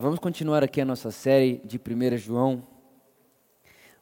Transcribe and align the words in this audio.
Vamos 0.00 0.20
continuar 0.20 0.62
aqui 0.62 0.80
a 0.80 0.84
nossa 0.84 1.10
série 1.10 1.60
de 1.64 1.76
1 1.76 2.18
João. 2.18 2.64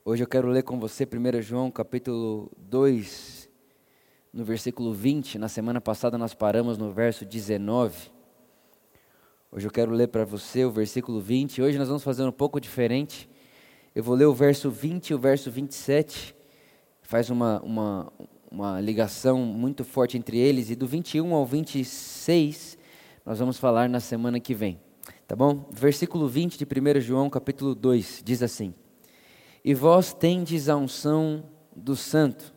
Hoje 0.05 0.23
eu 0.23 0.29
quero 0.29 0.47
ler 0.47 0.63
com 0.63 0.79
você 0.79 1.05
1 1.05 1.41
João 1.41 1.71
capítulo 1.71 2.53
2, 2.59 3.49
no 4.31 4.45
versículo 4.45 4.93
20. 4.93 5.39
Na 5.39 5.49
semana 5.49 5.81
passada 5.81 6.19
nós 6.19 6.35
paramos 6.35 6.77
no 6.77 6.93
verso 6.93 7.25
19. 7.25 8.11
Hoje 9.51 9.67
eu 9.67 9.71
quero 9.71 9.91
ler 9.91 10.09
para 10.09 10.27
você 10.27 10.67
o 10.67 10.71
versículo 10.71 11.19
20. 11.19 11.63
Hoje 11.63 11.79
nós 11.79 11.89
vamos 11.89 12.05
fazer 12.05 12.25
um 12.25 12.31
pouco 12.31 12.61
diferente. 12.61 13.27
Eu 13.95 14.05
vou 14.05 14.15
ler 14.15 14.27
o 14.27 14.35
verso 14.35 14.71
20 14.71 15.09
e 15.09 15.15
o 15.15 15.19
verso 15.19 15.51
27. 15.51 16.37
Faz 17.01 17.31
uma, 17.31 17.59
uma, 17.63 18.13
uma 18.51 18.81
ligação 18.83 19.39
muito 19.39 19.83
forte 19.83 20.19
entre 20.19 20.37
eles. 20.37 20.69
E 20.69 20.77
do 20.77 20.87
21 20.87 21.35
ao 21.35 21.47
26 21.47 22.77
nós 23.25 23.39
vamos 23.39 23.57
falar 23.57 23.89
na 23.89 23.99
semana 23.99 24.39
que 24.39 24.53
vem. 24.53 24.79
Tá 25.27 25.35
bom? 25.35 25.69
Versículo 25.73 26.29
20 26.29 26.57
de 26.57 26.65
1 26.65 27.01
João, 27.01 27.29
capítulo 27.29 27.75
2, 27.75 28.23
diz 28.25 28.45
assim: 28.45 28.73
E 29.65 29.75
vós 29.75 30.13
tendes 30.13 30.69
a 30.69 30.77
unção 30.77 31.43
do 31.75 31.97
Santo, 31.97 32.55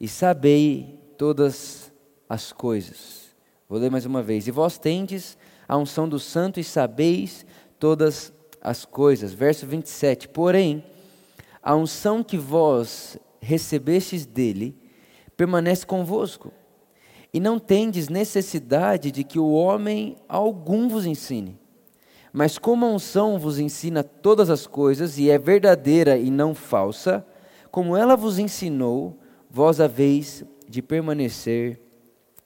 e 0.00 0.08
sabei 0.08 0.98
todas 1.16 1.92
as 2.28 2.52
coisas. 2.52 3.28
Vou 3.68 3.78
ler 3.78 3.92
mais 3.92 4.04
uma 4.04 4.24
vez. 4.24 4.48
E 4.48 4.50
vós 4.50 4.76
tendes 4.76 5.38
a 5.68 5.76
unção 5.76 6.08
do 6.08 6.18
Santo, 6.18 6.58
e 6.58 6.64
sabeis 6.64 7.46
todas 7.78 8.32
as 8.60 8.84
coisas. 8.84 9.32
Verso 9.32 9.64
27. 9.64 10.26
Porém, 10.30 10.82
a 11.62 11.76
unção 11.76 12.24
que 12.24 12.36
vós 12.36 13.16
recebestes 13.40 14.26
dele 14.26 14.76
permanece 15.36 15.86
convosco, 15.86 16.52
e 17.32 17.38
não 17.38 17.56
tendes 17.56 18.08
necessidade 18.08 19.12
de 19.12 19.22
que 19.22 19.38
o 19.38 19.52
homem 19.52 20.16
algum 20.28 20.88
vos 20.88 21.06
ensine 21.06 21.56
mas 22.32 22.58
como 22.58 22.84
a 22.84 22.90
unção 22.90 23.38
vos 23.38 23.58
ensina 23.58 24.02
todas 24.02 24.50
as 24.50 24.66
coisas 24.66 25.18
e 25.18 25.30
é 25.30 25.38
verdadeira 25.38 26.16
e 26.18 26.30
não 26.30 26.54
falsa, 26.54 27.26
como 27.70 27.96
ela 27.96 28.16
vos 28.16 28.38
ensinou, 28.38 29.18
vós 29.50 29.80
haveis 29.80 30.44
de 30.68 30.82
permanecer 30.82 31.80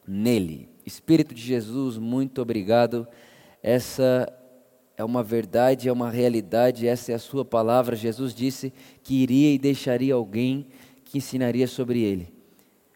nele. 0.07 0.69
Espírito 0.85 1.35
de 1.35 1.43
Jesus, 1.43 1.99
muito 1.99 2.43
obrigado. 2.43 3.07
Essa 3.63 4.33
é 4.97 5.05
uma 5.05 5.23
verdade, 5.23 5.89
é 5.89 5.93
uma 5.93 6.11
realidade, 6.11 6.87
essa 6.87 7.13
é 7.13 7.15
a 7.15 7.19
sua 7.19 7.45
palavra. 7.45 7.97
Jesus 7.97 8.35
disse 8.35 8.73
que 9.03 9.23
iria 9.23 9.55
e 9.55 9.59
deixaria 9.59 10.15
alguém 10.15 10.67
que 11.05 11.19
ensinaria 11.19 11.67
sobre 11.67 12.01
ele. 12.03 12.42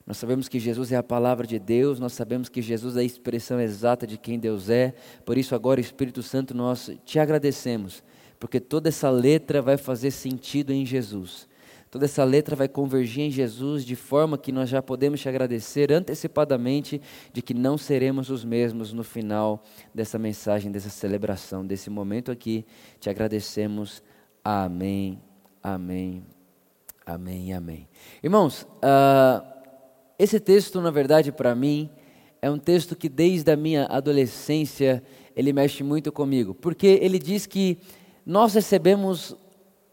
Nós 0.06 0.18
sabemos 0.18 0.48
que 0.48 0.60
Jesus 0.60 0.92
é 0.92 0.96
a 0.96 1.02
palavra 1.02 1.44
de 1.46 1.58
Deus, 1.58 1.98
nós 1.98 2.12
sabemos 2.12 2.48
que 2.48 2.62
Jesus 2.62 2.96
é 2.96 3.00
a 3.00 3.04
expressão 3.04 3.60
exata 3.60 4.06
de 4.06 4.16
quem 4.16 4.38
Deus 4.38 4.70
é, 4.70 4.94
por 5.24 5.36
isso, 5.36 5.52
agora, 5.52 5.80
Espírito 5.80 6.22
Santo, 6.22 6.54
nós 6.54 6.90
te 7.04 7.18
agradecemos, 7.18 8.04
porque 8.38 8.60
toda 8.60 8.88
essa 8.88 9.10
letra 9.10 9.60
vai 9.60 9.76
fazer 9.76 10.12
sentido 10.12 10.72
em 10.72 10.86
Jesus. 10.86 11.48
Toda 11.90 12.04
essa 12.04 12.22
letra 12.24 12.54
vai 12.54 12.68
convergir 12.68 13.24
em 13.24 13.30
Jesus 13.30 13.84
de 13.84 13.96
forma 13.96 14.36
que 14.36 14.52
nós 14.52 14.68
já 14.68 14.82
podemos 14.82 15.20
te 15.20 15.28
agradecer 15.28 15.92
antecipadamente 15.92 17.00
de 17.32 17.40
que 17.40 17.54
não 17.54 17.78
seremos 17.78 18.28
os 18.28 18.44
mesmos 18.44 18.92
no 18.92 19.02
final 19.02 19.62
dessa 19.94 20.18
mensagem, 20.18 20.70
dessa 20.70 20.90
celebração, 20.90 21.66
desse 21.66 21.88
momento 21.88 22.30
aqui. 22.30 22.66
Te 23.00 23.08
agradecemos. 23.08 24.02
Amém, 24.44 25.20
amém, 25.62 26.22
amém, 27.06 27.54
amém. 27.54 27.88
Irmãos, 28.22 28.62
uh, 28.62 29.55
esse 30.18 30.40
texto, 30.40 30.80
na 30.80 30.90
verdade, 30.90 31.30
para 31.30 31.54
mim, 31.54 31.90
é 32.40 32.50
um 32.50 32.58
texto 32.58 32.96
que 32.96 33.08
desde 33.08 33.50
a 33.50 33.56
minha 33.56 33.86
adolescência 33.86 35.02
ele 35.34 35.52
mexe 35.52 35.82
muito 35.82 36.10
comigo, 36.10 36.54
porque 36.54 36.86
ele 37.02 37.18
diz 37.18 37.44
que 37.44 37.78
nós 38.24 38.54
recebemos 38.54 39.36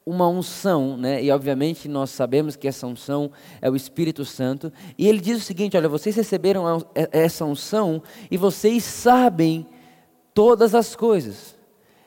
uma 0.05 0.27
unção, 0.27 0.97
né? 0.97 1.23
E 1.23 1.31
obviamente 1.31 1.87
nós 1.87 2.09
sabemos 2.09 2.55
que 2.55 2.67
essa 2.67 2.85
unção 2.85 3.31
é 3.61 3.69
o 3.69 3.75
Espírito 3.75 4.25
Santo. 4.25 4.71
E 4.97 5.07
ele 5.07 5.19
diz 5.19 5.37
o 5.37 5.41
seguinte: 5.41 5.77
olha, 5.77 5.87
vocês 5.87 6.15
receberam 6.15 6.65
essa 7.11 7.45
unção 7.45 8.01
e 8.29 8.37
vocês 8.37 8.83
sabem 8.83 9.65
todas 10.33 10.75
as 10.75 10.95
coisas. 10.95 11.55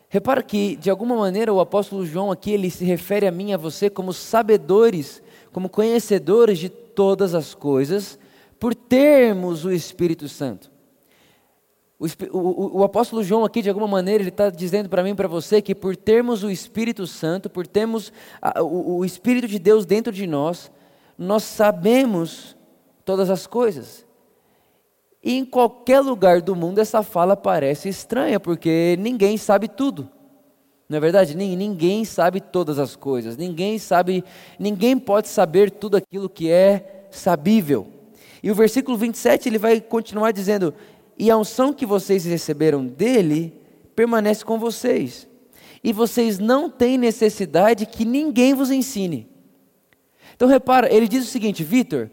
Repara 0.08 0.42
que 0.42 0.76
de 0.76 0.90
alguma 0.90 1.16
maneira 1.16 1.52
o 1.52 1.60
apóstolo 1.60 2.04
João 2.04 2.30
aqui 2.30 2.50
ele 2.52 2.70
se 2.70 2.84
refere 2.84 3.26
a 3.26 3.32
mim 3.32 3.50
e 3.50 3.54
a 3.54 3.58
você 3.58 3.88
como 3.88 4.12
sabedores, 4.12 5.22
como 5.52 5.68
conhecedores 5.68 6.58
de 6.58 6.68
todas 6.96 7.34
as 7.34 7.54
coisas 7.54 8.18
por 8.58 8.74
termos 8.74 9.64
o 9.64 9.70
Espírito 9.70 10.28
Santo. 10.28 10.72
O, 11.98 12.06
o, 12.32 12.78
o, 12.78 12.84
apóstolo 12.84 13.22
João 13.22 13.44
aqui, 13.44 13.62
de 13.62 13.68
alguma 13.68 13.86
maneira, 13.86 14.22
ele 14.22 14.30
está 14.30 14.50
dizendo 14.50 14.88
para 14.88 15.02
mim 15.02 15.10
e 15.10 15.14
para 15.14 15.28
você 15.28 15.62
que 15.62 15.74
por 15.74 15.96
termos 15.96 16.42
o 16.42 16.50
Espírito 16.50 17.06
Santo, 17.06 17.48
por 17.48 17.66
termos 17.66 18.12
a, 18.40 18.62
o, 18.62 18.98
o 18.98 19.04
Espírito 19.04 19.46
de 19.46 19.58
Deus 19.58 19.86
dentro 19.86 20.12
de 20.12 20.26
nós, 20.26 20.70
nós 21.16 21.42
sabemos 21.42 22.56
todas 23.04 23.30
as 23.30 23.46
coisas. 23.46 24.04
E 25.22 25.38
em 25.38 25.44
qualquer 25.44 26.00
lugar 26.00 26.42
do 26.42 26.54
mundo 26.54 26.80
essa 26.80 27.02
fala 27.02 27.36
parece 27.36 27.88
estranha, 27.88 28.38
porque 28.38 28.96
ninguém 28.98 29.36
sabe 29.36 29.68
tudo. 29.68 30.10
Não 30.88 30.98
é 30.98 31.00
verdade? 31.00 31.36
Ninguém 31.36 32.04
sabe 32.04 32.40
todas 32.40 32.78
as 32.78 32.94
coisas, 32.94 33.36
ninguém 33.36 33.78
sabe, 33.78 34.24
ninguém 34.58 34.96
pode 34.96 35.28
saber 35.28 35.70
tudo 35.70 35.96
aquilo 35.96 36.28
que 36.28 36.50
é 36.50 37.08
sabível. 37.10 37.88
E 38.42 38.50
o 38.50 38.54
versículo 38.54 38.96
27 38.96 39.48
ele 39.48 39.58
vai 39.58 39.80
continuar 39.80 40.30
dizendo: 40.30 40.72
E 41.18 41.28
a 41.28 41.36
unção 41.36 41.72
que 41.72 41.84
vocês 41.84 42.24
receberam 42.24 42.86
dele 42.86 43.52
permanece 43.96 44.44
com 44.44 44.58
vocês, 44.58 45.26
e 45.82 45.92
vocês 45.92 46.38
não 46.38 46.70
têm 46.70 46.96
necessidade 46.96 47.86
que 47.86 48.04
ninguém 48.04 48.54
vos 48.54 48.70
ensine. 48.70 49.28
Então 50.36 50.46
repara, 50.46 50.92
ele 50.92 51.08
diz 51.08 51.24
o 51.24 51.30
seguinte, 51.30 51.64
Vitor, 51.64 52.10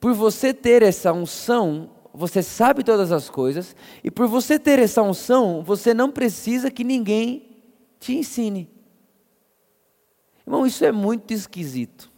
por 0.00 0.14
você 0.14 0.54
ter 0.54 0.82
essa 0.82 1.12
unção, 1.12 1.90
você 2.14 2.42
sabe 2.42 2.82
todas 2.82 3.12
as 3.12 3.28
coisas, 3.28 3.76
e 4.02 4.10
por 4.10 4.28
você 4.28 4.58
ter 4.58 4.78
essa 4.78 5.02
unção, 5.02 5.62
você 5.62 5.92
não 5.92 6.10
precisa 6.10 6.70
que 6.70 6.84
ninguém 6.84 7.53
te 8.04 8.14
ensine. 8.14 8.68
Irmão, 10.46 10.66
isso 10.66 10.84
é 10.84 10.92
muito 10.92 11.32
esquisito. 11.32 12.10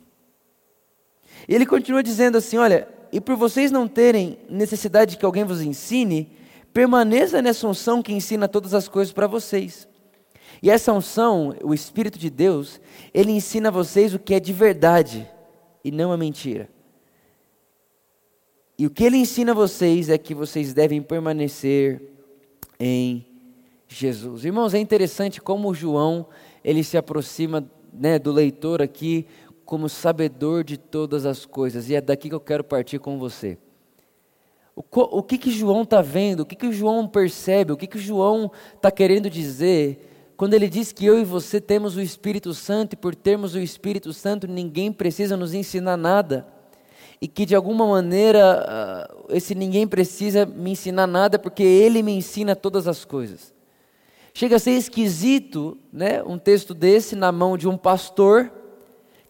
E 1.48 1.54
ele 1.54 1.64
continua 1.64 2.02
dizendo 2.02 2.36
assim: 2.38 2.56
olha, 2.56 2.88
e 3.12 3.20
por 3.20 3.36
vocês 3.36 3.70
não 3.70 3.86
terem 3.86 4.38
necessidade 4.50 5.12
de 5.12 5.16
que 5.18 5.24
alguém 5.24 5.44
vos 5.44 5.60
ensine, 5.60 6.32
permaneça 6.72 7.40
nessa 7.40 7.68
unção 7.68 8.02
que 8.02 8.12
ensina 8.12 8.48
todas 8.48 8.74
as 8.74 8.88
coisas 8.88 9.12
para 9.12 9.28
vocês. 9.28 9.86
E 10.60 10.70
essa 10.70 10.92
unção, 10.92 11.54
o 11.62 11.72
Espírito 11.72 12.18
de 12.18 12.30
Deus, 12.30 12.80
ele 13.14 13.30
ensina 13.30 13.68
a 13.68 13.72
vocês 13.72 14.12
o 14.12 14.18
que 14.18 14.34
é 14.34 14.40
de 14.40 14.52
verdade 14.52 15.28
e 15.84 15.92
não 15.92 16.10
a 16.10 16.16
mentira. 16.16 16.68
E 18.78 18.86
o 18.86 18.90
que 18.90 19.04
ele 19.04 19.18
ensina 19.18 19.52
a 19.52 19.54
vocês 19.54 20.08
é 20.08 20.18
que 20.18 20.34
vocês 20.34 20.74
devem 20.74 21.00
permanecer 21.00 22.02
em 22.80 23.35
Jesus. 23.88 24.44
Irmãos, 24.44 24.74
é 24.74 24.78
interessante 24.78 25.40
como 25.40 25.74
João 25.74 26.26
ele 26.64 26.82
se 26.82 26.96
aproxima 26.96 27.64
né, 27.92 28.18
do 28.18 28.32
leitor 28.32 28.82
aqui 28.82 29.26
como 29.64 29.88
sabedor 29.88 30.62
de 30.62 30.76
todas 30.76 31.26
as 31.26 31.44
coisas, 31.44 31.90
e 31.90 31.94
é 31.96 32.00
daqui 32.00 32.28
que 32.28 32.34
eu 32.34 32.40
quero 32.40 32.62
partir 32.62 33.00
com 33.00 33.18
você. 33.18 33.58
O, 34.76 34.82
o 34.92 35.22
que, 35.22 35.38
que 35.38 35.50
João 35.50 35.82
está 35.82 36.00
vendo? 36.00 36.40
O 36.40 36.46
que, 36.46 36.54
que 36.54 36.70
João 36.70 37.08
percebe? 37.08 37.72
O 37.72 37.76
que, 37.76 37.86
que 37.86 37.98
João 37.98 38.50
está 38.74 38.90
querendo 38.90 39.28
dizer 39.28 40.12
quando 40.36 40.52
ele 40.52 40.68
diz 40.68 40.92
que 40.92 41.06
eu 41.06 41.18
e 41.18 41.24
você 41.24 41.60
temos 41.60 41.96
o 41.96 42.00
Espírito 42.00 42.52
Santo 42.52 42.92
e 42.92 42.96
por 42.96 43.14
termos 43.14 43.54
o 43.54 43.58
Espírito 43.58 44.12
Santo 44.12 44.46
ninguém 44.46 44.92
precisa 44.92 45.34
nos 45.34 45.54
ensinar 45.54 45.96
nada? 45.96 46.46
E 47.22 47.26
que 47.26 47.46
de 47.46 47.56
alguma 47.56 47.86
maneira 47.86 48.62
ah, 48.68 49.14
esse 49.30 49.54
ninguém 49.54 49.88
precisa 49.88 50.44
me 50.44 50.72
ensinar 50.72 51.06
nada 51.06 51.38
porque 51.38 51.62
ele 51.62 52.02
me 52.02 52.12
ensina 52.12 52.54
todas 52.54 52.86
as 52.86 53.02
coisas. 53.02 53.55
Chega 54.36 54.56
a 54.56 54.58
ser 54.58 54.72
esquisito, 54.72 55.78
né, 55.90 56.22
um 56.22 56.36
texto 56.36 56.74
desse 56.74 57.16
na 57.16 57.32
mão 57.32 57.56
de 57.56 57.66
um 57.66 57.74
pastor 57.74 58.52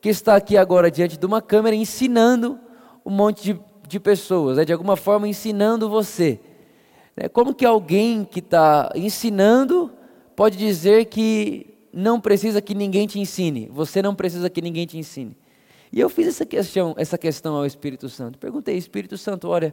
que 0.01 0.09
está 0.09 0.35
aqui 0.35 0.57
agora 0.57 0.91
diante 0.91 1.17
de 1.17 1.25
uma 1.25 1.41
câmera 1.41 1.77
ensinando 1.77 2.59
um 3.05 3.11
monte 3.13 3.41
de, 3.41 3.61
de 3.87 4.01
pessoas, 4.01 4.57
né, 4.57 4.65
de 4.65 4.73
alguma 4.73 4.97
forma 4.97 5.29
ensinando 5.29 5.89
você. 5.89 6.41
Né, 7.17 7.29
como 7.29 7.55
que 7.55 7.65
alguém 7.65 8.25
que 8.25 8.41
está 8.41 8.91
ensinando 8.97 9.93
pode 10.35 10.59
dizer 10.59 11.05
que 11.05 11.79
não 11.93 12.21
precisa 12.21 12.61
que 12.61 12.75
ninguém 12.75 13.07
te 13.07 13.21
ensine? 13.21 13.71
Você 13.73 14.03
não 14.03 14.13
precisa 14.13 14.51
que 14.51 14.61
ninguém 14.61 14.89
te 14.89 14.99
ensine. 14.99 15.37
E 15.93 16.01
eu 16.01 16.11
fiz 16.11 16.27
essa 16.27 16.45
questão, 16.45 16.97
essa 16.99 17.17
questão 17.17 17.55
ao 17.55 17.65
Espírito 17.65 18.09
Santo. 18.09 18.41
Perguntei, 18.41 18.77
Espírito 18.77 19.17
Santo, 19.17 19.51
olha, 19.51 19.73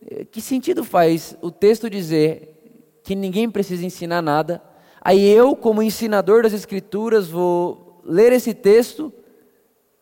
eh, 0.00 0.24
que 0.26 0.40
sentido 0.40 0.84
faz 0.84 1.36
o 1.42 1.50
texto 1.50 1.90
dizer 1.90 2.61
que 3.02 3.14
ninguém 3.14 3.50
precisa 3.50 3.84
ensinar 3.84 4.22
nada. 4.22 4.62
Aí 5.00 5.28
eu, 5.28 5.56
como 5.56 5.82
ensinador 5.82 6.42
das 6.42 6.52
Escrituras, 6.52 7.28
vou 7.28 8.00
ler 8.04 8.32
esse 8.32 8.54
texto, 8.54 9.12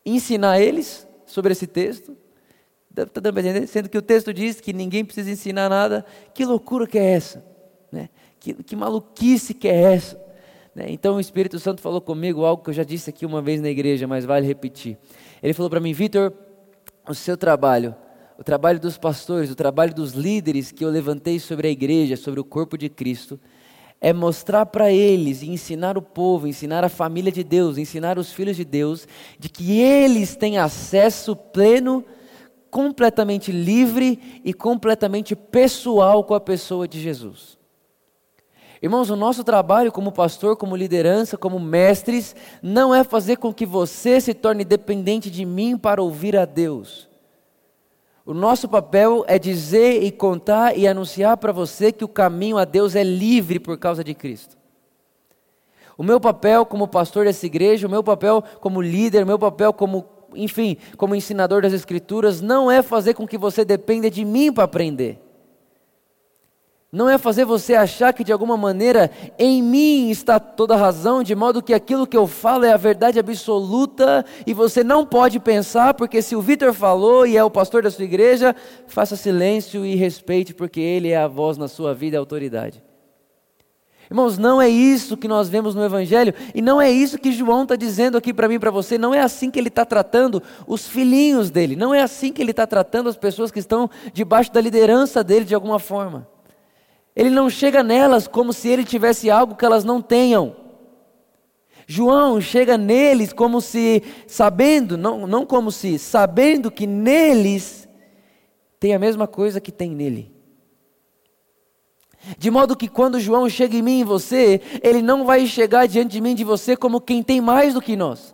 ensinar 0.05 0.59
eles 0.59 1.07
sobre 1.25 1.51
esse 1.51 1.67
texto. 1.67 2.15
Está 2.95 3.21
dando 3.21 3.39
entender? 3.39 3.67
Sendo 3.67 3.89
que 3.89 3.97
o 3.97 4.01
texto 4.01 4.33
diz 4.33 4.59
que 4.59 4.73
ninguém 4.73 5.05
precisa 5.05 5.31
ensinar 5.31 5.69
nada. 5.69 6.05
Que 6.33 6.43
loucura 6.45 6.85
que 6.85 6.99
é 6.99 7.13
essa? 7.13 7.43
Né? 7.91 8.09
Que, 8.39 8.53
que 8.53 8.75
maluquice 8.75 9.53
que 9.53 9.67
é 9.67 9.93
essa? 9.93 10.21
Né? 10.75 10.85
Então 10.89 11.15
o 11.15 11.19
Espírito 11.19 11.57
Santo 11.59 11.81
falou 11.81 12.01
comigo 12.01 12.45
algo 12.45 12.63
que 12.63 12.69
eu 12.69 12.73
já 12.73 12.83
disse 12.83 13.09
aqui 13.09 13.25
uma 13.25 13.41
vez 13.41 13.61
na 13.61 13.69
igreja, 13.69 14.07
mas 14.07 14.25
vale 14.25 14.45
repetir. 14.45 14.97
Ele 15.41 15.53
falou 15.53 15.69
para 15.69 15.79
mim, 15.79 15.93
Vitor, 15.93 16.33
o 17.07 17.13
seu 17.13 17.37
trabalho, 17.37 17.95
o 18.41 18.43
trabalho 18.43 18.79
dos 18.79 18.97
pastores, 18.97 19.51
o 19.51 19.55
trabalho 19.55 19.93
dos 19.93 20.13
líderes 20.13 20.71
que 20.71 20.83
eu 20.83 20.89
levantei 20.89 21.37
sobre 21.37 21.67
a 21.67 21.69
igreja, 21.69 22.17
sobre 22.17 22.39
o 22.39 22.43
corpo 22.43 22.75
de 22.75 22.89
Cristo, 22.89 23.39
é 24.01 24.11
mostrar 24.11 24.65
para 24.65 24.91
eles 24.91 25.43
e 25.43 25.49
ensinar 25.51 25.95
o 25.95 26.01
povo, 26.01 26.47
ensinar 26.47 26.83
a 26.83 26.89
família 26.89 27.31
de 27.31 27.43
Deus, 27.43 27.77
ensinar 27.77 28.17
os 28.17 28.33
filhos 28.33 28.57
de 28.57 28.65
Deus, 28.65 29.07
de 29.37 29.47
que 29.47 29.79
eles 29.79 30.35
têm 30.35 30.57
acesso 30.57 31.35
pleno, 31.35 32.03
completamente 32.71 33.51
livre 33.51 34.41
e 34.43 34.55
completamente 34.55 35.35
pessoal 35.35 36.23
com 36.23 36.33
a 36.33 36.39
pessoa 36.39 36.87
de 36.87 36.99
Jesus. 36.99 37.59
Irmãos, 38.81 39.11
o 39.11 39.15
nosso 39.15 39.43
trabalho 39.43 39.91
como 39.91 40.11
pastor, 40.11 40.57
como 40.57 40.75
liderança, 40.75 41.37
como 41.37 41.59
mestres, 41.59 42.35
não 42.59 42.95
é 42.95 43.03
fazer 43.03 43.35
com 43.35 43.53
que 43.53 43.67
você 43.67 44.19
se 44.19 44.33
torne 44.33 44.65
dependente 44.65 45.29
de 45.29 45.45
mim 45.45 45.77
para 45.77 46.01
ouvir 46.01 46.35
a 46.35 46.45
Deus. 46.45 47.10
O 48.25 48.33
nosso 48.33 48.67
papel 48.69 49.23
é 49.27 49.39
dizer 49.39 50.03
e 50.03 50.11
contar 50.11 50.77
e 50.77 50.87
anunciar 50.87 51.37
para 51.37 51.51
você 51.51 51.91
que 51.91 52.05
o 52.05 52.07
caminho 52.07 52.57
a 52.57 52.65
Deus 52.65 52.95
é 52.95 53.03
livre 53.03 53.59
por 53.59 53.77
causa 53.77 54.03
de 54.03 54.13
Cristo. 54.13 54.57
O 55.97 56.03
meu 56.03 56.19
papel 56.19 56.65
como 56.65 56.87
pastor 56.87 57.25
dessa 57.25 57.45
igreja, 57.45 57.87
o 57.87 57.89
meu 57.89 58.03
papel 58.03 58.43
como 58.59 58.81
líder, 58.81 59.23
o 59.23 59.27
meu 59.27 59.39
papel 59.39 59.73
como, 59.73 60.05
enfim, 60.35 60.77
como 60.97 61.15
ensinador 61.15 61.61
das 61.63 61.73
Escrituras, 61.73 62.41
não 62.41 62.71
é 62.71 62.81
fazer 62.81 63.13
com 63.13 63.27
que 63.27 63.37
você 63.37 63.65
dependa 63.65 64.09
de 64.09 64.23
mim 64.23 64.51
para 64.51 64.63
aprender. 64.63 65.19
Não 66.93 67.07
é 67.07 67.17
fazer 67.17 67.45
você 67.45 67.73
achar 67.73 68.11
que 68.11 68.21
de 68.21 68.33
alguma 68.33 68.57
maneira 68.57 69.09
em 69.39 69.63
mim 69.63 70.09
está 70.09 70.41
toda 70.41 70.73
a 70.73 70.77
razão, 70.77 71.23
de 71.23 71.33
modo 71.33 71.63
que 71.63 71.73
aquilo 71.73 72.05
que 72.05 72.17
eu 72.17 72.27
falo 72.27 72.65
é 72.65 72.73
a 72.73 72.77
verdade 72.77 73.17
absoluta 73.17 74.25
e 74.45 74.53
você 74.53 74.83
não 74.83 75.05
pode 75.05 75.39
pensar, 75.39 75.93
porque 75.93 76.21
se 76.21 76.35
o 76.35 76.41
Vitor 76.41 76.73
falou 76.73 77.25
e 77.25 77.37
é 77.37 77.43
o 77.43 77.49
pastor 77.49 77.81
da 77.81 77.89
sua 77.89 78.03
igreja, 78.03 78.53
faça 78.87 79.15
silêncio 79.15 79.85
e 79.85 79.95
respeite, 79.95 80.53
porque 80.53 80.81
ele 80.81 81.07
é 81.07 81.15
a 81.15 81.29
voz 81.29 81.57
na 81.57 81.69
sua 81.69 81.93
vida 81.93 82.17
e 82.17 82.19
autoridade. 82.19 82.83
Irmãos, 84.09 84.37
não 84.37 84.61
é 84.61 84.67
isso 84.67 85.15
que 85.15 85.29
nós 85.29 85.47
vemos 85.47 85.73
no 85.73 85.85
Evangelho 85.85 86.33
e 86.53 86.61
não 86.61 86.81
é 86.81 86.91
isso 86.91 87.17
que 87.17 87.31
João 87.31 87.63
está 87.63 87.77
dizendo 87.77 88.17
aqui 88.17 88.33
para 88.33 88.49
mim 88.49 88.55
e 88.55 88.59
para 88.59 88.69
você. 88.69 88.97
Não 88.97 89.13
é 89.13 89.21
assim 89.21 89.49
que 89.49 89.57
ele 89.57 89.69
está 89.69 89.85
tratando 89.85 90.43
os 90.67 90.89
filhinhos 90.89 91.49
dele, 91.49 91.77
não 91.77 91.95
é 91.95 92.01
assim 92.01 92.33
que 92.33 92.41
ele 92.41 92.51
está 92.51 92.67
tratando 92.67 93.07
as 93.07 93.15
pessoas 93.15 93.49
que 93.49 93.59
estão 93.59 93.89
debaixo 94.11 94.51
da 94.51 94.59
liderança 94.59 95.23
dele 95.23 95.45
de 95.45 95.55
alguma 95.55 95.79
forma. 95.79 96.27
Ele 97.15 97.29
não 97.29 97.49
chega 97.49 97.83
nelas 97.83 98.27
como 98.27 98.53
se 98.53 98.69
ele 98.69 98.83
tivesse 98.83 99.29
algo 99.29 99.55
que 99.55 99.65
elas 99.65 99.83
não 99.83 100.01
tenham. 100.01 100.55
João 101.87 102.39
chega 102.39 102.77
neles 102.77 103.33
como 103.33 103.59
se, 103.59 104.01
sabendo, 104.25 104.97
não, 104.97 105.27
não 105.27 105.45
como 105.45 105.71
se, 105.71 105.99
sabendo 105.99 106.71
que 106.71 106.87
neles 106.87 107.87
tem 108.79 108.95
a 108.95 108.99
mesma 108.99 109.27
coisa 109.27 109.59
que 109.59 109.71
tem 109.71 109.91
nele. 109.91 110.31
De 112.37 112.49
modo 112.49 112.77
que 112.77 112.87
quando 112.87 113.19
João 113.19 113.49
chega 113.49 113.75
em 113.75 113.81
mim 113.81 113.97
e 113.97 114.01
em 114.01 114.05
você, 114.05 114.61
ele 114.81 115.01
não 115.01 115.25
vai 115.25 115.45
chegar 115.47 115.87
diante 115.87 116.11
de 116.11 116.21
mim 116.21 116.35
de 116.35 116.43
você 116.43 116.77
como 116.77 117.01
quem 117.01 117.21
tem 117.21 117.41
mais 117.41 117.73
do 117.73 117.81
que 117.81 117.95
nós. 117.95 118.33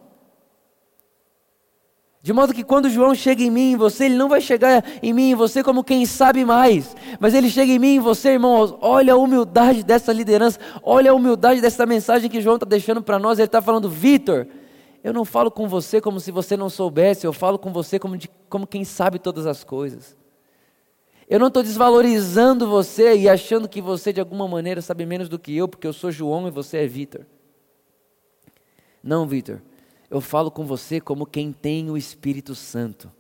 De 2.28 2.34
modo 2.34 2.54
que 2.54 2.62
quando 2.62 2.90
João 2.90 3.16
chega 3.16 3.42
em 3.42 3.50
mim 3.50 3.72
em 3.72 3.78
você, 3.78 4.04
ele 4.04 4.18
não 4.18 4.28
vai 4.28 4.42
chegar 4.42 4.84
em 5.02 5.14
mim 5.14 5.30
em 5.30 5.34
você 5.34 5.64
como 5.64 5.82
quem 5.82 6.06
sabe 6.06 6.44
mais, 6.44 6.94
mas 7.22 7.34
ele 7.34 7.50
chega 7.50 7.72
em 7.72 7.80
mim 7.80 7.96
em 7.96 8.00
você, 8.02 8.32
irmãos. 8.32 8.76
Olha 8.82 9.14
a 9.14 9.16
humildade 9.16 9.82
dessa 9.82 10.12
liderança, 10.12 10.60
olha 10.84 11.12
a 11.12 11.14
humildade 11.14 11.62
dessa 11.62 11.86
mensagem 11.86 12.30
que 12.30 12.42
João 12.42 12.58
está 12.58 12.66
deixando 12.66 13.02
para 13.02 13.18
nós. 13.18 13.40
Ele 13.40 13.46
está 13.46 13.62
falando, 13.62 13.90
Vitor, 13.90 14.46
eu 15.02 15.14
não 15.14 15.24
falo 15.24 15.50
com 15.50 15.70
você 15.70 16.02
como 16.02 16.20
se 16.20 16.30
você 16.30 16.58
não 16.58 16.70
soubesse, 16.70 17.26
eu 17.26 17.32
falo 17.32 17.58
com 17.58 17.72
você 17.72 17.98
como, 17.98 18.18
de, 18.18 18.30
como 18.50 18.68
quem 18.68 18.84
sabe 18.84 19.20
todas 19.20 19.46
as 19.46 19.64
coisas. 19.64 20.18
Eu 21.30 21.40
não 21.40 21.48
estou 21.48 21.64
desvalorizando 21.64 22.68
você 22.68 23.16
e 23.16 23.30
achando 23.30 23.70
que 23.70 23.82
você 23.82 24.12
de 24.12 24.20
alguma 24.20 24.50
maneira 24.50 24.82
sabe 24.82 25.06
menos 25.06 25.30
do 25.30 25.40
que 25.40 25.56
eu, 25.56 25.66
porque 25.66 25.88
eu 25.88 25.94
sou 25.94 26.12
João 26.12 26.46
e 26.46 26.52
você 26.52 26.80
é 26.80 26.88
Vitor. 26.88 27.26
Não, 29.02 29.26
Vitor 29.26 29.62
eu 30.10 30.22
falo 30.22 30.50
com 30.50 30.66
você 30.66 31.02
como 31.02 31.26
quem 31.26 31.52
tem 31.52 31.90
o 31.90 31.98
Espírito 31.98 32.56
Santo. 32.56 33.12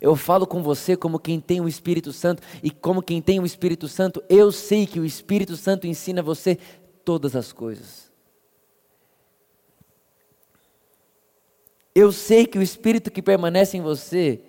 Eu 0.00 0.14
falo 0.14 0.46
com 0.46 0.62
você 0.62 0.96
como 0.96 1.18
quem 1.18 1.40
tem 1.40 1.60
o 1.60 1.68
Espírito 1.68 2.12
Santo, 2.12 2.42
e 2.62 2.70
como 2.70 3.02
quem 3.02 3.20
tem 3.20 3.40
o 3.40 3.46
Espírito 3.46 3.88
Santo, 3.88 4.22
eu 4.28 4.52
sei 4.52 4.86
que 4.86 5.00
o 5.00 5.04
Espírito 5.04 5.56
Santo 5.56 5.86
ensina 5.86 6.22
você 6.22 6.56
todas 7.04 7.34
as 7.34 7.52
coisas. 7.52 8.10
Eu 11.92 12.12
sei 12.12 12.46
que 12.46 12.58
o 12.58 12.62
Espírito 12.62 13.10
que 13.10 13.20
permanece 13.20 13.76
em 13.76 13.82
você, 13.82 14.40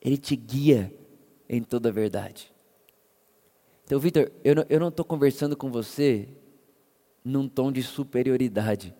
ele 0.00 0.18
te 0.18 0.36
guia 0.36 0.94
em 1.48 1.62
toda 1.62 1.88
a 1.88 1.92
verdade. 1.92 2.52
Então, 3.84 3.98
Vitor, 3.98 4.30
eu 4.44 4.78
não 4.78 4.88
estou 4.88 5.04
conversando 5.04 5.56
com 5.56 5.70
você 5.70 6.28
num 7.24 7.48
tom 7.48 7.70
de 7.70 7.82
superioridade. 7.82 8.94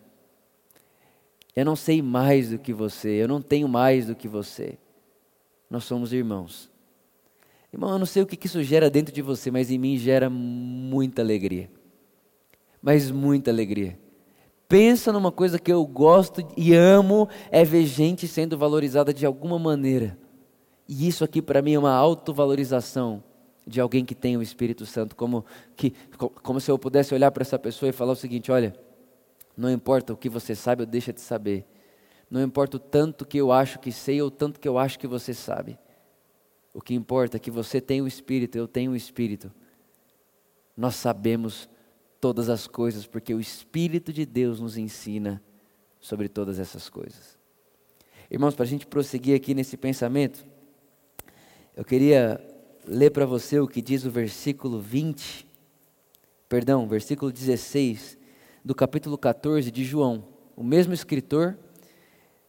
Eu 1.55 1.65
não 1.65 1.75
sei 1.75 2.01
mais 2.01 2.49
do 2.49 2.57
que 2.57 2.73
você, 2.73 3.09
eu 3.09 3.27
não 3.27 3.41
tenho 3.41 3.67
mais 3.67 4.07
do 4.07 4.15
que 4.15 4.27
você. 4.27 4.77
Nós 5.69 5.83
somos 5.83 6.11
irmãos. 6.13 6.69
Irmão, 7.71 7.91
eu 7.91 7.99
não 7.99 8.05
sei 8.05 8.21
o 8.21 8.25
que 8.25 8.45
isso 8.45 8.61
gera 8.63 8.89
dentro 8.89 9.13
de 9.13 9.21
você, 9.21 9.49
mas 9.49 9.71
em 9.71 9.77
mim 9.77 9.97
gera 9.97 10.29
muita 10.29 11.21
alegria. 11.21 11.69
Mas 12.81 13.09
muita 13.09 13.51
alegria. 13.51 13.97
Pensa 14.67 15.11
numa 15.11 15.31
coisa 15.31 15.59
que 15.59 15.71
eu 15.71 15.85
gosto 15.85 16.47
e 16.57 16.73
amo, 16.73 17.27
é 17.51 17.63
ver 17.63 17.85
gente 17.85 18.27
sendo 18.27 18.57
valorizada 18.57 19.13
de 19.13 19.25
alguma 19.25 19.59
maneira. 19.59 20.17
E 20.87 21.07
isso 21.07 21.23
aqui 21.23 21.41
para 21.41 21.61
mim 21.61 21.73
é 21.73 21.79
uma 21.79 21.93
autovalorização 21.93 23.23
de 23.65 23.79
alguém 23.79 24.03
que 24.03 24.15
tem 24.15 24.37
o 24.37 24.41
Espírito 24.41 24.85
Santo, 24.85 25.15
como, 25.15 25.45
que, 25.75 25.91
como 26.41 26.59
se 26.59 26.69
eu 26.69 26.77
pudesse 26.77 27.13
olhar 27.13 27.31
para 27.31 27.43
essa 27.43 27.57
pessoa 27.57 27.89
e 27.89 27.93
falar 27.93 28.11
o 28.11 28.15
seguinte: 28.15 28.51
olha, 28.51 28.75
não 29.55 29.71
importa 29.71 30.13
o 30.13 30.17
que 30.17 30.29
você 30.29 30.55
sabe 30.55 30.83
ou 30.83 30.85
deixa 30.85 31.13
de 31.13 31.21
saber, 31.21 31.65
não 32.29 32.41
importa 32.41 32.77
o 32.77 32.79
tanto 32.79 33.25
que 33.25 33.37
eu 33.37 33.51
acho 33.51 33.79
que 33.79 33.91
sei 33.91 34.21
ou 34.21 34.29
tanto 34.29 34.59
que 34.59 34.67
eu 34.67 34.77
acho 34.77 34.99
que 34.99 35.07
você 35.07 35.33
sabe, 35.33 35.77
o 36.73 36.81
que 36.81 36.93
importa 36.93 37.37
é 37.37 37.39
que 37.39 37.51
você 37.51 37.79
tem 37.79 38.01
o 38.01 38.07
Espírito, 38.07 38.57
eu 38.57 38.67
tenho 38.67 38.91
o 38.91 38.95
Espírito, 38.95 39.51
nós 40.75 40.95
sabemos 40.95 41.69
todas 42.19 42.49
as 42.49 42.67
coisas, 42.67 43.05
porque 43.05 43.33
o 43.33 43.39
Espírito 43.39 44.11
de 44.11 44.25
Deus 44.25 44.59
nos 44.59 44.77
ensina 44.77 45.41
sobre 45.99 46.27
todas 46.27 46.59
essas 46.59 46.89
coisas. 46.89 47.37
Irmãos, 48.31 48.55
para 48.55 48.63
a 48.63 48.67
gente 48.67 48.87
prosseguir 48.87 49.35
aqui 49.35 49.53
nesse 49.53 49.77
pensamento, 49.77 50.45
eu 51.75 51.85
queria 51.85 52.41
ler 52.87 53.11
para 53.11 53.25
você 53.25 53.59
o 53.59 53.67
que 53.67 53.81
diz 53.81 54.05
o 54.05 54.11
versículo 54.11 54.79
20, 54.79 55.47
perdão, 56.49 56.87
versículo 56.87 57.31
16 57.31 58.17
do 58.63 58.75
capítulo 58.75 59.17
14 59.17 59.71
de 59.71 59.83
João. 59.83 60.23
O 60.55 60.63
mesmo 60.63 60.93
escritor, 60.93 61.57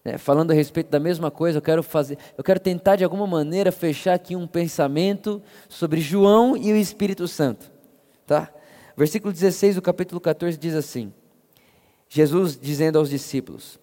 né, 0.04 0.18
falando 0.18 0.50
a 0.50 0.54
respeito 0.54 0.90
da 0.90 1.00
mesma 1.00 1.30
coisa, 1.30 1.58
eu 1.58 1.62
quero 1.62 1.82
fazer, 1.82 2.18
eu 2.36 2.44
quero 2.44 2.60
tentar 2.60 2.96
de 2.96 3.04
alguma 3.04 3.26
maneira 3.26 3.72
fechar 3.72 4.14
aqui 4.14 4.36
um 4.36 4.46
pensamento 4.46 5.42
sobre 5.68 6.00
João 6.00 6.56
e 6.56 6.72
o 6.72 6.76
Espírito 6.76 7.26
Santo, 7.26 7.70
tá? 8.26 8.52
Versículo 8.96 9.32
16 9.32 9.76
do 9.76 9.82
capítulo 9.82 10.20
14 10.20 10.58
diz 10.58 10.74
assim: 10.74 11.12
Jesus 12.08 12.56
dizendo 12.56 12.98
aos 12.98 13.10
discípulos: 13.10 13.80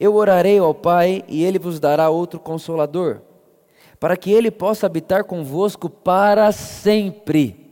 Eu 0.00 0.14
orarei 0.14 0.58
ao 0.58 0.74
Pai 0.74 1.24
e 1.28 1.44
ele 1.44 1.58
vos 1.58 1.78
dará 1.78 2.08
outro 2.08 2.40
consolador 2.40 3.20
para 3.98 4.16
que 4.16 4.30
ele 4.30 4.50
possa 4.50 4.86
habitar 4.86 5.24
convosco 5.24 5.88
para 5.88 6.52
sempre. 6.52 7.66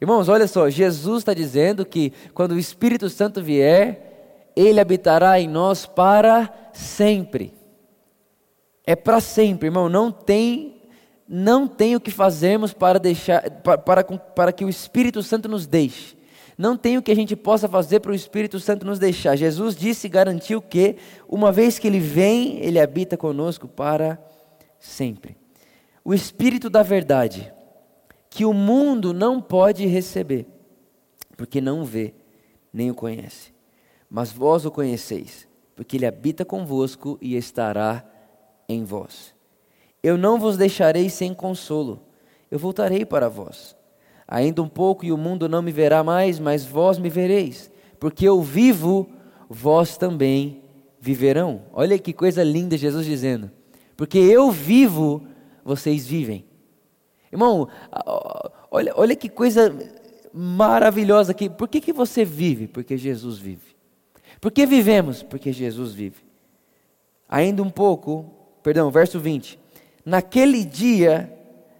Irmãos, 0.00 0.28
olha 0.28 0.46
só, 0.46 0.70
Jesus 0.70 1.18
está 1.18 1.34
dizendo 1.34 1.84
que 1.84 2.12
quando 2.32 2.52
o 2.52 2.58
Espírito 2.58 3.10
Santo 3.10 3.42
vier, 3.42 4.52
ele 4.54 4.78
habitará 4.78 5.40
em 5.40 5.48
nós 5.48 5.86
para 5.86 6.70
sempre. 6.72 7.52
É 8.86 8.94
para 8.94 9.20
sempre, 9.20 9.68
irmão, 9.68 9.88
não 9.88 10.10
tem 10.10 10.74
não 11.30 11.68
tem 11.68 11.94
o 11.94 12.00
que 12.00 12.10
fazermos 12.10 12.72
para 12.72 12.98
deixar 12.98 13.50
para, 13.50 13.76
para, 13.76 14.02
para 14.02 14.52
que 14.52 14.64
o 14.64 14.68
Espírito 14.68 15.22
Santo 15.22 15.46
nos 15.46 15.66
deixe. 15.66 16.16
Não 16.56 16.74
tem 16.74 16.96
o 16.96 17.02
que 17.02 17.12
a 17.12 17.14
gente 17.14 17.36
possa 17.36 17.68
fazer 17.68 18.00
para 18.00 18.12
o 18.12 18.14
Espírito 18.14 18.58
Santo 18.58 18.86
nos 18.86 18.98
deixar. 18.98 19.36
Jesus 19.36 19.76
disse 19.76 20.06
e 20.06 20.10
garantiu 20.10 20.60
que, 20.62 20.96
uma 21.28 21.52
vez 21.52 21.78
que 21.78 21.86
Ele 21.86 22.00
vem, 22.00 22.58
Ele 22.60 22.80
habita 22.80 23.16
conosco 23.16 23.68
para 23.68 24.18
sempre 24.78 25.36
o 26.04 26.14
Espírito 26.14 26.70
da 26.70 26.82
Verdade, 26.82 27.52
que 28.30 28.44
o 28.44 28.52
mundo 28.52 29.12
não 29.12 29.40
pode 29.40 29.86
receber, 29.86 30.46
porque 31.36 31.60
não 31.60 31.84
vê, 31.84 32.14
nem 32.72 32.90
o 32.90 32.94
conhece. 32.94 33.52
Mas 34.10 34.32
vós 34.32 34.64
o 34.64 34.70
conheceis, 34.70 35.46
porque 35.76 35.96
ele 35.96 36.06
habita 36.06 36.44
convosco 36.44 37.18
e 37.20 37.36
estará 37.36 38.04
em 38.68 38.84
vós. 38.84 39.34
Eu 40.02 40.16
não 40.16 40.38
vos 40.38 40.56
deixarei 40.56 41.10
sem 41.10 41.34
consolo, 41.34 42.02
eu 42.50 42.58
voltarei 42.58 43.04
para 43.04 43.28
vós. 43.28 43.76
Ainda 44.26 44.62
um 44.62 44.68
pouco 44.68 45.04
e 45.04 45.12
o 45.12 45.16
mundo 45.16 45.48
não 45.48 45.62
me 45.62 45.72
verá 45.72 46.04
mais, 46.04 46.38
mas 46.38 46.64
vós 46.64 46.98
me 46.98 47.08
vereis, 47.08 47.70
porque 47.98 48.28
eu 48.28 48.40
vivo, 48.42 49.08
vós 49.48 49.96
também 49.96 50.62
viverão. 51.00 51.62
Olha 51.72 51.98
que 51.98 52.12
coisa 52.12 52.42
linda 52.42 52.76
Jesus 52.76 53.06
dizendo. 53.06 53.50
Porque 53.96 54.18
eu 54.18 54.50
vivo, 54.50 55.26
vocês 55.64 56.06
vivem. 56.06 56.44
Irmão, 57.32 57.68
olha, 58.70 58.92
olha 58.96 59.16
que 59.16 59.28
coisa 59.28 59.74
maravilhosa 60.32 61.32
aqui. 61.32 61.48
Por 61.48 61.68
que, 61.68 61.80
que 61.80 61.92
você 61.92 62.24
vive? 62.24 62.66
Porque 62.66 62.96
Jesus 62.96 63.38
vive. 63.38 63.76
Por 64.40 64.50
que 64.50 64.64
vivemos? 64.66 65.22
Porque 65.22 65.52
Jesus 65.52 65.92
vive. 65.92 66.26
Ainda 67.28 67.62
um 67.62 67.70
pouco, 67.70 68.32
perdão, 68.62 68.90
verso 68.90 69.18
20. 69.20 69.58
Naquele 70.04 70.64
dia 70.64 71.32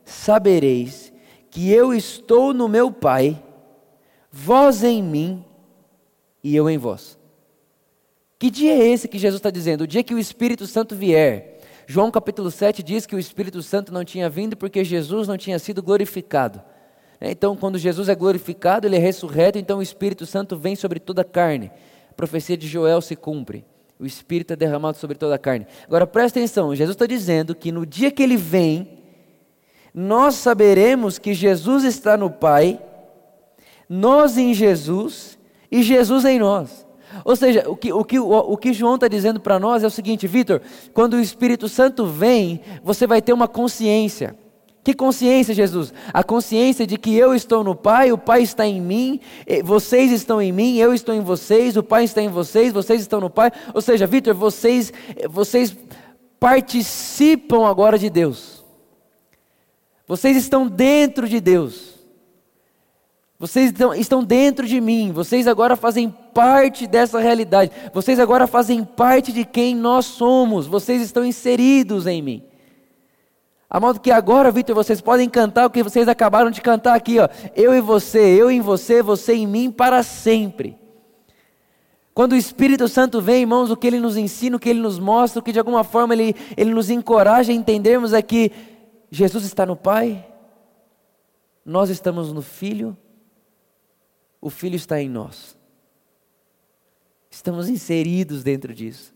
sabereis 0.04 1.12
que 1.50 1.70
eu 1.70 1.94
estou 1.94 2.52
no 2.52 2.68
meu 2.68 2.90
Pai, 2.90 3.42
vós 4.30 4.82
em 4.84 5.02
mim 5.02 5.44
e 6.42 6.54
eu 6.54 6.68
em 6.68 6.76
vós. 6.76 7.18
Que 8.38 8.50
dia 8.50 8.72
é 8.72 8.86
esse 8.86 9.08
que 9.08 9.18
Jesus 9.18 9.38
está 9.38 9.50
dizendo? 9.50 9.82
O 9.82 9.86
dia 9.86 10.04
que 10.04 10.14
o 10.14 10.18
Espírito 10.18 10.66
Santo 10.66 10.94
vier. 10.94 11.57
João 11.90 12.10
capítulo 12.10 12.50
7 12.50 12.82
diz 12.82 13.06
que 13.06 13.16
o 13.16 13.18
Espírito 13.18 13.62
Santo 13.62 13.94
não 13.94 14.04
tinha 14.04 14.28
vindo 14.28 14.54
porque 14.54 14.84
Jesus 14.84 15.26
não 15.26 15.38
tinha 15.38 15.58
sido 15.58 15.82
glorificado. 15.82 16.60
Então, 17.18 17.56
quando 17.56 17.78
Jesus 17.78 18.10
é 18.10 18.14
glorificado, 18.14 18.86
ele 18.86 18.96
é 18.96 18.98
ressurreto, 18.98 19.56
então 19.56 19.78
o 19.78 19.82
Espírito 19.82 20.26
Santo 20.26 20.54
vem 20.54 20.76
sobre 20.76 21.00
toda 21.00 21.22
a 21.22 21.24
carne. 21.24 21.72
A 22.10 22.12
profecia 22.12 22.58
de 22.58 22.68
Joel 22.68 23.00
se 23.00 23.16
cumpre. 23.16 23.64
O 23.98 24.04
Espírito 24.04 24.52
é 24.52 24.56
derramado 24.56 24.98
sobre 24.98 25.16
toda 25.16 25.34
a 25.34 25.38
carne. 25.38 25.66
Agora 25.86 26.06
presta 26.06 26.38
atenção: 26.38 26.74
Jesus 26.74 26.94
está 26.94 27.06
dizendo 27.06 27.54
que 27.54 27.72
no 27.72 27.86
dia 27.86 28.10
que 28.10 28.22
ele 28.22 28.36
vem, 28.36 28.98
nós 29.94 30.34
saberemos 30.34 31.18
que 31.18 31.32
Jesus 31.32 31.84
está 31.84 32.18
no 32.18 32.28
Pai, 32.30 32.78
nós 33.88 34.36
em 34.36 34.52
Jesus 34.52 35.38
e 35.72 35.82
Jesus 35.82 36.26
em 36.26 36.38
nós. 36.38 36.86
Ou 37.24 37.36
seja, 37.36 37.68
o 37.68 37.76
que, 37.76 37.92
o 37.92 38.04
que, 38.04 38.18
o, 38.18 38.56
que 38.56 38.72
João 38.72 38.94
está 38.94 39.08
dizendo 39.08 39.40
para 39.40 39.58
nós 39.58 39.82
é 39.82 39.86
o 39.86 39.90
seguinte, 39.90 40.26
Vitor: 40.26 40.60
quando 40.92 41.14
o 41.14 41.20
Espírito 41.20 41.68
Santo 41.68 42.06
vem, 42.06 42.60
você 42.82 43.06
vai 43.06 43.22
ter 43.22 43.32
uma 43.32 43.48
consciência. 43.48 44.36
Que 44.82 44.94
consciência, 44.94 45.52
Jesus? 45.52 45.92
A 46.14 46.24
consciência 46.24 46.86
de 46.86 46.96
que 46.96 47.14
eu 47.14 47.34
estou 47.34 47.62
no 47.62 47.74
Pai, 47.74 48.10
o 48.10 48.16
Pai 48.16 48.42
está 48.42 48.66
em 48.66 48.80
mim, 48.80 49.20
vocês 49.62 50.10
estão 50.10 50.40
em 50.40 50.50
mim, 50.50 50.76
eu 50.76 50.94
estou 50.94 51.14
em 51.14 51.20
vocês, 51.20 51.76
o 51.76 51.82
Pai 51.82 52.04
está 52.04 52.22
em 52.22 52.28
vocês, 52.28 52.72
vocês 52.72 53.02
estão 53.02 53.20
no 53.20 53.28
Pai. 53.28 53.52
Ou 53.74 53.82
seja, 53.82 54.06
Vitor, 54.06 54.32
vocês, 54.34 54.90
vocês 55.28 55.76
participam 56.40 57.66
agora 57.66 57.98
de 57.98 58.08
Deus. 58.08 58.64
Vocês 60.06 60.38
estão 60.38 60.66
dentro 60.66 61.28
de 61.28 61.38
Deus. 61.38 61.97
Vocês 63.38 63.72
estão 63.96 64.24
dentro 64.24 64.66
de 64.66 64.80
mim. 64.80 65.12
Vocês 65.12 65.46
agora 65.46 65.76
fazem 65.76 66.10
parte 66.10 66.86
dessa 66.86 67.20
realidade. 67.20 67.70
Vocês 67.94 68.18
agora 68.18 68.48
fazem 68.48 68.84
parte 68.84 69.32
de 69.32 69.44
quem 69.44 69.76
nós 69.76 70.06
somos. 70.06 70.66
Vocês 70.66 71.00
estão 71.00 71.24
inseridos 71.24 72.06
em 72.06 72.20
mim. 72.20 72.42
A 73.70 73.78
modo 73.78 74.00
que 74.00 74.10
agora, 74.10 74.50
Vitor, 74.50 74.74
vocês 74.74 75.00
podem 75.00 75.28
cantar 75.28 75.66
o 75.66 75.70
que 75.70 75.82
vocês 75.82 76.08
acabaram 76.08 76.50
de 76.50 76.60
cantar 76.60 76.94
aqui, 76.94 77.18
ó. 77.20 77.28
Eu 77.54 77.74
e 77.74 77.80
você, 77.80 78.18
eu 78.18 78.50
em 78.50 78.60
você, 78.60 79.02
você 79.02 79.34
em 79.34 79.46
mim 79.46 79.70
para 79.70 80.02
sempre. 80.02 80.76
Quando 82.14 82.32
o 82.32 82.36
Espírito 82.36 82.88
Santo 82.88 83.20
vem, 83.20 83.42
irmãos, 83.42 83.70
o 83.70 83.76
que 83.76 83.86
ele 83.86 84.00
nos 84.00 84.16
ensina, 84.16 84.56
o 84.56 84.58
que 84.58 84.70
ele 84.70 84.80
nos 84.80 84.98
mostra, 84.98 85.38
o 85.38 85.42
que 85.42 85.52
de 85.52 85.58
alguma 85.60 85.84
forma 85.84 86.14
ele, 86.14 86.34
ele 86.56 86.74
nos 86.74 86.90
encoraja 86.90 87.52
a 87.52 87.54
entendermos 87.54 88.12
é 88.12 88.20
que 88.20 88.50
Jesus 89.10 89.44
está 89.44 89.64
no 89.64 89.76
Pai, 89.76 90.26
nós 91.64 91.90
estamos 91.90 92.32
no 92.32 92.42
Filho, 92.42 92.96
o 94.40 94.50
Filho 94.50 94.76
está 94.76 95.00
em 95.00 95.08
nós. 95.08 95.56
Estamos 97.30 97.68
inseridos 97.68 98.42
dentro 98.42 98.74
disso. 98.74 99.14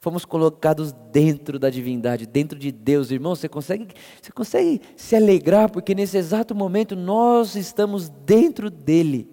Fomos 0.00 0.24
colocados 0.24 0.92
dentro 1.10 1.58
da 1.58 1.68
divindade, 1.68 2.26
dentro 2.26 2.58
de 2.58 2.70
Deus, 2.70 3.10
irmão. 3.10 3.34
Você 3.34 3.48
consegue, 3.48 3.88
você 4.22 4.30
consegue 4.30 4.80
se 4.96 5.16
alegrar 5.16 5.70
porque 5.70 5.94
nesse 5.94 6.16
exato 6.16 6.54
momento 6.54 6.94
nós 6.94 7.56
estamos 7.56 8.08
dentro 8.08 8.70
dele. 8.70 9.28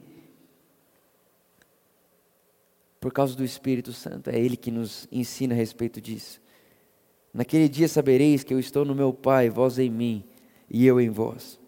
Por 3.00 3.14
causa 3.14 3.36
do 3.36 3.44
Espírito 3.44 3.94
Santo, 3.94 4.32
é 4.32 4.40
ele 4.40 4.58
que 4.58 4.72
nos 4.72 5.08
ensina 5.12 5.54
a 5.54 5.58
respeito 5.58 6.02
disso. 6.02 6.42
Naquele 7.32 7.70
dia 7.70 7.88
sabereis 7.88 8.44
que 8.44 8.54
eu 8.54 8.60
estou 8.60 8.84
no 8.84 8.96
meu 8.96 9.14
Pai, 9.14 9.50
vós 9.50 9.78
em 9.78 9.90
mim 9.90 10.24
e 10.68 10.86
eu 10.88 11.00
em 11.00 11.10
vós. 11.10 11.60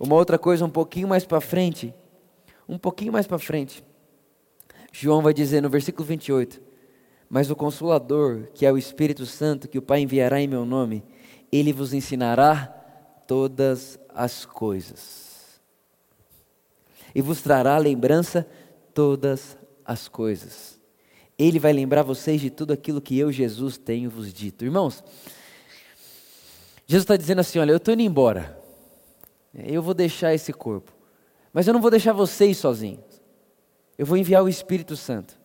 Uma 0.00 0.16
outra 0.16 0.36
coisa 0.36 0.64
um 0.64 0.70
pouquinho 0.70 1.06
mais 1.06 1.24
para 1.24 1.40
frente, 1.40 1.94
um 2.68 2.78
pouquinho 2.78 3.12
mais 3.12 3.26
para 3.26 3.38
frente. 3.38 3.84
João 4.92 5.22
vai 5.22 5.32
dizer 5.32 5.60
no 5.60 5.70
versículo 5.70 6.06
28: 6.06 6.60
Mas 7.28 7.50
o 7.50 7.56
Consolador, 7.56 8.48
que 8.54 8.66
é 8.66 8.72
o 8.72 8.78
Espírito 8.78 9.24
Santo, 9.26 9.68
que 9.68 9.78
o 9.78 9.82
Pai 9.82 10.00
enviará 10.00 10.40
em 10.40 10.46
meu 10.46 10.64
nome, 10.64 11.02
ele 11.50 11.72
vos 11.72 11.92
ensinará 11.92 12.66
todas 13.26 13.98
as 14.08 14.44
coisas. 14.44 15.60
E 17.14 17.20
vos 17.20 17.42
trará 17.42 17.76
lembrança 17.78 18.46
todas 18.94 19.56
as 19.84 20.08
coisas. 20.08 20.80
Ele 21.38 21.58
vai 21.58 21.72
lembrar 21.72 22.02
vocês 22.02 22.40
de 22.40 22.50
tudo 22.50 22.72
aquilo 22.72 23.00
que 23.00 23.18
eu, 23.18 23.32
Jesus, 23.32 23.76
tenho 23.76 24.08
vos 24.08 24.32
dito. 24.32 24.64
Irmãos, 24.64 25.02
Jesus 26.86 27.04
está 27.04 27.16
dizendo 27.16 27.40
assim: 27.40 27.58
olha, 27.58 27.72
eu 27.72 27.78
estou 27.78 27.94
indo 27.94 28.02
embora, 28.02 28.58
eu 29.54 29.82
vou 29.82 29.94
deixar 29.94 30.34
esse 30.34 30.52
corpo, 30.52 30.92
mas 31.52 31.66
eu 31.66 31.74
não 31.74 31.80
vou 31.80 31.90
deixar 31.90 32.12
vocês 32.12 32.56
sozinhos, 32.56 33.22
eu 33.98 34.06
vou 34.06 34.16
enviar 34.16 34.42
o 34.42 34.48
Espírito 34.48 34.96
Santo. 34.96 35.38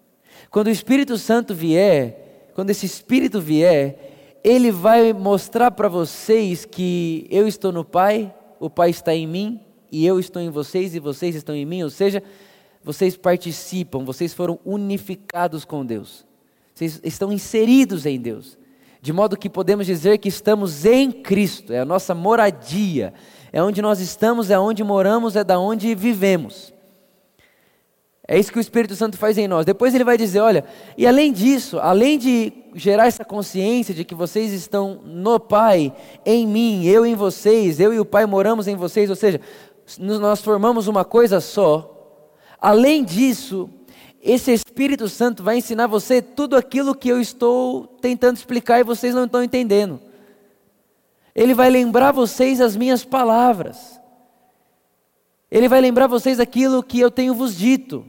Quando 0.50 0.68
o 0.68 0.72
Espírito 0.72 1.18
Santo 1.18 1.54
vier, 1.54 2.52
quando 2.54 2.70
esse 2.70 2.86
Espírito 2.86 3.42
vier, 3.42 4.40
ele 4.44 4.72
vai 4.72 5.14
mostrar 5.14 5.72
para 5.72 5.90
vocês 5.90 6.64
que 6.64 7.28
eu 7.30 7.48
estou 7.48 7.72
no 7.72 7.84
Pai, 7.84 8.34
o 8.60 8.70
Pai 8.70 8.90
está 8.90 9.14
em 9.14 9.28
mim, 9.28 9.60
e 9.92 10.06
eu 10.06 10.20
estou 10.20 10.42
em 10.42 10.50
vocês, 10.50 10.96
e 10.96 11.00
vocês 11.00 11.36
estão 11.36 11.56
em 11.56 11.66
mim, 11.66 11.84
ou 11.84 11.90
seja, 11.90 12.24
vocês 12.84 13.18
participam, 13.18 14.06
vocês 14.06 14.34
foram 14.34 14.60
unificados 14.66 15.66
com 15.66 15.86
Deus, 15.86 16.26
vocês 16.74 17.02
estão 17.04 17.32
inseridos 17.32 18.06
em 18.06 18.20
Deus, 18.20 18.58
de 19.02 19.12
modo 19.12 19.38
que 19.38 19.50
podemos 19.50 19.86
dizer 19.86 20.18
que 20.18 20.30
estamos 20.30 20.86
em 20.86 21.12
Cristo, 21.12 21.74
é 21.74 21.80
a 21.80 21.86
nossa 21.86 22.16
moradia, 22.16 23.14
é 23.58 23.64
onde 23.64 23.82
nós 23.82 24.00
estamos, 24.00 24.52
é 24.52 24.60
onde 24.60 24.84
moramos, 24.84 25.36
é 25.36 25.44
da 25.44 25.58
onde 25.58 25.96
vivemos. 25.96 26.72
É 28.28 28.38
isso 28.38 28.52
que 28.52 28.60
o 28.60 28.62
Espírito 28.62 28.96
Santo 28.96 29.18
faz 29.18 29.36
em 29.36 29.48
nós. 29.48 29.66
Depois 29.66 29.96
ele 29.96 30.04
vai 30.04 30.16
dizer: 30.16 30.42
olha, 30.42 30.64
e 30.96 31.08
além 31.08 31.34
disso, 31.34 31.80
além 31.80 32.20
de 32.20 32.54
gerar 32.76 33.08
essa 33.08 33.26
consciência 33.26 33.96
de 33.96 34.06
que 34.06 34.14
vocês 34.14 34.54
estão 34.54 35.02
no 35.04 35.40
Pai, 35.40 35.92
em 36.24 36.46
mim, 36.46 36.86
eu 36.86 37.04
em 37.04 37.16
vocês, 37.16 37.80
eu 37.80 37.92
e 37.92 38.00
o 38.00 38.06
Pai 38.06 38.28
moramos 38.28 38.68
em 38.68 38.76
vocês, 38.76 39.10
ou 39.10 39.16
seja, 39.16 39.42
nós 39.98 40.40
formamos 40.40 40.88
uma 40.88 41.04
coisa 41.04 41.40
só. 41.40 42.22
Além 42.62 43.04
disso, 43.04 43.68
esse 44.22 44.54
Espírito 44.54 45.10
Santo 45.10 45.42
vai 45.42 45.58
ensinar 45.58 45.88
você 45.88 46.22
tudo 46.22 46.56
aquilo 46.56 46.94
que 46.94 47.10
eu 47.10 47.20
estou 47.20 47.88
tentando 47.88 48.38
explicar 48.38 48.80
e 48.80 48.84
vocês 48.84 49.16
não 49.16 49.26
estão 49.26 49.44
entendendo. 49.44 50.00
Ele 51.38 51.54
vai 51.54 51.70
lembrar 51.70 52.12
vocês 52.12 52.60
as 52.60 52.76
minhas 52.76 53.06
palavras. 53.06 54.02
Ele 55.52 55.70
vai 55.70 55.80
lembrar 55.80 56.08
vocês 56.08 56.40
aquilo 56.40 56.82
que 56.82 57.00
eu 57.00 57.12
tenho 57.12 57.36
vos 57.36 57.56
dito. 57.56 58.04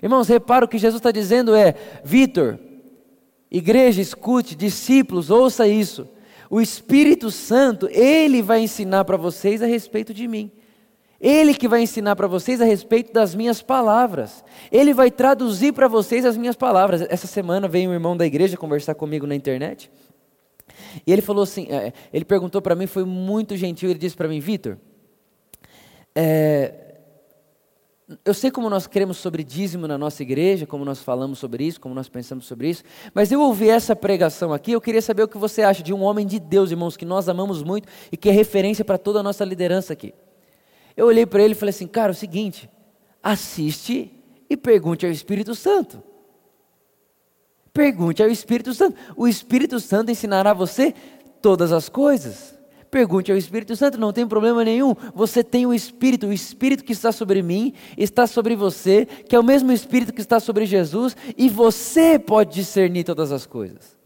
Irmãos, 0.00 0.28
repara 0.28 0.64
o 0.64 0.68
que 0.68 0.78
Jesus 0.78 1.00
está 1.00 1.10
dizendo 1.10 1.56
é: 1.56 1.74
Vitor, 2.04 2.56
igreja, 3.50 4.00
escute, 4.00 4.54
discípulos, 4.54 5.28
ouça 5.28 5.66
isso. 5.66 6.08
O 6.48 6.60
Espírito 6.60 7.32
Santo, 7.32 7.88
ele 7.90 8.40
vai 8.40 8.60
ensinar 8.60 9.04
para 9.04 9.16
vocês 9.16 9.60
a 9.60 9.66
respeito 9.66 10.14
de 10.14 10.28
mim. 10.28 10.48
Ele 11.20 11.54
que 11.54 11.66
vai 11.66 11.82
ensinar 11.82 12.14
para 12.14 12.28
vocês 12.28 12.60
a 12.60 12.64
respeito 12.64 13.12
das 13.12 13.34
minhas 13.34 13.60
palavras. 13.60 14.44
Ele 14.70 14.94
vai 14.94 15.10
traduzir 15.10 15.72
para 15.72 15.88
vocês 15.88 16.24
as 16.24 16.36
minhas 16.36 16.54
palavras. 16.54 17.02
Essa 17.10 17.26
semana 17.26 17.66
veio 17.66 17.90
um 17.90 17.92
irmão 17.92 18.16
da 18.16 18.24
igreja 18.24 18.56
conversar 18.56 18.94
comigo 18.94 19.26
na 19.26 19.34
internet. 19.34 19.90
E 21.06 21.12
ele 21.12 21.22
falou 21.22 21.42
assim, 21.42 21.66
é, 21.70 21.92
ele 22.12 22.24
perguntou 22.24 22.60
para 22.60 22.74
mim, 22.74 22.86
foi 22.86 23.04
muito 23.04 23.56
gentil, 23.56 23.90
ele 23.90 23.98
disse 23.98 24.16
para 24.16 24.28
mim, 24.28 24.40
Vitor, 24.40 24.76
é, 26.14 26.88
eu 28.24 28.32
sei 28.32 28.50
como 28.50 28.70
nós 28.70 28.86
queremos 28.86 29.18
sobre 29.18 29.44
dízimo 29.44 29.86
na 29.86 29.98
nossa 29.98 30.22
igreja, 30.22 30.66
como 30.66 30.82
nós 30.84 31.02
falamos 31.02 31.38
sobre 31.38 31.64
isso, 31.64 31.78
como 31.78 31.94
nós 31.94 32.08
pensamos 32.08 32.46
sobre 32.46 32.70
isso, 32.70 32.82
mas 33.12 33.30
eu 33.30 33.40
ouvi 33.40 33.68
essa 33.68 33.94
pregação 33.94 34.52
aqui, 34.52 34.72
eu 34.72 34.80
queria 34.80 35.02
saber 35.02 35.24
o 35.24 35.28
que 35.28 35.36
você 35.36 35.62
acha 35.62 35.82
de 35.82 35.92
um 35.92 36.02
homem 36.02 36.26
de 36.26 36.38
Deus, 36.38 36.70
irmãos, 36.70 36.96
que 36.96 37.04
nós 37.04 37.28
amamos 37.28 37.62
muito 37.62 37.86
e 38.10 38.16
que 38.16 38.30
é 38.30 38.32
referência 38.32 38.84
para 38.84 38.96
toda 38.96 39.20
a 39.20 39.22
nossa 39.22 39.44
liderança 39.44 39.92
aqui. 39.92 40.14
Eu 40.96 41.06
olhei 41.06 41.26
para 41.26 41.42
ele 41.42 41.52
e 41.52 41.54
falei 41.54 41.70
assim: 41.70 41.86
cara, 41.86 42.10
é 42.10 42.12
o 42.12 42.14
seguinte, 42.14 42.68
assiste 43.22 44.10
e 44.48 44.56
pergunte 44.56 45.04
ao 45.04 45.12
Espírito 45.12 45.54
Santo. 45.54 46.02
Pergunte 47.72 48.22
ao 48.22 48.28
Espírito 48.28 48.74
Santo. 48.74 48.96
O 49.16 49.28
Espírito 49.28 49.78
Santo 49.80 50.10
ensinará 50.10 50.52
você 50.52 50.94
todas 51.40 51.72
as 51.72 51.88
coisas. 51.88 52.58
Pergunte 52.90 53.30
ao 53.30 53.36
Espírito 53.36 53.76
Santo, 53.76 53.98
não 53.98 54.12
tem 54.12 54.26
problema 54.26 54.64
nenhum. 54.64 54.94
Você 55.14 55.44
tem 55.44 55.66
o 55.66 55.74
Espírito, 55.74 56.26
o 56.26 56.32
Espírito 56.32 56.82
que 56.82 56.92
está 56.92 57.12
sobre 57.12 57.42
mim, 57.42 57.74
está 57.98 58.26
sobre 58.26 58.56
você, 58.56 59.04
que 59.04 59.36
é 59.36 59.38
o 59.38 59.44
mesmo 59.44 59.70
Espírito 59.70 60.12
que 60.12 60.22
está 60.22 60.40
sobre 60.40 60.64
Jesus, 60.64 61.14
e 61.36 61.48
você 61.48 62.18
pode 62.18 62.54
discernir 62.54 63.04
todas 63.04 63.30
as 63.30 63.44
coisas. 63.44 63.96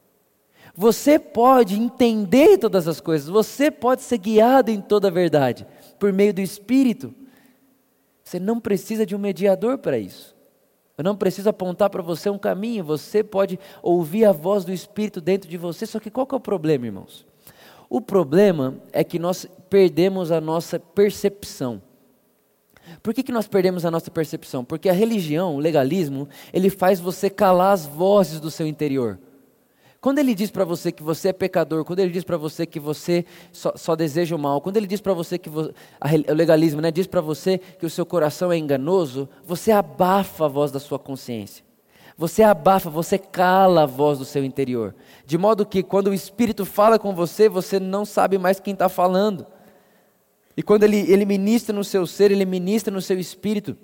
Você 0.74 1.18
pode 1.18 1.78
entender 1.78 2.58
todas 2.58 2.88
as 2.88 3.00
coisas, 3.00 3.28
você 3.28 3.70
pode 3.70 4.02
ser 4.02 4.18
guiado 4.18 4.70
em 4.70 4.80
toda 4.80 5.08
a 5.08 5.10
verdade, 5.12 5.66
por 5.98 6.12
meio 6.12 6.34
do 6.34 6.40
Espírito. 6.40 7.14
Você 8.24 8.40
não 8.40 8.58
precisa 8.58 9.06
de 9.06 9.14
um 9.14 9.18
mediador 9.18 9.78
para 9.78 9.98
isso. 9.98 10.34
Eu 10.96 11.04
não 11.04 11.16
preciso 11.16 11.48
apontar 11.48 11.88
para 11.90 12.02
você 12.02 12.28
um 12.28 12.38
caminho, 12.38 12.84
você 12.84 13.24
pode 13.24 13.58
ouvir 13.82 14.24
a 14.24 14.32
voz 14.32 14.64
do 14.64 14.72
Espírito 14.72 15.20
dentro 15.20 15.48
de 15.48 15.56
você. 15.56 15.86
Só 15.86 15.98
que 15.98 16.10
qual 16.10 16.26
que 16.26 16.34
é 16.34 16.36
o 16.36 16.40
problema, 16.40 16.86
irmãos? 16.86 17.26
O 17.88 18.00
problema 18.00 18.76
é 18.92 19.02
que 19.02 19.18
nós 19.18 19.46
perdemos 19.68 20.30
a 20.30 20.40
nossa 20.40 20.78
percepção. 20.78 21.80
Por 23.02 23.14
que, 23.14 23.22
que 23.22 23.32
nós 23.32 23.46
perdemos 23.46 23.84
a 23.84 23.90
nossa 23.90 24.10
percepção? 24.10 24.64
Porque 24.64 24.88
a 24.88 24.92
religião, 24.92 25.56
o 25.56 25.58
legalismo, 25.58 26.28
ele 26.52 26.68
faz 26.68 27.00
você 27.00 27.30
calar 27.30 27.72
as 27.72 27.86
vozes 27.86 28.40
do 28.40 28.50
seu 28.50 28.66
interior. 28.66 29.18
Quando 30.02 30.18
ele 30.18 30.34
diz 30.34 30.50
para 30.50 30.64
você 30.64 30.90
que 30.90 31.00
você 31.00 31.28
é 31.28 31.32
pecador, 31.32 31.84
quando 31.84 32.00
ele 32.00 32.10
diz 32.10 32.24
para 32.24 32.36
você 32.36 32.66
que 32.66 32.80
você 32.80 33.24
só, 33.52 33.72
só, 33.76 33.94
deseja 33.94 34.34
o 34.34 34.38
mal, 34.38 34.60
quando 34.60 34.76
ele 34.76 34.88
diz 34.88 35.00
para 35.00 35.14
você 35.14 35.38
que 35.38 35.48
o 35.48 35.72
legalismo 36.34 36.80
né, 36.80 36.90
diz 36.90 37.06
para 37.06 37.20
você 37.20 37.56
que 37.56 37.86
o 37.86 37.90
seu 37.90 38.04
coração 38.04 38.50
é 38.50 38.58
enganoso, 38.58 39.28
você 39.44 39.70
abafa 39.70 40.46
a 40.46 40.48
voz 40.48 40.72
da 40.72 40.80
sua 40.80 40.98
consciência. 40.98 41.64
Você 42.18 42.42
abafa, 42.42 42.90
você 42.90 43.16
cala 43.16 43.84
a 43.84 43.86
voz 43.86 44.18
do 44.18 44.24
seu 44.24 44.44
interior. 44.44 44.92
De 45.24 45.38
modo 45.38 45.64
que 45.64 45.84
quando 45.84 46.08
o 46.08 46.14
Espírito 46.14 46.66
fala 46.66 46.98
com 46.98 47.14
você, 47.14 47.48
você 47.48 47.78
não 47.78 48.04
sabe 48.04 48.38
mais 48.38 48.58
quem 48.58 48.72
está 48.72 48.88
falando. 48.88 49.46
E 50.56 50.64
quando 50.64 50.82
ele, 50.82 50.98
ele 51.12 51.24
ministra 51.24 51.72
no 51.72 51.84
seu 51.84 52.08
ser, 52.08 52.32
ele 52.32 52.44
ministra 52.44 52.92
no 52.92 53.00
seu 53.00 53.20
espírito. 53.20 53.76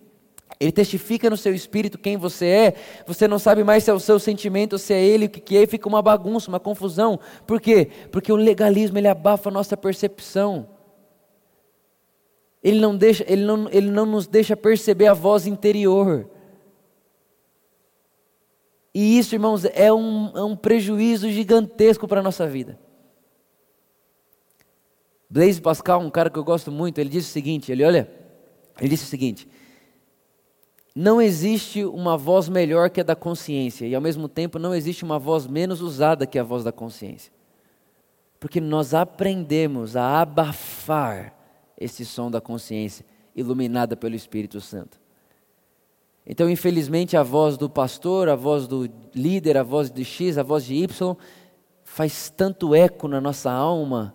Ele 0.61 0.73
testifica 0.73 1.31
no 1.31 1.37
seu 1.37 1.55
espírito 1.55 1.99
quem 1.99 2.17
você 2.17 2.47
é, 2.47 2.75
você 3.07 3.29
não 3.29 3.39
sabe 3.39 3.63
mais 3.63 3.85
se 3.85 3.91
é 3.91 3.95
o 3.95 4.01
seu 4.01 4.19
sentimento 4.19 4.77
se 4.77 4.93
é 4.93 5.05
ele, 5.05 5.27
o 5.27 5.29
que, 5.29 5.41
que 5.41 5.57
é, 5.57 5.63
e 5.63 5.67
fica 5.67 5.89
uma 5.89 6.03
bagunça, 6.03 6.49
uma 6.49 6.59
confusão. 6.59 7.19
Por 7.47 7.61
quê? 7.61 7.89
Porque 8.11 8.33
o 8.33 8.37
legalismo 8.37 8.99
ele 8.99 9.07
abafa 9.07 9.51
a 9.51 9.53
nossa 9.53 9.77
percepção. 9.77 10.69
Ele 12.63 12.81
não, 12.81 12.97
deixa, 12.97 13.25
ele, 13.29 13.45
não, 13.45 13.69
ele 13.71 13.89
não 13.89 14.05
nos 14.05 14.27
deixa 14.27 14.57
perceber 14.57 15.07
a 15.07 15.15
voz 15.15 15.47
interior. 15.47 16.29
E 18.93 19.17
isso, 19.17 19.37
irmãos, 19.37 19.65
é 19.65 19.93
um, 19.93 20.37
é 20.37 20.43
um 20.43 20.57
prejuízo 20.57 21.31
gigantesco 21.31 22.09
para 22.09 22.19
a 22.19 22.23
nossa 22.23 22.49
vida. 22.49 22.81
Blaise 25.31 25.61
Pascal, 25.61 26.01
um 26.01 26.11
cara 26.11 26.31
que 26.31 26.39
eu 26.39 26.43
gosto 26.43 26.73
muito, 26.73 26.99
ele 26.99 27.11
disse 27.11 27.29
o 27.29 27.33
seguinte: 27.33 27.71
ele 27.71 27.85
olha, 27.85 28.11
ele 28.81 28.89
disse 28.89 29.05
o 29.05 29.09
seguinte 29.09 29.49
não 31.01 31.23
existe 31.23 31.85
uma 31.85 32.17
voz 32.17 32.49
melhor 32.49 32.91
que 32.91 33.01
a 33.01 33.05
da 33.05 33.15
consciência, 33.15 33.87
e 33.87 33.95
ao 33.95 34.01
mesmo 34.01 34.29
tempo 34.29 34.59
não 34.59 34.75
existe 34.75 35.05
uma 35.05 35.17
voz 35.17 35.47
menos 35.47 35.81
usada 35.81 36.27
que 36.27 36.37
a 36.37 36.43
voz 36.43 36.65
da 36.65 36.73
consciência. 36.73 37.33
Porque 38.41 38.61
nós 38.61 38.93
aprendemos 38.93 39.95
a 39.95 40.21
abafar 40.21 41.39
esse 41.79 42.05
som 42.05 42.29
da 42.29 42.41
consciência, 42.41 43.07
iluminada 43.37 43.97
pelo 43.97 44.17
Espírito 44.17 44.61
Santo. 44.61 45.01
Então, 46.27 46.51
infelizmente, 46.51 47.17
a 47.17 47.23
voz 47.23 47.57
do 47.57 47.71
pastor, 47.71 48.29
a 48.29 48.35
voz 48.35 48.67
do 48.67 48.91
líder, 49.15 49.57
a 49.57 49.63
voz 49.63 49.93
de 49.93 50.05
X, 50.05 50.37
a 50.37 50.43
voz 50.43 50.65
de 50.65 50.75
Y, 50.75 51.17
faz 51.85 52.29
tanto 52.29 52.75
eco 52.75 53.07
na 53.07 53.21
nossa 53.21 53.53
alma 53.53 54.13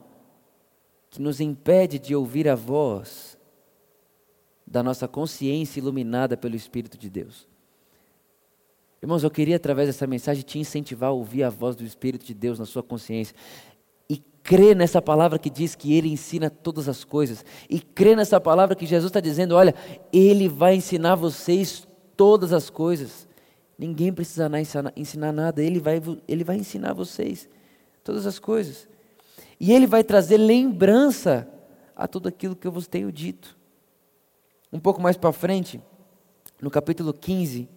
que 1.10 1.22
nos 1.22 1.40
impede 1.40 1.98
de 1.98 2.14
ouvir 2.14 2.50
a 2.50 2.56
voz 2.56 3.38
da 4.74 4.82
nossa 4.82 5.08
consciência 5.08 5.80
iluminada 5.80 6.36
pelo 6.36 6.56
Espírito 6.56 6.98
de 6.98 7.08
Deus. 7.08 7.48
Irmãos, 9.00 9.24
eu 9.24 9.30
queria 9.30 9.58
através 9.58 9.88
dessa 9.88 10.08
mensagem 10.08 10.42
te 10.42 10.58
incentivar 10.58 11.12
a 11.12 11.14
ouvir 11.14 11.44
a 11.44 11.50
voz 11.52 11.76
do 11.76 11.86
Espírito 11.86 12.26
de 12.26 12.34
Deus 12.34 12.58
na 12.58 12.66
sua 12.66 12.82
consciência 12.82 13.36
e 14.10 14.18
crer 14.42 14.76
nessa 14.76 15.00
palavra 15.00 15.38
que 15.38 15.52
diz 15.52 15.76
que 15.76 15.94
Ele 15.94 16.10
ensina 16.10 16.50
todas 16.50 16.90
as 16.90 17.04
coisas 17.04 17.46
e 17.70 17.80
crer 17.80 18.18
nessa 18.18 18.42
palavra 18.42 18.76
que 18.76 18.88
Jesus 18.88 19.12
está 19.12 19.20
dizendo: 19.20 19.54
olha, 19.54 19.76
Ele 20.12 20.50
vai 20.50 20.74
ensinar 20.74 21.14
vocês 21.14 21.88
todas 22.18 22.52
as 22.52 22.72
coisas. 22.72 23.28
Ninguém 23.78 24.12
precisa 24.12 24.50
ensinar, 24.96 25.32
nada, 25.32 25.62
Ele 25.62 25.80
vai, 25.80 26.02
Ele 26.28 26.44
vai 26.44 26.56
ensinar 26.56 26.94
vocês 26.94 27.48
todas 28.04 28.26
as 28.26 28.40
coisas. 28.40 28.88
E 29.60 29.72
Ele 29.72 29.86
vai 29.86 30.04
trazer 30.04 30.38
lembrança 30.38 31.48
a 31.96 32.08
tudo 32.08 32.28
aquilo 32.28 32.56
que 32.56 32.66
eu 32.66 32.72
vos 32.72 32.88
tenho 32.88 33.12
dito. 33.12 33.62
Um 34.74 34.80
pouco 34.80 35.00
mais 35.00 35.16
para 35.16 35.32
frente, 35.32 35.80
no 36.60 36.72
capítulo 36.72 37.14
15, 37.14 37.70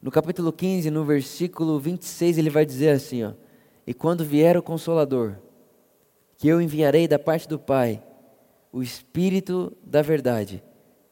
no 0.00 0.08
capítulo 0.08 0.52
15, 0.52 0.88
no 0.88 1.04
versículo 1.04 1.80
26, 1.80 2.38
ele 2.38 2.48
vai 2.48 2.64
dizer 2.64 2.90
assim: 2.90 3.24
ó, 3.24 3.32
E 3.84 3.92
quando 3.92 4.24
vier 4.24 4.56
o 4.56 4.62
Consolador, 4.62 5.34
que 6.36 6.46
eu 6.46 6.60
enviarei 6.60 7.08
da 7.08 7.18
parte 7.18 7.48
do 7.48 7.58
Pai, 7.58 8.00
o 8.72 8.80
Espírito 8.80 9.76
da 9.82 10.00
Verdade, 10.00 10.62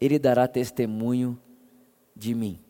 ele 0.01 0.17
dará 0.17 0.47
testemunho 0.47 1.37
de 2.15 2.37
mim. 2.37 2.61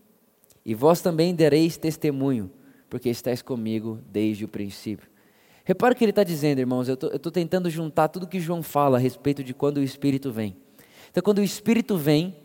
E 0.65 0.75
vós 0.75 1.03
também 1.03 1.35
dareis 1.35 1.77
testemunho, 1.77 2.51
porque 2.89 3.11
estáis 3.11 3.43
comigo 3.43 4.01
desde 4.11 4.47
o 4.47 4.49
princípio. 4.49 5.11
Repara 5.63 5.93
o 5.93 5.97
que 5.97 6.03
ele 6.03 6.11
está 6.11 6.25
dizendo, 6.25 6.61
irmãos. 6.61 6.89
Eu 6.89 6.95
estou 6.95 7.31
tentando 7.31 7.69
juntar 7.69 8.09
tudo 8.09 8.27
que 8.27 8.41
João 8.41 8.63
fala 8.63 8.97
a 8.97 9.01
respeito 9.01 9.45
de 9.45 9.53
quando 9.53 9.77
o 9.77 9.83
Espírito 9.83 10.33
vem. 10.33 10.57
Então, 11.17 11.23
quando 11.23 11.39
o 11.39 11.43
Espírito 11.43 11.97
vem, 11.97 12.37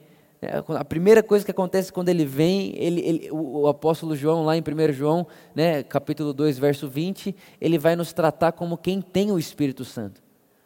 né, 0.42 0.64
a 0.70 0.86
primeira 0.86 1.22
coisa 1.22 1.44
que 1.44 1.52
acontece 1.52 1.92
quando 1.92 2.08
ele 2.08 2.24
vem, 2.24 2.74
ele, 2.78 3.02
ele, 3.02 3.30
o, 3.30 3.64
o, 3.64 3.68
apóstolo 3.68 4.16
João, 4.16 4.46
lá 4.46 4.56
em 4.56 4.62
1 4.62 4.94
João, 4.94 5.28
né, 5.54 5.84
capítulo 5.84 6.32
2, 6.32 6.58
verso 6.58 6.88
20, 6.88 7.36
ele 7.60 7.78
vai 7.78 7.98
nos 7.98 8.14
tratar 8.14 8.54
como 8.54 8.78
quem 8.78 9.02
tem 9.02 9.30
o 9.30 9.38
Espírito 9.38 9.84
Santo. 9.84 10.24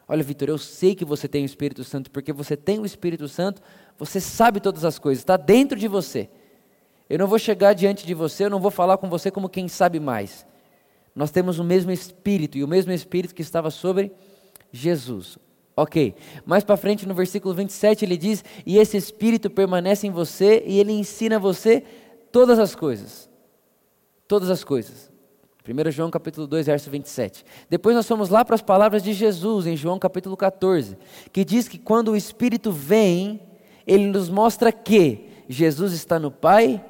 Olha, 0.07 0.21
Vitor, 0.21 0.49
eu 0.49 0.59
sei 0.59 0.93
que 0.93 1.03
você 1.03 1.27
tem 1.27 1.41
o 1.41 1.47
Espírito 1.47 1.83
Santo, 1.83 2.11
porque 2.11 2.31
você 2.31 2.55
tem 2.55 2.77
o 2.77 2.85
Espírito 2.85 3.27
Santo, 3.27 3.59
você 3.97 4.21
sabe 4.21 4.59
todas 4.59 4.85
as 4.85 4.99
coisas, 4.99 5.23
está 5.23 5.35
dentro 5.35 5.75
de 5.75 5.87
você. 5.87 6.29
Eu 7.09 7.17
não 7.17 7.25
vou 7.25 7.39
chegar 7.39 7.73
diante 7.73 8.05
de 8.05 8.13
você, 8.13 8.45
eu 8.45 8.51
não 8.51 8.59
vou 8.59 8.69
falar 8.69 8.99
com 8.99 9.09
você 9.09 9.31
como 9.31 9.49
quem 9.49 9.67
sabe 9.67 9.99
mais. 9.99 10.45
Nós 11.15 11.31
temos 11.31 11.57
o 11.57 11.63
mesmo 11.63 11.89
Espírito, 11.89 12.55
e 12.55 12.63
o 12.63 12.67
mesmo 12.67 12.91
Espírito 12.91 13.33
que 13.33 13.41
estava 13.41 13.71
sobre 13.71 14.11
Jesus. 14.71 15.39
Ok, 15.77 16.15
mais 16.45 16.63
para 16.63 16.77
frente 16.77 17.05
no 17.05 17.13
versículo 17.13 17.53
27 17.53 18.05
ele 18.05 18.17
diz: 18.17 18.43
E 18.65 18.77
esse 18.77 18.95
Espírito 18.95 19.49
permanece 19.49 20.07
em 20.07 20.11
você 20.11 20.63
e 20.65 20.79
ele 20.79 20.93
ensina 20.93 21.37
você 21.37 21.83
todas 22.31 22.59
as 22.59 22.73
coisas. 22.73 23.29
Todas 24.27 24.49
as 24.49 24.63
coisas. 24.63 25.11
1 25.67 25.91
João 25.91 26.11
capítulo 26.11 26.47
2, 26.47 26.67
verso 26.67 26.89
27. 26.89 27.43
Depois 27.69 27.95
nós 27.95 28.07
fomos 28.07 28.29
lá 28.29 28.45
para 28.45 28.55
as 28.55 28.61
palavras 28.61 29.03
de 29.03 29.13
Jesus 29.13 29.65
em 29.65 29.75
João 29.75 29.97
capítulo 29.97 30.37
14, 30.37 30.97
que 31.33 31.43
diz 31.43 31.67
que 31.67 31.79
quando 31.79 32.11
o 32.11 32.15
Espírito 32.15 32.71
vem, 32.71 33.41
ele 33.85 34.05
nos 34.07 34.29
mostra 34.29 34.71
que 34.71 35.27
Jesus 35.49 35.91
está 35.91 36.19
no 36.19 36.31
Pai 36.31 36.83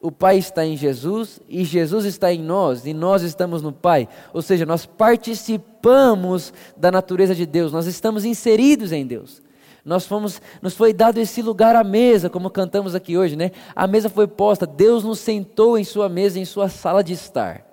o 0.00 0.10
Pai 0.10 0.38
está 0.38 0.64
em 0.64 0.76
Jesus 0.76 1.40
e 1.46 1.62
Jesus 1.62 2.06
está 2.06 2.32
em 2.32 2.40
nós 2.40 2.86
e 2.86 2.94
nós 2.94 3.22
estamos 3.22 3.60
no 3.60 3.70
Pai. 3.70 4.08
Ou 4.32 4.40
seja, 4.40 4.64
nós 4.64 4.86
participamos 4.86 6.54
da 6.76 6.90
natureza 6.90 7.34
de 7.34 7.44
Deus, 7.44 7.70
nós 7.70 7.86
estamos 7.86 8.24
inseridos 8.24 8.92
em 8.92 9.06
Deus. 9.06 9.42
Nós 9.84 10.06
fomos, 10.06 10.40
nos 10.62 10.74
foi 10.74 10.92
dado 10.92 11.18
esse 11.18 11.42
lugar 11.42 11.74
à 11.74 11.84
mesa, 11.84 12.30
como 12.30 12.50
cantamos 12.50 12.94
aqui 12.94 13.16
hoje, 13.16 13.36
né? 13.36 13.50
A 13.74 13.86
mesa 13.86 14.08
foi 14.08 14.26
posta, 14.26 14.66
Deus 14.66 15.04
nos 15.04 15.18
sentou 15.18 15.78
em 15.78 15.84
sua 15.84 16.08
mesa, 16.08 16.38
em 16.38 16.44
sua 16.44 16.68
sala 16.68 17.02
de 17.02 17.12
estar. 17.12 17.66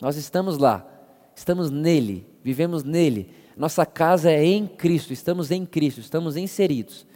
Nós 0.00 0.16
estamos 0.16 0.58
lá, 0.58 0.86
estamos 1.34 1.70
nele, 1.70 2.26
vivemos 2.42 2.84
nele. 2.84 3.30
Nossa 3.56 3.84
casa 3.84 4.30
é 4.30 4.44
em 4.44 4.66
Cristo, 4.66 5.12
estamos 5.12 5.50
em 5.50 5.66
Cristo, 5.66 6.00
estamos 6.00 6.36
inseridos. 6.36 7.06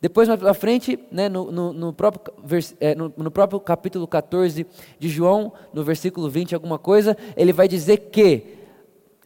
Depois, 0.00 0.28
mais 0.28 0.40
para 0.40 0.54
frente, 0.54 0.98
né, 1.12 1.28
no, 1.28 1.52
no, 1.52 1.72
no, 1.74 1.92
próprio, 1.92 2.32
é, 2.80 2.94
no, 2.94 3.12
no, 3.14 3.30
próprio 3.30 3.60
capítulo 3.60 4.08
14 4.08 4.66
de 4.98 5.08
João, 5.10 5.52
no 5.74 5.84
versículo 5.84 6.30
20, 6.30 6.54
alguma 6.54 6.78
coisa, 6.78 7.14
ele 7.36 7.52
vai 7.52 7.68
dizer 7.68 7.98
que 8.10 8.60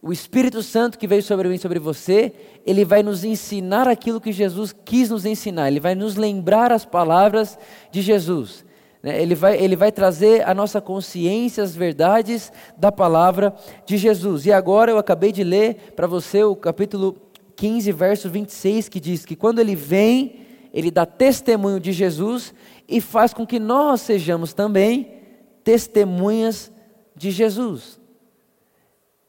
o 0.01 0.11
Espírito 0.11 0.61
Santo 0.61 0.99
que 0.99 1.07
veio 1.07 1.23
sobre 1.23 1.47
mim, 1.47 1.57
sobre 1.57 1.79
você, 1.79 2.33
ele 2.65 2.83
vai 2.83 3.01
nos 3.01 3.23
ensinar 3.23 3.87
aquilo 3.87 4.19
que 4.19 4.33
Jesus 4.33 4.75
quis 4.83 5.09
nos 5.09 5.25
ensinar, 5.25 5.69
ele 5.69 5.79
vai 5.79 5.95
nos 5.95 6.17
lembrar 6.17 6.73
as 6.73 6.85
palavras 6.85 7.57
de 7.89 8.01
Jesus. 8.01 8.65
Né? 9.01 9.21
Ele 9.21 9.33
vai, 9.33 9.57
ele 9.57 9.77
vai 9.77 9.93
trazer 9.93 10.45
à 10.47 10.53
nossa 10.53 10.81
consciência 10.81 11.63
as 11.63 11.73
verdades 11.73 12.51
da 12.77 12.91
palavra 12.91 13.55
de 13.85 13.97
Jesus. 13.97 14.45
E 14.45 14.51
agora 14.51 14.91
eu 14.91 14.97
acabei 14.97 15.31
de 15.31 15.43
ler 15.43 15.93
para 15.95 16.05
você 16.05 16.43
o 16.43 16.55
capítulo 16.55 17.15
15, 17.55 17.91
verso 17.93 18.29
26, 18.29 18.89
que 18.89 18.99
diz 18.99 19.25
que 19.25 19.37
quando 19.37 19.59
ele 19.59 19.75
vem 19.75 20.44
ele 20.75 20.91
dá 20.91 21.05
testemunho 21.05 21.79
de 21.79 21.93
Jesus 21.93 22.53
e 22.85 22.99
faz 22.99 23.33
com 23.33 23.47
que 23.47 23.59
nós 23.59 24.01
sejamos 24.01 24.53
também 24.53 25.21
testemunhas 25.63 26.69
de 27.15 27.31
Jesus. 27.31 27.97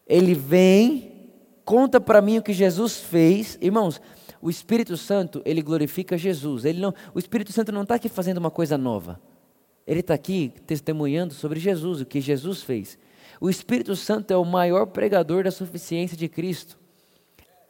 Ele 0.04 0.35
vem 0.35 1.30
conta 1.64 2.00
para 2.00 2.20
mim 2.20 2.38
o 2.38 2.42
que 2.42 2.52
Jesus 2.52 2.96
fez. 2.96 3.56
Irmãos, 3.62 4.00
o 4.42 4.50
Espírito 4.50 4.96
Santo, 4.96 5.40
ele 5.44 5.62
glorifica 5.62 6.18
Jesus. 6.18 6.64
Ele 6.64 6.80
não, 6.80 6.92
o 7.14 7.18
Espírito 7.20 7.52
Santo 7.52 7.70
não 7.70 7.82
está 7.82 7.94
aqui 7.94 8.09
fazendo 8.09 8.38
uma 8.38 8.50
coisa 8.50 8.76
nova. 8.76 9.20
Ele 9.87 10.00
está 10.00 10.14
aqui 10.14 10.52
testemunhando 10.66 11.32
sobre 11.32 11.61
Jesus, 11.61 12.00
o 12.00 12.06
que 12.06 12.20
Jesus 12.20 12.64
fez. 12.64 12.98
O 13.40 13.48
Espírito 13.48 13.94
Santo 13.94 14.32
é 14.32 14.37
o 14.37 14.44
maior 14.44 14.87
pregador 14.87 15.44
da 15.44 15.52
suficiência 15.52 16.16
de 16.16 16.28
Cristo. 16.28 16.76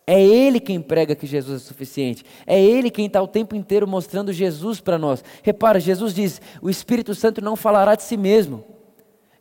É 0.07 0.23
Ele 0.23 0.61
quem 0.61 0.81
prega 0.81 1.17
que 1.17 1.27
Jesus 1.27 1.63
é 1.63 1.65
suficiente. 1.65 2.25
É 2.47 2.63
Ele 2.63 2.91
quem 2.91 3.07
está 3.07 3.21
o 3.21 3.27
tempo 3.27 3.57
inteiro 3.57 3.89
mostrando 3.89 4.33
Jesus 4.33 4.81
para 4.81 4.97
nós. 4.97 5.25
Repara, 5.43 5.81
Jesus 5.81 6.15
diz: 6.15 6.41
o 6.63 6.71
Espírito 6.71 7.15
Santo 7.15 7.43
não 7.43 7.57
falará 7.57 7.97
de 7.97 8.05
si 8.05 8.17
mesmo, 8.17 8.65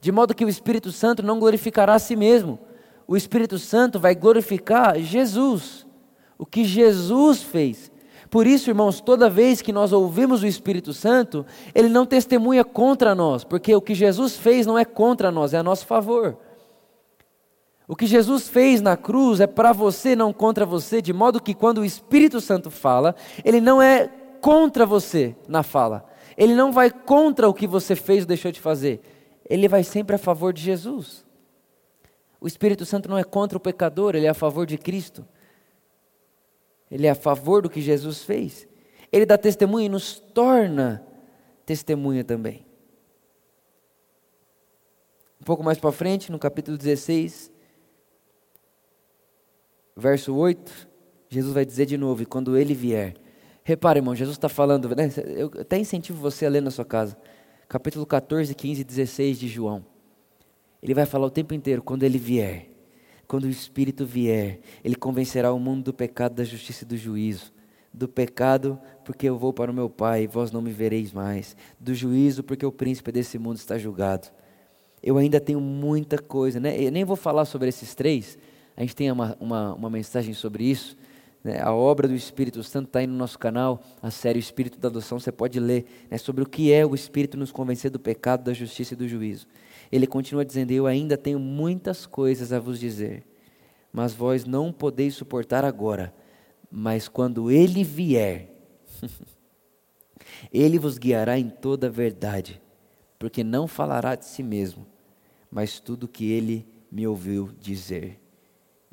de 0.02 0.12
modo 0.12 0.34
que 0.34 0.44
o 0.44 0.50
Espírito 0.50 0.92
Santo 0.92 1.22
não 1.22 1.40
glorificará 1.40 1.94
a 1.94 2.00
si 2.00 2.16
mesmo. 2.16 2.58
O 3.08 3.16
Espírito 3.16 3.60
Santo 3.60 4.00
vai 4.00 4.16
glorificar 4.16 5.00
Jesus, 5.00 5.86
o 6.38 6.46
que 6.46 6.64
Jesus 6.64 7.44
fez. 7.44 7.92
Por 8.32 8.48
isso, 8.48 8.72
irmãos, 8.72 9.00
toda 9.00 9.30
vez 9.30 9.62
que 9.62 9.72
nós 9.72 9.94
ouvimos 9.94 10.42
o 10.42 10.48
Espírito 10.48 10.92
Santo, 10.94 11.46
ele 11.76 11.90
não 11.90 12.08
testemunha 12.08 12.66
contra 12.66 13.14
nós, 13.14 13.44
porque 13.44 13.76
o 13.76 13.82
que 13.82 13.94
Jesus 13.94 14.36
fez 14.36 14.66
não 14.66 14.80
é 14.80 14.84
contra 14.84 15.32
nós, 15.32 15.54
é 15.54 15.60
a 15.60 15.64
nosso 15.64 15.86
favor. 15.86 16.40
O 17.88 17.96
que 17.96 18.08
Jesus 18.08 18.48
fez 18.48 18.82
na 18.82 18.98
cruz 18.98 19.40
é 19.40 19.48
para 19.48 19.72
você, 19.72 20.16
não 20.16 20.34
contra 20.34 20.66
você, 20.66 21.02
de 21.02 21.14
modo 21.14 21.42
que 21.42 21.54
quando 21.54 21.80
o 21.80 21.86
Espírito 21.86 22.42
Santo 22.42 22.72
fala, 22.72 23.16
ele 23.44 23.62
não 23.62 23.82
é 23.82 24.08
contra 24.42 24.86
você 24.86 25.36
na 25.48 25.62
fala. 25.62 26.06
Ele 26.36 26.56
não 26.56 26.72
vai 26.72 26.90
contra 26.90 27.48
o 27.48 27.54
que 27.54 27.68
você 27.68 27.96
fez 27.96 28.22
ou 28.22 28.28
deixou 28.28 28.52
de 28.52 28.60
fazer. 28.60 29.02
Ele 29.48 29.68
vai 29.68 29.84
sempre 29.84 30.16
a 30.16 30.20
favor 30.20 30.52
de 30.52 30.62
Jesus. 30.62 31.24
O 32.42 32.48
Espírito 32.48 32.86
Santo 32.86 33.10
não 33.10 33.18
é 33.18 33.24
contra 33.24 33.58
o 33.58 33.62
pecador, 33.62 34.16
ele 34.16 34.26
é 34.26 34.30
a 34.30 34.34
favor 34.34 34.66
de 34.66 34.78
Cristo. 34.78 35.26
Ele 36.90 37.08
é 37.08 37.12
a 37.12 37.16
favor 37.16 37.62
do 37.62 37.70
que 37.70 37.82
Jesus 37.82 38.24
fez. 38.24 38.68
Ele 39.12 39.26
dá 39.26 39.38
testemunho 39.38 39.86
e 39.86 39.90
nos 39.90 40.20
torna 40.20 41.06
testemunha 41.66 42.24
também. 42.24 42.66
Um 45.40 45.46
pouco 45.46 45.64
mais 45.64 45.78
para 45.78 45.92
frente, 45.92 46.32
no 46.32 46.40
capítulo 46.40 46.78
16, 46.78 47.52
verso 49.96 50.36
8, 50.36 50.88
Jesus 51.30 51.54
vai 51.54 51.66
dizer 51.66 51.86
de 51.86 51.98
novo: 51.98 52.24
e 52.24 52.26
quando 52.26 52.58
ele 52.58 52.74
vier. 52.74 53.16
Repare, 53.64 54.00
irmão, 54.00 54.16
Jesus 54.16 54.38
está 54.38 54.48
falando, 54.48 54.96
né? 54.96 55.10
eu 55.36 55.50
até 55.60 55.78
incentivo 55.80 56.20
você 56.20 56.46
a 56.46 56.50
ler 56.50 56.62
na 56.62 56.70
sua 56.70 56.86
casa, 56.86 57.18
capítulo 57.68 58.06
14, 58.06 58.54
15 58.54 58.82
e 58.82 58.84
16 58.84 59.40
de 59.40 59.48
João. 59.48 59.84
Ele 60.84 60.94
vai 60.94 61.06
falar 61.06 61.26
o 61.26 61.32
tempo 61.32 61.54
inteiro: 61.54 61.82
quando 61.82 62.04
ele 62.04 62.18
vier. 62.18 62.76
Quando 63.28 63.46
o 63.46 63.50
Espírito 63.50 64.06
vier, 64.06 64.60
ele 64.84 64.96
convencerá 64.96 65.52
o 65.52 65.60
mundo 65.60 65.86
do 65.86 65.94
pecado, 65.94 66.36
da 66.36 66.44
justiça 66.44 66.84
e 66.84 66.88
do 66.88 66.96
juízo. 66.96 67.52
Do 67.92 68.08
pecado, 68.08 68.80
porque 69.04 69.28
eu 69.28 69.38
vou 69.38 69.52
para 69.52 69.72
o 69.72 69.74
meu 69.74 69.90
Pai 69.90 70.24
e 70.24 70.28
vós 70.28 70.52
não 70.52 70.62
me 70.62 70.72
vereis 70.72 71.12
mais. 71.12 71.56
Do 71.80 71.96
juízo, 71.96 72.44
porque 72.44 72.66
o 72.66 72.72
príncipe 72.72 73.12
desse 73.12 73.40
mundo 73.40 73.58
está 73.58 73.78
julgado. 73.78 74.28
Eu 75.02 75.18
ainda 75.18 75.40
tenho 75.40 75.60
muita 75.60 76.20
coisa, 76.20 76.60
né? 76.60 76.80
Eu 76.80 76.92
nem 76.92 77.04
vou 77.04 77.16
falar 77.16 77.46
sobre 77.46 77.70
esses 77.70 77.96
três, 77.96 78.38
a 78.78 78.82
gente 78.82 78.96
tem 78.96 79.12
uma, 79.12 79.38
uma, 79.40 79.74
uma 79.74 79.90
mensagem 79.90 80.34
sobre 80.34 80.66
isso. 80.66 80.98
Né? 81.44 81.62
A 81.62 81.74
obra 81.74 82.08
do 82.08 82.14
Espírito 82.14 82.62
Santo 82.64 82.88
está 82.88 83.00
aí 83.00 83.08
no 83.08 83.16
nosso 83.16 83.40
canal, 83.40 83.82
a 84.02 84.12
série 84.12 84.40
Espírito 84.40 84.78
da 84.78 84.90
Adoção, 84.90 85.20
você 85.20 85.32
pode 85.32 85.60
ler 85.60 85.86
né, 86.10 86.18
sobre 86.18 86.44
o 86.44 86.50
que 86.50 86.74
é 86.74 86.86
o 86.86 86.96
Espírito 86.96 87.38
nos 87.38 87.52
convencer 87.52 87.90
do 87.90 88.00
pecado, 88.00 88.44
da 88.44 88.54
justiça 88.54 88.94
e 88.94 88.98
do 88.98 89.08
juízo. 89.08 89.48
Ele 89.92 90.06
continua 90.08 90.44
dizendo: 90.44 90.72
Eu 90.72 90.88
ainda 90.88 91.16
tenho 91.16 91.40
muitas 91.40 92.06
coisas 92.06 92.52
a 92.52 92.60
vos 92.60 92.80
dizer, 92.80 93.24
mas 93.94 94.14
vós 94.14 94.44
não 94.44 94.74
podeis 94.74 95.14
suportar 95.14 95.64
agora. 95.64 96.14
Mas 96.70 97.08
quando 97.08 97.50
ele 97.50 97.84
vier, 97.84 98.50
ele 100.52 100.78
vos 100.78 100.98
guiará 100.98 101.40
em 101.40 101.48
toda 101.48 101.88
a 101.88 101.92
verdade, 101.92 102.60
porque 103.18 103.44
não 103.44 103.68
falará 103.68 104.16
de 104.16 104.26
si 104.26 104.44
mesmo, 104.44 104.86
mas 105.50 105.80
tudo 105.80 106.06
o 106.06 106.10
que 106.10 106.30
ele 106.30 106.68
me 106.92 107.08
ouviu 107.08 107.52
dizer 107.62 108.20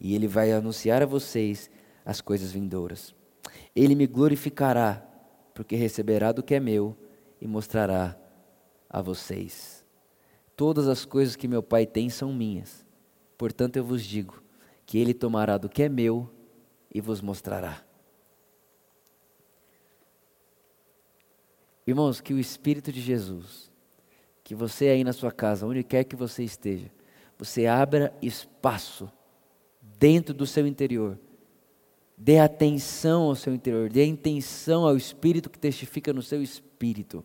e 0.05 0.17
ele 0.17 0.27
vai 0.27 0.51
anunciar 0.51 1.01
a 1.01 1.07
vocês 1.07 1.71
as 2.05 2.21
coisas 2.21 2.51
vindouras. 2.51 3.15
Ele 3.75 3.95
me 3.95 4.09
glorificará, 4.09 5.01
porque 5.55 5.77
receberá 5.77 6.33
do 6.33 6.43
que 6.43 6.57
é 6.57 6.61
meu 6.61 6.99
e 7.41 7.47
mostrará 7.47 8.19
a 8.91 9.01
vocês. 9.01 9.87
Todas 10.57 10.89
as 10.89 11.05
coisas 11.05 11.37
que 11.37 11.47
meu 11.47 11.63
Pai 11.63 11.87
tem 11.87 12.11
são 12.11 12.35
minhas. 12.35 12.85
Portanto, 13.39 13.77
eu 13.77 13.85
vos 13.85 14.03
digo 14.03 14.43
que 14.85 14.99
ele 14.99 15.15
tomará 15.15 15.57
do 15.57 15.69
que 15.69 15.85
é 15.85 15.89
meu 15.89 16.29
e 16.93 17.01
vos 17.01 17.21
mostrará. 17.21 17.81
Irmãos, 21.87 22.21
que 22.21 22.35
o 22.35 22.41
Espírito 22.41 22.91
de 22.91 23.01
Jesus, 23.01 23.71
que 24.43 24.53
você 24.53 24.89
aí 24.89 25.05
na 25.05 25.13
sua 25.13 25.31
casa, 25.31 25.65
onde 25.65 25.85
quer 25.85 26.03
que 26.03 26.17
você 26.17 26.43
esteja, 26.43 26.91
você 27.39 27.67
abra 27.67 28.13
espaço 28.21 29.09
dentro 29.99 30.35
do 30.35 30.47
seu 30.47 30.67
interior. 30.67 31.19
Dê 32.17 32.39
atenção 32.39 33.25
ao 33.25 33.35
seu 33.35 33.55
interior, 33.55 33.91
dê 33.91 34.05
intenção 34.05 34.87
ao 34.87 34.97
Espírito 34.97 35.51
que 35.51 35.59
testifica 35.59 36.13
no 36.13 36.23
seu 36.23 36.43
espírito. 36.43 37.25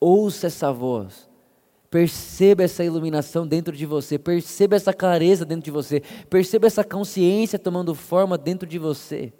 Ouça 0.00 0.46
essa 0.46 0.72
voz. 0.72 1.28
Perceba 1.90 2.64
essa 2.64 2.84
iluminação 2.84 3.46
dentro 3.46 3.74
de 3.74 3.86
você, 3.86 4.18
perceba 4.18 4.76
essa 4.76 4.92
clareza 4.92 5.44
dentro 5.44 5.64
de 5.64 5.70
você, 5.70 6.02
perceba 6.28 6.66
essa 6.66 6.82
consciência 6.82 7.58
tomando 7.58 7.94
forma 7.94 8.36
dentro 8.36 8.68
de 8.68 8.78
você. 8.78 9.32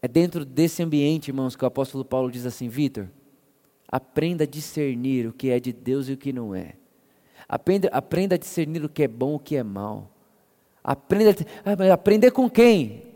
É 0.00 0.06
dentro 0.06 0.44
desse 0.44 0.82
ambiente, 0.82 1.28
irmãos, 1.28 1.56
que 1.56 1.64
o 1.64 1.66
apóstolo 1.66 2.04
Paulo 2.04 2.30
diz 2.30 2.46
assim: 2.46 2.68
Vitor, 2.68 3.08
aprenda 3.88 4.44
a 4.44 4.46
discernir 4.46 5.26
o 5.26 5.32
que 5.32 5.50
é 5.50 5.58
de 5.58 5.72
Deus 5.72 6.08
e 6.08 6.12
o 6.12 6.16
que 6.16 6.32
não 6.32 6.54
é. 6.54 6.76
Aprenda, 7.48 7.88
aprenda 7.88 8.34
a 8.34 8.38
discernir 8.38 8.84
o 8.84 8.88
que 8.88 9.04
é 9.04 9.08
bom 9.08 9.32
e 9.32 9.36
o 9.36 9.38
que 9.38 9.56
é 9.56 9.62
mal. 9.62 10.10
Aprenda, 10.82 11.34
ah, 11.64 11.92
aprender 11.92 12.30
com 12.30 12.50
quem? 12.50 13.14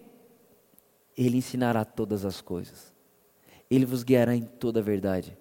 Ele 1.16 1.36
ensinará 1.36 1.84
todas 1.84 2.24
as 2.24 2.40
coisas. 2.40 2.92
Ele 3.70 3.84
vos 3.84 4.02
guiará 4.02 4.34
em 4.34 4.42
toda 4.42 4.80
a 4.80 4.82
verdade. 4.82 5.36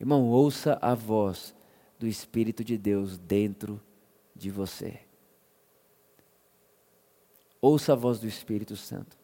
Irmão, 0.00 0.28
ouça 0.28 0.78
a 0.80 0.94
voz 0.94 1.54
do 1.98 2.06
Espírito 2.06 2.64
de 2.64 2.76
Deus 2.76 3.18
dentro 3.18 3.80
de 4.34 4.50
você. 4.50 5.00
Ouça 7.60 7.92
a 7.94 7.96
voz 7.96 8.18
do 8.18 8.26
Espírito 8.26 8.76
Santo. 8.76 9.16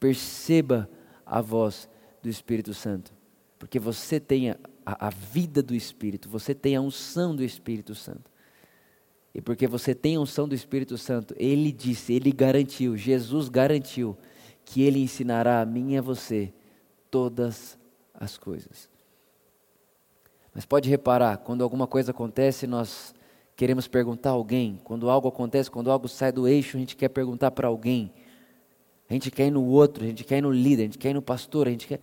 Perceba 0.00 0.88
a 1.24 1.40
voz 1.40 1.88
do 2.22 2.28
Espírito 2.28 2.72
Santo. 2.72 3.12
Porque 3.58 3.78
você 3.78 4.18
tem 4.18 4.54
a, 4.86 5.08
a, 5.08 5.10
vida 5.10 5.60
do 5.60 5.74
Espírito, 5.74 6.28
você 6.28 6.54
tem 6.54 6.76
a 6.76 6.80
unção 6.80 7.34
do 7.34 7.42
Espírito 7.42 7.92
Santo. 7.92 8.30
E 9.34 9.40
porque 9.42 9.66
você 9.66 9.94
tem 9.94 10.14
a 10.14 10.20
unção 10.20 10.48
do 10.48 10.54
Espírito 10.54 10.96
Santo, 10.96 11.34
Ele 11.36 11.72
disse, 11.72 12.12
Ele 12.12 12.30
garantiu, 12.30 12.96
Jesus 12.96 13.48
garantiu, 13.48 14.16
que 14.64 14.82
Ele 14.82 15.00
ensinará 15.00 15.60
a 15.60 15.66
mim 15.66 15.94
e 15.94 15.98
a 15.98 16.02
você 16.02 16.54
todas 17.10 17.76
as 18.14 18.38
coisas. 18.38 18.88
Mas 20.54 20.64
pode 20.64 20.88
reparar, 20.88 21.38
quando 21.38 21.62
alguma 21.64 21.86
coisa 21.86 22.12
acontece, 22.12 22.66
nós 22.66 23.12
queremos 23.56 23.88
perguntar 23.88 24.30
a 24.30 24.34
alguém. 24.34 24.80
Quando 24.84 25.10
algo 25.10 25.28
acontece, 25.28 25.70
quando 25.70 25.90
algo 25.90 26.08
sai 26.08 26.30
do 26.30 26.46
eixo, 26.46 26.76
a 26.76 26.80
gente 26.80 26.96
quer 26.96 27.08
perguntar 27.08 27.50
para 27.50 27.68
alguém. 27.68 28.12
A 29.10 29.12
gente 29.12 29.30
quer 29.30 29.48
ir 29.48 29.50
no 29.50 29.64
outro, 29.64 30.04
a 30.04 30.06
gente 30.06 30.24
quer 30.24 30.38
ir 30.38 30.42
no 30.42 30.50
líder, 30.50 30.82
a 30.82 30.86
gente 30.86 30.98
quer 30.98 31.10
ir 31.10 31.14
no 31.14 31.22
pastor, 31.22 31.66
a 31.66 31.70
gente 31.70 31.86
quer. 31.86 32.00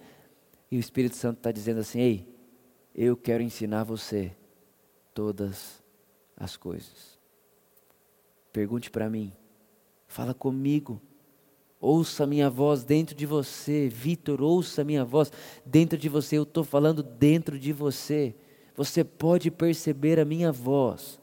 E 0.69 0.77
o 0.77 0.79
Espírito 0.79 1.15
Santo 1.15 1.37
está 1.37 1.51
dizendo 1.51 1.79
assim: 1.79 1.99
ei, 1.99 2.32
eu 2.93 3.17
quero 3.17 3.41
ensinar 3.41 3.83
você 3.83 4.35
todas 5.13 5.81
as 6.37 6.55
coisas. 6.55 7.19
Pergunte 8.51 8.91
para 8.91 9.09
mim, 9.09 9.33
fala 10.07 10.33
comigo, 10.33 11.01
ouça 11.79 12.23
a 12.23 12.27
minha 12.27 12.49
voz 12.49 12.83
dentro 12.83 13.15
de 13.15 13.25
você, 13.25 13.89
Vitor, 13.89 14.41
ouça 14.41 14.81
a 14.81 14.85
minha 14.85 15.03
voz 15.03 15.31
dentro 15.65 15.97
de 15.97 16.07
você, 16.07 16.37
eu 16.37 16.43
estou 16.43 16.63
falando 16.63 17.01
dentro 17.01 17.57
de 17.57 17.73
você, 17.73 18.35
você 18.75 19.03
pode 19.03 19.49
perceber 19.49 20.19
a 20.19 20.25
minha 20.25 20.51
voz. 20.51 21.19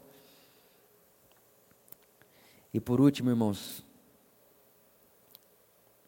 E 2.74 2.80
por 2.80 3.00
último, 3.00 3.30
irmãos, 3.30 3.84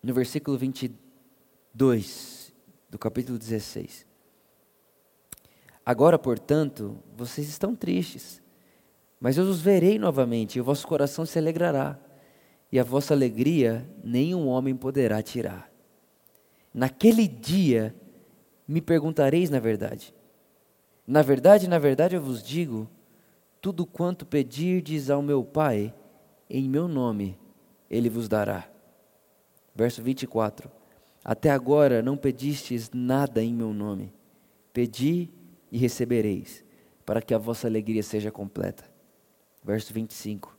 no 0.03 0.12
versículo 0.12 0.59
22, 0.59 2.53
do 2.90 2.98
capítulo 2.98 3.38
16. 3.38 4.12
Agora, 5.85 6.18
portanto, 6.18 6.97
vocês 7.16 7.49
estão 7.49 7.75
tristes, 7.75 8.40
mas 9.21 9.37
eu 9.37 9.45
os 9.45 9.61
verei 9.61 9.99
novamente, 9.99 10.57
e 10.57 10.61
o 10.61 10.64
vosso 10.64 10.87
coração 10.87 11.27
se 11.27 11.38
alegrará, 11.38 11.99
e 12.71 12.79
a 12.79 12.85
vossa 12.85 13.12
alegria 13.12 13.88
nenhum 14.03 14.47
homem 14.49 14.77
poderá 14.77 15.23
tirar. 15.23 15.71
Naquele 16.73 17.29
dia 17.29 17.95
me 18.66 18.81
perguntareis 18.81 19.51
na 19.51 19.59
verdade. 19.59 20.14
Na 21.07 21.21
verdade, 21.21 21.68
na 21.68 21.79
verdade 21.79 22.14
eu 22.14 22.23
vos 22.23 22.42
digo, 22.42 22.88
tudo 23.61 23.85
quanto 23.85 24.25
pedirdes 24.25 25.11
ao 25.11 25.21
meu 25.21 25.45
Pai, 25.45 25.92
em 26.49 26.68
meu 26.68 26.88
nome, 26.88 27.38
ele 27.90 28.09
vos 28.09 28.29
dará. 28.29 28.68
Verso 29.75 30.03
24: 30.03 30.71
Até 31.25 31.51
agora 31.51 32.03
não 32.03 32.16
pedistes 32.16 32.90
nada 32.92 33.42
em 33.42 33.53
meu 33.53 33.73
nome. 33.75 34.12
Pedi 34.73 35.31
e 35.73 35.79
recebereis, 35.79 36.63
para 37.07 37.23
que 37.23 37.33
a 37.33 37.39
vossa 37.39 37.67
alegria 37.67 38.03
seja 38.03 38.31
completa. 38.31 38.85
Verso 39.65 39.93
25: 39.95 40.55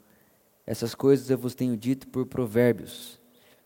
Essas 0.65 0.95
coisas 0.95 1.30
eu 1.30 1.38
vos 1.38 1.54
tenho 1.54 1.78
dito 1.78 2.08
por 2.08 2.26
provérbios, 2.26 3.21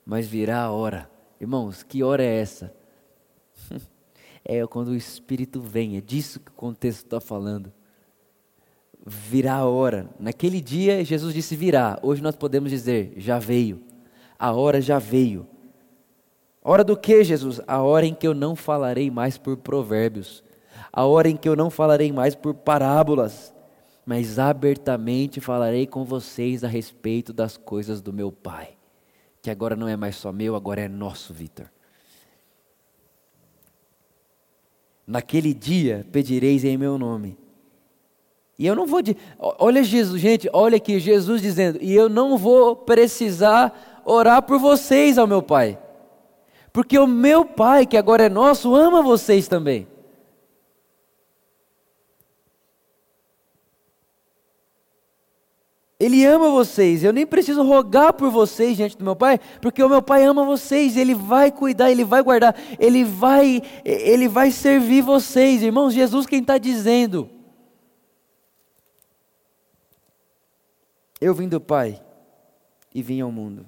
mas 0.06 0.28
virá 0.28 0.64
a 0.64 0.72
hora. 0.72 1.10
Irmãos, 1.40 1.84
que 1.84 2.04
hora 2.04 2.22
é 2.22 2.42
essa? 2.42 2.76
é 4.44 4.68
quando 4.68 4.90
o 4.90 4.96
Espírito 4.96 5.62
vem, 5.62 5.96
é 5.96 6.02
disso 6.02 6.42
que 6.42 6.52
o 6.52 6.56
contexto 6.56 7.06
está 7.06 7.22
falando. 7.22 7.72
Virá 9.06 9.56
a 9.56 9.66
hora. 9.66 10.10
Naquele 10.20 10.60
dia, 10.60 11.06
Jesus 11.06 11.34
disse 11.34 11.56
virá. 11.56 11.98
Hoje 12.04 12.22
nós 12.22 12.36
podemos 12.36 12.70
dizer 12.70 13.14
já 13.16 13.40
veio. 13.40 13.82
A 14.38 14.52
hora 14.52 14.82
já 14.82 15.00
veio. 15.00 15.48
Hora 16.62 16.84
do 16.84 16.98
que, 16.98 17.24
Jesus? 17.24 17.62
A 17.66 17.82
hora 17.82 18.06
em 18.06 18.14
que 18.14 18.28
eu 18.28 18.34
não 18.34 18.54
falarei 18.54 19.10
mais 19.10 19.38
por 19.38 19.56
provérbios. 19.56 20.44
A 20.91 21.06
hora 21.06 21.30
em 21.30 21.38
que 21.38 21.47
eu 21.47 21.56
não 21.56 21.69
falarei 21.69 22.12
mais 22.12 22.36
por 22.36 22.54
parábolas. 22.54 23.54
Mas 24.06 24.39
abertamente 24.39 25.41
falarei 25.41 25.86
com 25.86 26.06
vocês 26.06 26.63
a 26.63 26.67
respeito 26.67 27.34
das 27.34 27.58
coisas 27.58 28.02
do 28.02 28.13
meu 28.13 28.32
Pai. 28.32 28.69
Que 29.41 29.50
agora 29.50 29.76
não 29.76 29.88
é 29.88 29.95
mais 29.95 30.15
só 30.15 30.32
meu, 30.32 30.56
agora 30.56 30.82
é 30.82 30.88
nosso, 30.88 31.34
Vitor. 31.34 31.69
Naquele 35.06 35.54
dia 35.54 36.06
pedireis 36.12 36.63
em 36.63 36.78
meu 36.78 36.97
nome 36.97 37.38
e 38.60 38.65
eu 38.65 38.76
não 38.76 38.88
vou. 38.88 39.02
De... 39.02 39.15
Olha 39.39 39.84
Jesus, 39.84 40.19
gente, 40.19 40.50
olha 40.52 40.78
aqui, 40.78 41.00
Jesus 41.00 41.41
dizendo: 41.41 41.78
e 41.82 41.93
eu 41.93 42.10
não 42.10 42.38
vou 42.38 42.76
precisar 42.76 44.02
orar 44.04 44.41
por 44.41 44.58
vocês 44.58 45.17
ao 45.17 45.28
meu 45.28 45.41
Pai, 45.41 45.78
porque 46.73 46.97
o 46.97 47.06
meu 47.06 47.45
Pai, 47.45 47.86
que 47.86 47.97
agora 47.97 48.26
é 48.26 48.30
nosso, 48.30 48.73
ama 48.73 49.02
vocês 49.04 49.47
também. 49.47 49.88
Ele 56.00 56.24
ama 56.26 56.52
vocês. 56.52 57.04
Eu 57.04 57.12
nem 57.12 57.26
preciso 57.26 57.64
rogar 57.64 58.14
por 58.14 58.30
vocês 58.30 58.78
diante 58.78 58.98
do 58.98 59.04
meu 59.04 59.16
Pai, 59.16 59.40
porque 59.62 59.82
o 59.82 59.90
meu 59.90 60.02
Pai 60.02 60.24
ama 60.24 60.46
vocês. 60.46 60.96
Ele 60.96 61.16
vai 61.16 61.52
cuidar, 61.52 61.90
ele 61.90 62.04
vai 62.04 62.22
guardar, 62.22 62.56
ele 62.80 63.04
vai, 63.04 63.62
ele 63.84 64.28
vai 64.28 64.52
servir 64.52 65.02
vocês, 65.02 65.64
irmãos. 65.64 65.94
Jesus 65.94 66.28
quem 66.28 66.42
está 66.42 66.58
dizendo. 66.58 67.30
Eu 71.20 71.34
vim 71.34 71.48
do 71.48 71.60
Pai 71.60 72.00
e 72.94 73.02
vim 73.02 73.20
ao 73.22 73.32
mundo. 73.32 73.68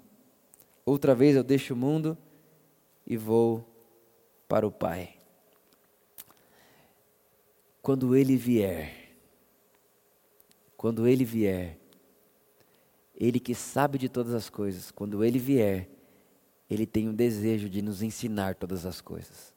Outra 0.86 1.16
vez 1.16 1.36
eu 1.36 1.44
deixo 1.44 1.74
o 1.74 1.78
mundo 1.78 2.16
e 3.08 3.18
vou 3.18 3.68
para 4.48 4.68
o 4.68 4.72
Pai. 4.72 5.16
Quando 7.82 8.16
Ele 8.16 8.36
vier, 8.36 9.16
quando 10.78 11.08
Ele 11.08 11.26
vier, 11.26 11.80
Ele 13.20 13.40
que 13.40 13.54
sabe 13.54 13.98
de 13.98 14.08
todas 14.08 14.34
as 14.34 14.50
coisas, 14.50 14.92
quando 14.92 15.24
Ele 15.24 15.38
vier, 15.38 15.90
Ele 16.70 16.86
tem 16.86 17.10
um 17.10 17.14
desejo 17.14 17.68
de 17.70 17.82
nos 17.82 18.02
ensinar 18.02 18.56
todas 18.56 18.86
as 18.86 19.02
coisas. 19.02 19.54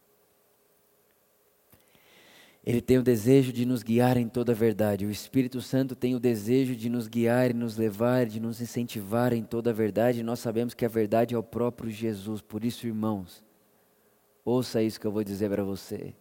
Ele 2.64 2.80
tem 2.80 2.96
o 2.98 3.02
desejo 3.02 3.52
de 3.52 3.66
nos 3.66 3.82
guiar 3.82 4.16
em 4.16 4.28
toda 4.28 4.52
a 4.52 4.54
verdade. 4.54 5.04
O 5.04 5.10
Espírito 5.10 5.60
Santo 5.60 5.96
tem 5.96 6.14
o 6.14 6.20
desejo 6.20 6.76
de 6.76 6.88
nos 6.88 7.08
guiar 7.08 7.50
e 7.50 7.54
nos 7.54 7.76
levar, 7.76 8.26
de 8.26 8.38
nos 8.38 8.60
incentivar 8.60 9.32
em 9.32 9.42
toda 9.42 9.70
a 9.70 9.72
verdade. 9.72 10.20
E 10.20 10.22
nós 10.22 10.38
sabemos 10.38 10.72
que 10.72 10.84
a 10.84 10.88
verdade 10.88 11.34
é 11.34 11.38
o 11.38 11.42
próprio 11.42 11.90
Jesus. 11.90 12.40
Por 12.40 12.64
isso, 12.64 12.86
irmãos, 12.86 13.42
ouça 14.44 14.80
isso 14.80 15.00
que 15.00 15.06
eu 15.06 15.10
vou 15.10 15.24
dizer 15.24 15.50
para 15.50 15.64
você. 15.64 16.14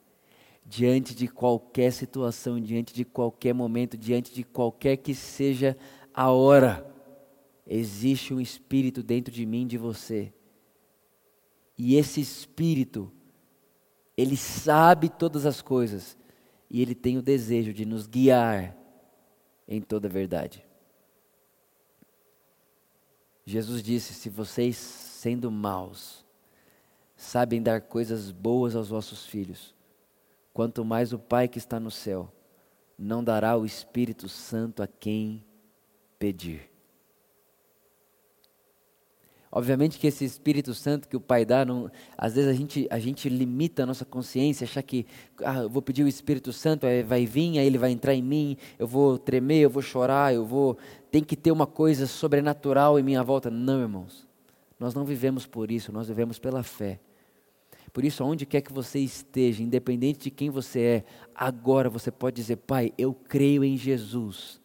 Diante 0.65 1.13
de 1.13 1.27
qualquer 1.27 1.91
situação, 1.91 2.59
diante 2.59 2.91
de 2.91 3.05
qualquer 3.05 3.53
momento, 3.53 3.95
diante 3.95 4.33
de 4.33 4.43
qualquer 4.43 4.97
que 4.97 5.13
seja 5.13 5.77
a 6.11 6.31
hora, 6.31 6.83
existe 7.65 8.33
um 8.33 8.41
Espírito 8.41 9.03
dentro 9.03 9.31
de 9.33 9.45
mim, 9.45 9.67
de 9.67 9.77
você. 9.77 10.33
E 11.77 11.95
esse 11.95 12.21
Espírito, 12.21 13.11
ele 14.17 14.37
sabe 14.37 15.09
todas 15.09 15.45
as 15.45 15.61
coisas 15.61 16.17
e 16.73 16.81
Ele 16.81 16.95
tem 16.95 17.17
o 17.17 17.21
desejo 17.21 17.73
de 17.73 17.85
nos 17.85 18.07
guiar 18.07 18.77
em 19.67 19.81
toda 19.81 20.07
a 20.07 20.11
verdade. 20.11 20.65
Jesus 23.45 23.83
disse: 23.83 24.13
Se 24.13 24.29
vocês, 24.29 24.77
sendo 24.77 25.51
maus, 25.51 26.25
sabem 27.13 27.61
dar 27.61 27.81
coisas 27.81 28.31
boas 28.31 28.73
aos 28.73 28.87
vossos 28.87 29.25
filhos, 29.25 29.75
quanto 30.53 30.85
mais 30.85 31.11
o 31.11 31.19
Pai 31.19 31.49
que 31.49 31.57
está 31.57 31.77
no 31.77 31.91
céu 31.91 32.33
não 32.97 33.21
dará 33.21 33.57
o 33.57 33.65
Espírito 33.65 34.29
Santo 34.29 34.81
a 34.81 34.87
quem 34.87 35.43
pedir. 36.17 36.70
Obviamente 39.51 39.99
que 39.99 40.07
esse 40.07 40.23
Espírito 40.23 40.73
Santo 40.73 41.09
que 41.09 41.17
o 41.17 41.19
Pai 41.19 41.43
dá, 41.43 41.65
não, 41.65 41.91
às 42.17 42.35
vezes 42.35 42.49
a 42.49 42.53
gente, 42.53 42.87
a 42.89 42.97
gente 42.99 43.27
limita 43.27 43.83
a 43.83 43.85
nossa 43.85 44.05
consciência, 44.05 44.63
achar 44.63 44.81
que 44.81 45.05
ah, 45.43 45.63
eu 45.63 45.69
vou 45.69 45.81
pedir 45.81 46.03
o 46.03 46.07
Espírito 46.07 46.53
Santo, 46.53 46.87
vai 47.05 47.25
vir, 47.25 47.59
aí 47.59 47.67
ele 47.67 47.77
vai 47.77 47.91
entrar 47.91 48.15
em 48.15 48.21
mim, 48.21 48.55
eu 48.79 48.87
vou 48.87 49.17
tremer, 49.17 49.59
eu 49.59 49.69
vou 49.69 49.81
chorar, 49.81 50.33
eu 50.33 50.45
vou. 50.45 50.77
Tem 51.11 51.21
que 51.21 51.35
ter 51.35 51.51
uma 51.51 51.67
coisa 51.67 52.07
sobrenatural 52.07 52.97
em 52.97 53.03
minha 53.03 53.21
volta. 53.21 53.51
Não, 53.51 53.81
irmãos. 53.81 54.25
Nós 54.79 54.93
não 54.93 55.03
vivemos 55.03 55.45
por 55.45 55.69
isso, 55.69 55.91
nós 55.91 56.07
vivemos 56.07 56.39
pela 56.39 56.63
fé. 56.63 56.99
Por 57.91 58.05
isso, 58.05 58.23
aonde 58.23 58.45
quer 58.45 58.61
que 58.61 58.71
você 58.71 58.99
esteja, 58.99 59.61
independente 59.61 60.21
de 60.21 60.31
quem 60.31 60.49
você 60.49 60.79
é, 60.79 61.03
agora 61.35 61.89
você 61.89 62.09
pode 62.09 62.37
dizer: 62.37 62.55
Pai, 62.55 62.93
eu 62.97 63.13
creio 63.13 63.65
em 63.65 63.75
Jesus. 63.75 64.61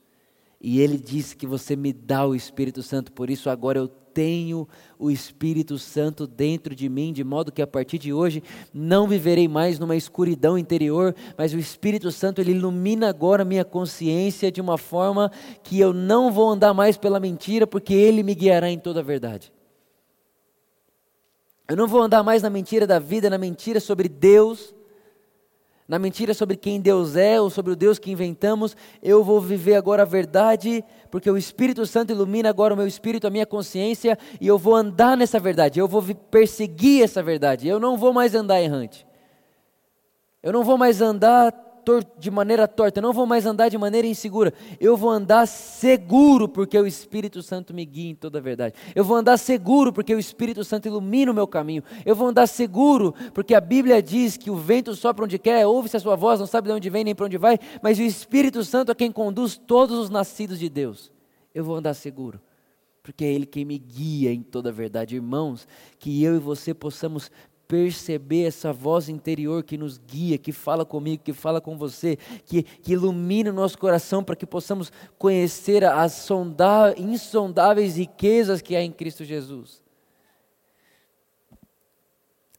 E 0.60 0.80
Ele 0.80 0.96
disse 0.96 1.36
que 1.36 1.46
você 1.46 1.74
me 1.74 1.92
dá 1.92 2.24
o 2.24 2.36
Espírito 2.36 2.82
Santo, 2.82 3.12
por 3.12 3.28
isso 3.28 3.50
agora 3.50 3.78
eu 3.78 3.90
tenho 4.16 4.66
o 4.98 5.10
Espírito 5.10 5.78
Santo 5.78 6.26
dentro 6.26 6.74
de 6.74 6.88
mim, 6.88 7.12
de 7.12 7.22
modo 7.22 7.52
que 7.52 7.60
a 7.60 7.66
partir 7.66 7.98
de 7.98 8.14
hoje 8.14 8.42
não 8.72 9.06
viverei 9.06 9.46
mais 9.46 9.78
numa 9.78 9.94
escuridão 9.94 10.56
interior, 10.56 11.14
mas 11.36 11.52
o 11.52 11.58
Espírito 11.58 12.10
Santo 12.10 12.40
ele 12.40 12.52
ilumina 12.52 13.10
agora 13.10 13.44
minha 13.44 13.62
consciência 13.62 14.50
de 14.50 14.58
uma 14.58 14.78
forma 14.78 15.30
que 15.62 15.78
eu 15.78 15.92
não 15.92 16.32
vou 16.32 16.48
andar 16.48 16.72
mais 16.72 16.96
pela 16.96 17.20
mentira, 17.20 17.66
porque 17.66 17.92
ele 17.92 18.22
me 18.22 18.34
guiará 18.34 18.70
em 18.70 18.78
toda 18.78 19.00
a 19.00 19.02
verdade. 19.02 19.52
Eu 21.68 21.76
não 21.76 21.86
vou 21.86 22.00
andar 22.00 22.22
mais 22.22 22.42
na 22.42 22.48
mentira 22.48 22.86
da 22.86 22.98
vida, 22.98 23.28
na 23.28 23.36
mentira 23.36 23.80
sobre 23.80 24.08
Deus, 24.08 24.74
na 25.88 25.98
mentira 25.98 26.34
sobre 26.34 26.56
quem 26.56 26.80
Deus 26.80 27.16
é 27.16 27.40
ou 27.40 27.48
sobre 27.48 27.72
o 27.72 27.76
Deus 27.76 27.98
que 27.98 28.10
inventamos, 28.10 28.76
eu 29.02 29.22
vou 29.22 29.40
viver 29.40 29.74
agora 29.74 30.02
a 30.02 30.06
verdade, 30.06 30.84
porque 31.10 31.30
o 31.30 31.36
Espírito 31.36 31.86
Santo 31.86 32.12
ilumina 32.12 32.48
agora 32.48 32.74
o 32.74 32.76
meu 32.76 32.86
espírito, 32.86 33.26
a 33.26 33.30
minha 33.30 33.46
consciência, 33.46 34.18
e 34.40 34.46
eu 34.46 34.58
vou 34.58 34.74
andar 34.74 35.16
nessa 35.16 35.38
verdade, 35.38 35.78
eu 35.78 35.86
vou 35.86 36.02
perseguir 36.30 37.04
essa 37.04 37.22
verdade, 37.22 37.68
eu 37.68 37.78
não 37.78 37.96
vou 37.96 38.12
mais 38.12 38.34
andar 38.34 38.60
errante. 38.60 39.06
Eu 40.42 40.52
não 40.52 40.62
vou 40.62 40.78
mais 40.78 41.00
andar 41.00 41.52
de 42.18 42.30
maneira 42.30 42.66
torta, 42.66 43.00
não 43.00 43.12
vou 43.12 43.26
mais 43.26 43.46
andar 43.46 43.68
de 43.68 43.78
maneira 43.78 44.06
insegura, 44.06 44.52
eu 44.80 44.96
vou 44.96 45.10
andar 45.10 45.46
seguro, 45.46 46.48
porque 46.48 46.78
o 46.78 46.86
Espírito 46.86 47.42
Santo 47.42 47.72
me 47.72 47.84
guia 47.84 48.10
em 48.10 48.14
toda 48.14 48.38
a 48.38 48.40
verdade. 48.40 48.74
Eu 48.94 49.04
vou 49.04 49.16
andar 49.16 49.36
seguro, 49.36 49.92
porque 49.92 50.14
o 50.14 50.18
Espírito 50.18 50.64
Santo 50.64 50.86
ilumina 50.88 51.30
o 51.30 51.34
meu 51.34 51.46
caminho. 51.46 51.82
Eu 52.04 52.16
vou 52.16 52.28
andar 52.28 52.46
seguro, 52.46 53.14
porque 53.32 53.54
a 53.54 53.60
Bíblia 53.60 54.02
diz 54.02 54.36
que 54.36 54.50
o 54.50 54.56
vento 54.56 54.94
sopra 54.94 55.24
onde 55.24 55.38
quer, 55.38 55.66
ouve-se 55.66 55.96
a 55.96 56.00
sua 56.00 56.16
voz, 56.16 56.40
não 56.40 56.46
sabe 56.46 56.68
de 56.68 56.74
onde 56.74 56.90
vem 56.90 57.04
nem 57.04 57.14
para 57.14 57.26
onde 57.26 57.38
vai, 57.38 57.58
mas 57.82 57.98
o 57.98 58.02
Espírito 58.02 58.64
Santo 58.64 58.90
é 58.90 58.94
quem 58.94 59.12
conduz 59.12 59.56
todos 59.56 59.98
os 59.98 60.10
nascidos 60.10 60.58
de 60.58 60.68
Deus. 60.68 61.12
Eu 61.54 61.64
vou 61.64 61.76
andar 61.76 61.94
seguro 61.94 62.40
porque 63.06 63.24
é 63.24 63.32
Ele 63.32 63.46
quem 63.46 63.64
me 63.64 63.78
guia 63.78 64.32
em 64.32 64.42
toda 64.42 64.70
a 64.70 64.72
verdade. 64.72 65.14
Irmãos, 65.14 65.68
que 65.96 66.24
eu 66.24 66.34
e 66.34 66.40
você 66.40 66.74
possamos 66.74 67.30
perceber 67.68 68.44
essa 68.44 68.72
voz 68.72 69.08
interior 69.08 69.62
que 69.64 69.76
nos 69.76 69.98
guia, 69.98 70.38
que 70.38 70.52
fala 70.52 70.84
comigo, 70.84 71.22
que 71.22 71.32
fala 71.32 71.60
com 71.60 71.76
você, 71.76 72.16
que, 72.44 72.62
que 72.62 72.92
ilumina 72.92 73.50
o 73.50 73.54
nosso 73.54 73.76
coração 73.78 74.22
para 74.22 74.36
que 74.36 74.46
possamos 74.46 74.92
conhecer 75.18 75.84
as 75.84 76.12
sonda, 76.12 76.94
insondáveis 76.96 77.96
riquezas 77.96 78.62
que 78.62 78.76
há 78.76 78.82
em 78.82 78.92
Cristo 78.92 79.24
Jesus. 79.24 79.82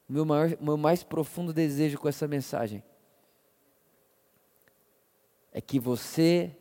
Meu, 0.08 0.26
maior, 0.26 0.58
meu 0.60 0.78
mais 0.78 1.04
profundo 1.04 1.54
desejo 1.54 1.98
com 1.98 2.08
essa 2.08 2.28
mensagem 2.28 2.84
é 5.52 5.60
que 5.60 5.80
você 5.80 6.56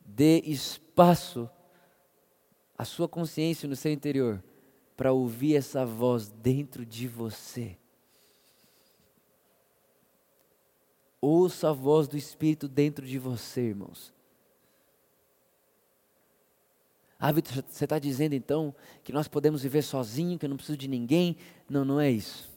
dê 0.00 0.40
espaço 0.40 1.48
à 2.76 2.84
sua 2.84 3.08
consciência 3.08 3.68
no 3.68 3.76
seu 3.76 3.92
interior 3.92 4.42
para 4.96 5.12
ouvir 5.12 5.56
essa 5.56 5.84
voz 5.84 6.30
dentro 6.30 6.84
de 6.84 7.08
você. 7.08 7.76
Ouça 11.20 11.70
a 11.70 11.72
voz 11.72 12.06
do 12.06 12.16
Espírito 12.16 12.68
dentro 12.68 13.06
de 13.06 13.18
você, 13.18 13.62
irmãos. 13.62 14.12
Ah, 17.18 17.32
Vitor, 17.32 17.64
você 17.66 17.84
está 17.84 17.98
dizendo 17.98 18.34
então 18.34 18.74
que 19.02 19.12
nós 19.12 19.26
podemos 19.26 19.62
viver 19.62 19.82
sozinho, 19.82 20.38
que 20.38 20.44
eu 20.44 20.50
não 20.50 20.56
preciso 20.58 20.76
de 20.76 20.86
ninguém? 20.86 21.36
Não, 21.68 21.82
não 21.84 21.98
é 21.98 22.10
isso. 22.10 22.52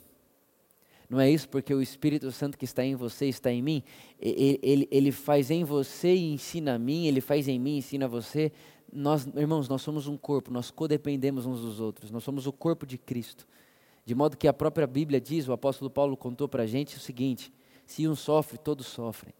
Não 1.09 1.21
é 1.21 1.31
isso 1.31 1.47
porque 1.47 1.73
o 1.73 1.81
Espírito 1.81 2.29
Santo 2.33 2.57
que 2.57 2.65
está 2.65 2.83
em 2.83 2.93
você 2.93 3.27
está 3.27 3.49
em 3.49 3.61
mim. 3.61 3.81
Ele, 4.19 4.59
ele, 4.61 4.87
ele 4.91 5.11
faz 5.13 5.49
em 5.49 5.63
você 5.63 6.13
e 6.13 6.33
ensina 6.33 6.75
a 6.75 6.79
mim, 6.79 7.07
ele 7.07 7.21
faz 7.21 7.47
em 7.47 7.57
mim 7.57 7.75
e 7.75 7.77
ensina 7.77 8.05
a 8.05 8.09
você. 8.09 8.51
Nós, 8.91 9.27
irmãos, 9.35 9.67
nós 9.67 9.81
somos 9.81 10.07
um 10.07 10.17
corpo, 10.17 10.51
nós 10.51 10.71
codependemos 10.71 11.45
uns 11.45 11.61
dos 11.61 11.79
outros, 11.79 12.09
nós 12.09 12.23
somos 12.23 12.47
o 12.47 12.53
corpo 12.53 12.85
de 12.85 12.97
Cristo. 12.97 13.47
De 14.05 14.15
modo 14.15 14.37
que 14.37 14.47
a 14.47 14.53
própria 14.53 14.87
Bíblia 14.87 15.19
diz, 15.19 15.47
o 15.47 15.51
apóstolo 15.51 15.89
Paulo 15.89 16.15
contou 16.15 16.47
para 16.47 16.63
a 16.63 16.65
gente 16.67 16.95
o 16.95 16.99
seguinte: 16.99 17.51
se 17.85 18.07
um 18.07 18.15
sofre, 18.15 18.57
todos 18.57 18.87
sofrem. 18.87 19.33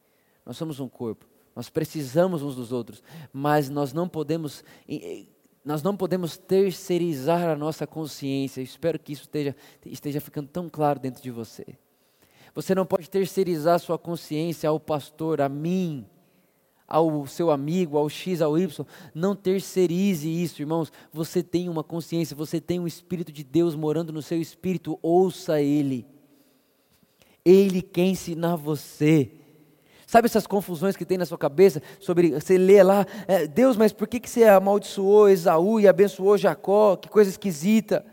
Nós 0.46 0.58
somos 0.58 0.80
um 0.80 0.88
corpo, 0.88 1.26
nós 1.56 1.70
precisamos 1.70 2.42
uns 2.42 2.56
dos 2.56 2.72
outros, 2.72 3.02
mas 3.32 3.70
nós 3.70 3.94
não 3.94 4.08
podemos, 4.08 4.64
nós 5.64 5.84
não 5.84 5.96
podemos 5.96 6.38
terceirizar 6.38 7.50
a 7.50 7.56
nossa 7.56 7.88
consciência. 7.88 8.62
Eu 8.62 8.66
espero 8.66 9.00
que 9.00 9.14
isso 9.14 9.24
esteja, 9.24 9.56
esteja 9.86 10.22
ficando 10.22 10.50
tão 10.50 10.70
claro 10.70 11.00
dentro 11.00 11.22
de 11.22 11.32
você. 11.32 11.66
Você 12.54 12.74
não 12.74 12.86
pode 12.86 13.10
terceirizar 13.10 13.80
sua 13.80 13.98
consciência 13.98 14.68
ao 14.70 14.80
pastor, 14.80 15.42
a 15.42 15.48
mim, 15.48 16.06
ao 16.88 17.28
seu 17.28 17.52
amigo, 17.52 17.98
ao 17.98 18.08
X, 18.08 18.42
ao 18.42 18.58
Y. 18.58 18.86
Não 19.14 19.36
terceirize 19.36 20.30
isso, 20.30 20.62
irmãos. 20.62 20.92
Você 21.12 21.44
tem 21.44 21.68
uma 21.68 21.84
consciência, 21.84 22.36
você 22.36 22.62
tem 22.62 22.80
um 22.80 22.88
Espírito 22.88 23.32
de 23.32 23.44
Deus 23.44 23.76
morando 23.76 24.14
no 24.14 24.22
seu 24.22 24.40
espírito. 24.40 24.98
Ouça 25.02 25.62
Ele. 25.62 26.06
Ele 27.44 27.82
quer 27.82 28.06
ensinar 28.06 28.56
você. 28.56 29.32
Sabe 30.06 30.28
essas 30.28 30.48
confusões 30.48 30.96
que 30.96 31.06
tem 31.06 31.18
na 31.18 31.26
sua 31.26 31.38
cabeça 31.38 31.82
sobre 32.00 32.32
você 32.32 32.58
lê 32.58 32.82
lá, 32.82 33.06
é, 33.28 33.46
Deus, 33.46 33.76
mas 33.76 33.92
por 33.92 34.08
que, 34.08 34.22
que 34.22 34.30
você 34.30 34.46
amaldiçoou 34.46 35.28
Esaú 35.28 35.82
e 35.82 35.88
abençoou 35.88 36.38
Jacó? 36.38 36.96
Que 36.96 37.10
coisa 37.10 37.30
esquisita. 37.30 38.06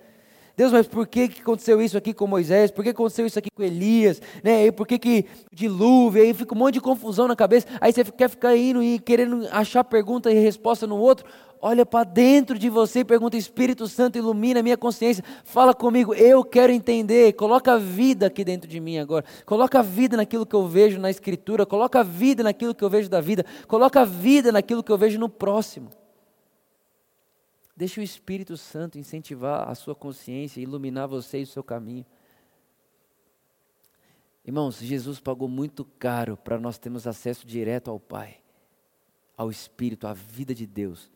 Deus, 0.56 0.70
mas 0.70 0.86
por 0.86 1.06
que, 1.06 1.26
que 1.26 1.40
aconteceu 1.40 1.82
isso 1.82 1.98
aqui 1.98 2.14
com 2.14 2.28
Moisés? 2.28 2.70
Por 2.70 2.84
que 2.84 2.90
aconteceu 2.90 3.26
isso 3.26 3.38
aqui 3.38 3.50
com 3.50 3.62
Elias? 3.62 4.22
Né? 4.42 4.66
E 4.66 4.72
por 4.72 4.86
que, 4.86 4.98
que 4.98 5.26
dilúvio? 5.52 6.22
Aí 6.22 6.32
fica 6.32 6.54
um 6.54 6.58
monte 6.58 6.74
de 6.74 6.80
confusão 6.80 7.26
na 7.26 7.34
cabeça. 7.34 7.66
Aí 7.80 7.92
você 7.92 8.04
quer 8.04 8.30
ficar 8.30 8.56
indo 8.56 8.80
e 8.80 9.00
querendo 9.00 9.48
achar 9.50 9.82
pergunta 9.82 10.30
e 10.30 10.34
resposta 10.34 10.86
no 10.86 10.96
outro. 10.96 11.26
Olha 11.60 11.84
para 11.84 12.04
dentro 12.04 12.56
de 12.56 12.68
você 12.68 13.00
e 13.00 13.04
pergunta: 13.04 13.36
Espírito 13.36 13.88
Santo, 13.88 14.16
ilumina 14.16 14.60
a 14.60 14.62
minha 14.62 14.76
consciência. 14.76 15.24
Fala 15.44 15.74
comigo, 15.74 16.14
eu 16.14 16.44
quero 16.44 16.70
entender. 16.70 17.32
Coloca 17.32 17.72
a 17.72 17.78
vida 17.78 18.26
aqui 18.26 18.44
dentro 18.44 18.68
de 18.68 18.78
mim 18.78 18.98
agora. 18.98 19.24
Coloca 19.44 19.80
a 19.80 19.82
vida 19.82 20.16
naquilo 20.16 20.46
que 20.46 20.54
eu 20.54 20.68
vejo 20.68 21.00
na 21.00 21.10
Escritura. 21.10 21.66
Coloca 21.66 21.98
a 21.98 22.02
vida 22.04 22.44
naquilo 22.44 22.74
que 22.74 22.84
eu 22.84 22.90
vejo 22.90 23.08
da 23.08 23.20
vida. 23.20 23.44
Coloca 23.66 24.02
a 24.02 24.04
vida 24.04 24.52
naquilo 24.52 24.84
que 24.84 24.92
eu 24.92 24.98
vejo 24.98 25.18
no 25.18 25.28
próximo. 25.28 25.88
Deixe 27.76 27.98
o 27.98 28.02
Espírito 28.02 28.56
Santo 28.56 28.98
incentivar 28.98 29.68
a 29.68 29.74
sua 29.74 29.94
consciência, 29.94 30.60
iluminar 30.60 31.08
você 31.08 31.40
e 31.40 31.42
o 31.42 31.46
seu 31.46 31.62
caminho. 31.62 32.06
Irmãos, 34.44 34.78
Jesus 34.78 35.18
pagou 35.18 35.48
muito 35.48 35.84
caro 35.84 36.36
para 36.36 36.58
nós 36.58 36.78
termos 36.78 37.06
acesso 37.06 37.46
direto 37.46 37.90
ao 37.90 37.98
Pai, 37.98 38.40
ao 39.36 39.50
Espírito, 39.50 40.06
à 40.06 40.12
vida 40.12 40.54
de 40.54 40.66
Deus. 40.66 41.10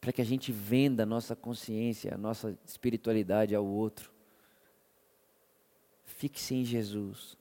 Para 0.00 0.12
que 0.12 0.22
a 0.22 0.24
gente 0.24 0.52
venda 0.52 1.02
a 1.02 1.06
nossa 1.06 1.34
consciência, 1.34 2.14
a 2.14 2.18
nossa 2.18 2.56
espiritualidade 2.64 3.54
ao 3.54 3.66
outro. 3.66 4.12
Fixe 6.04 6.54
em 6.54 6.64
Jesus. 6.64 7.36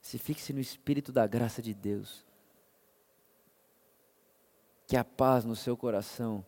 Se 0.00 0.18
fixe 0.18 0.52
no 0.52 0.60
Espírito 0.60 1.10
da 1.10 1.26
graça 1.26 1.60
de 1.60 1.74
Deus 1.74 2.24
que 4.92 4.96
a 4.98 5.02
paz 5.02 5.42
no 5.42 5.56
seu 5.56 5.74
coração 5.74 6.44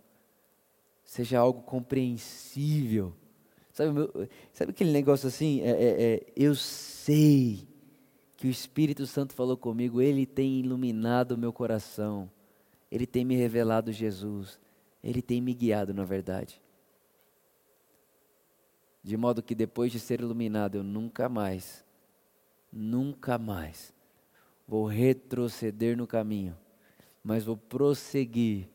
seja 1.03 1.39
algo 1.39 1.63
compreensível. 1.63 3.15
Sabe, 3.73 3.91
meu, 3.91 4.29
sabe 4.53 4.73
aquele 4.73 4.93
negócio 4.93 5.29
assim? 5.29 5.63
É, 5.63 5.71
é, 5.71 6.03
é, 6.03 6.27
eu 6.37 6.55
sei 6.55 7.67
que 8.37 8.47
o 8.47 8.51
Espírito 8.51 9.07
Santo 9.07 9.33
falou 9.33 9.57
comigo, 9.57 9.99
ele 10.03 10.27
tem 10.27 10.61
iluminado 10.61 11.33
o 11.33 11.39
meu 11.39 11.55
coração, 11.55 12.31
ele 12.93 13.07
tem 13.07 13.25
me 13.25 13.35
revelado 13.35 13.91
Jesus, 13.91 14.61
ele 15.03 15.23
tem 15.23 15.41
me 15.41 15.55
guiado 15.55 15.95
na 15.95 16.05
verdade. 16.05 16.61
De 19.03 19.17
modo 19.17 19.43
que 19.43 19.55
depois 19.55 19.91
de 19.91 19.99
ser 19.99 20.21
iluminado, 20.21 20.75
eu 20.75 20.85
nunca 20.85 21.31
mais, 21.31 21.83
nunca 22.71 23.39
mais 23.39 23.91
vou 24.69 24.85
retroceder 24.85 25.97
no 25.97 26.07
caminho 26.07 26.55
mas 27.25 27.45
vou 27.45 27.57
prosseguir 27.57 28.69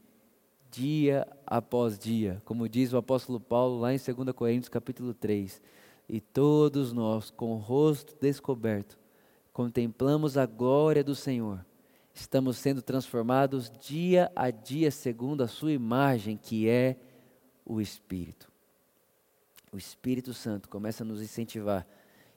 dia 0.71 1.27
após 1.45 1.97
dia, 1.97 2.41
como 2.43 2.67
diz 2.67 2.91
o 2.91 2.97
apóstolo 2.97 3.39
Paulo 3.39 3.79
lá 3.79 3.93
em 3.93 3.97
2 3.97 4.35
Coríntios 4.35 4.69
capítulo 4.69 5.13
3. 5.13 5.61
E 6.07 6.19
todos 6.19 6.91
nós, 6.91 7.29
com 7.29 7.53
o 7.53 7.57
rosto 7.57 8.15
descoberto, 8.19 8.97
contemplamos 9.53 10.37
a 10.37 10.47
glória 10.47 11.03
do 11.03 11.13
Senhor. 11.13 11.63
Estamos 12.13 12.57
sendo 12.57 12.81
transformados 12.81 13.69
dia 13.69 14.31
a 14.35 14.49
dia 14.49 14.89
segundo 14.89 15.43
a 15.43 15.47
sua 15.47 15.71
imagem, 15.71 16.35
que 16.35 16.67
é 16.67 16.97
o 17.63 17.79
Espírito. 17.79 18.51
O 19.71 19.77
Espírito 19.77 20.33
Santo 20.33 20.67
começa 20.67 21.03
a 21.03 21.05
nos 21.05 21.21
incentivar 21.21 21.85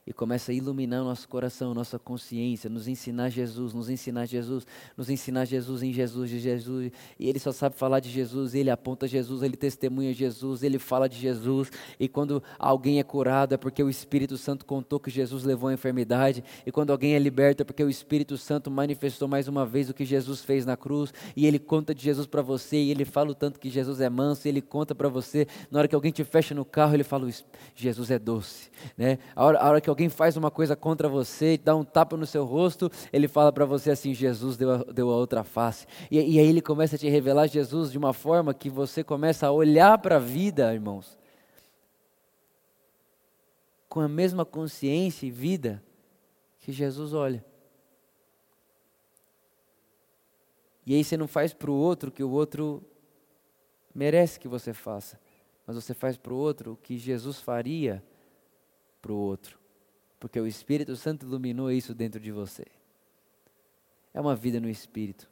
e 0.05 0.11
começa 0.11 0.51
a 0.51 0.55
iluminar 0.55 1.01
o 1.01 1.05
nosso 1.05 1.27
coração, 1.29 1.73
nossa 1.73 1.97
consciência, 1.97 2.69
nos 2.69 2.87
ensinar 2.87 3.29
Jesus, 3.29 3.73
nos 3.73 3.89
ensinar 3.89 4.25
Jesus, 4.25 4.67
nos 4.97 5.09
ensinar 5.09 5.45
Jesus 5.45 5.81
em 5.81 5.93
Jesus, 5.93 6.29
de 6.29 6.39
Jesus. 6.39 6.91
E 7.17 7.29
ele 7.29 7.39
só 7.39 7.53
sabe 7.53 7.75
falar 7.75 8.01
de 8.01 8.09
Jesus, 8.09 8.53
ele 8.53 8.69
aponta 8.69 9.07
Jesus, 9.07 9.41
ele 9.41 9.55
testemunha 9.55 10.13
Jesus, 10.13 10.61
ele 10.61 10.77
fala 10.77 11.07
de 11.07 11.17
Jesus. 11.17 11.71
E 11.97 12.09
quando 12.09 12.43
alguém 12.59 12.99
é 12.99 13.03
curado 13.03 13.53
é 13.53 13.57
porque 13.57 13.81
o 13.81 13.89
Espírito 13.89 14.37
Santo 14.37 14.65
contou 14.65 14.99
que 14.99 15.09
Jesus 15.09 15.45
levou 15.45 15.69
a 15.69 15.73
enfermidade. 15.73 16.43
E 16.65 16.71
quando 16.71 16.91
alguém 16.91 17.15
é 17.15 17.19
liberto 17.19 17.61
é 17.61 17.65
porque 17.65 17.83
o 17.83 17.89
Espírito 17.89 18.37
Santo 18.37 18.69
manifestou 18.69 19.27
mais 19.27 19.47
uma 19.47 19.65
vez 19.65 19.89
o 19.89 19.93
que 19.93 20.03
Jesus 20.03 20.41
fez 20.41 20.65
na 20.65 20.75
cruz. 20.75 21.13
E 21.35 21.45
ele 21.45 21.59
conta 21.59 21.95
de 21.95 22.03
Jesus 22.03 22.27
para 22.27 22.41
você, 22.41 22.77
e 22.77 22.91
ele 22.91 23.05
fala 23.05 23.31
o 23.31 23.35
tanto 23.35 23.59
que 23.59 23.69
Jesus 23.69 24.01
é 24.01 24.09
manso, 24.09 24.47
e 24.47 24.49
ele 24.49 24.61
conta 24.61 24.93
para 24.93 25.07
você. 25.07 25.47
Na 25.71 25.79
hora 25.79 25.87
que 25.87 25.95
alguém 25.95 26.11
te 26.11 26.23
fecha 26.23 26.53
no 26.53 26.65
carro, 26.65 26.93
ele 26.93 27.03
fala: 27.03 27.29
Jesus 27.73 28.11
é 28.11 28.19
doce. 28.19 28.69
Né? 28.97 29.17
A 29.35 29.45
hora, 29.45 29.59
a 29.59 29.69
hora 29.69 29.81
que 29.81 29.89
alguém 29.93 30.09
faz 30.09 30.35
uma 30.35 30.49
coisa 30.49 30.75
contra 30.75 31.07
você, 31.07 31.57
dá 31.57 31.75
um 31.75 31.83
tapa 31.83 32.17
no 32.17 32.25
seu 32.25 32.43
rosto, 32.43 32.89
ele 33.11 33.27
fala 33.27 33.51
para 33.53 33.63
você 33.63 33.91
assim: 33.91 34.13
Jesus 34.13 34.57
deu 34.57 34.71
a, 34.71 34.77
deu 34.77 35.09
a 35.11 35.15
outra 35.15 35.43
face. 35.43 35.85
E, 36.09 36.17
e 36.17 36.39
aí 36.39 36.47
ele 36.47 36.61
começa 36.61 36.95
a 36.95 36.99
te 36.99 37.07
revelar 37.07 37.47
Jesus 37.47 37.91
de 37.91 37.97
uma 37.97 38.11
forma 38.11 38.53
que 38.53 38.69
você 38.69 39.03
começa 39.03 39.47
a 39.47 39.51
olhar 39.51 39.97
para 39.99 40.17
a 40.17 40.19
vida, 40.19 40.73
irmãos, 40.73 41.17
com 43.87 43.99
a 43.99 44.07
mesma 44.07 44.43
consciência 44.43 45.25
e 45.25 45.31
vida 45.31 45.83
que 46.59 46.71
Jesus 46.71 47.13
olha. 47.13 47.45
E 50.85 50.93
aí 50.95 51.03
você 51.03 51.15
não 51.15 51.27
faz 51.27 51.53
para 51.53 51.71
o 51.71 51.75
outro 51.75 52.09
o 52.09 52.11
que 52.11 52.23
o 52.23 52.29
outro 52.29 52.83
merece 53.95 54.39
que 54.39 54.47
você 54.47 54.73
faça, 54.73 55.19
mas 55.65 55.75
você 55.75 55.93
faz 55.93 56.17
para 56.17 56.33
o 56.33 56.37
outro 56.37 56.73
o 56.73 56.77
que 56.77 56.97
Jesus 56.97 57.39
faria 57.39 58.03
para 59.01 59.13
o 59.13 59.15
outro 59.15 59.62
porque 60.23 60.39
o 60.39 60.47
Espírito 60.47 60.95
Santo 60.95 61.25
iluminou 61.25 61.69
isso 61.69 61.93
dentro 61.93 62.17
de 62.17 62.31
você. 62.31 62.65
É 64.13 64.21
uma 64.21 64.37
vida 64.37 64.57
no 64.57 64.69
Espírito, 64.69 65.29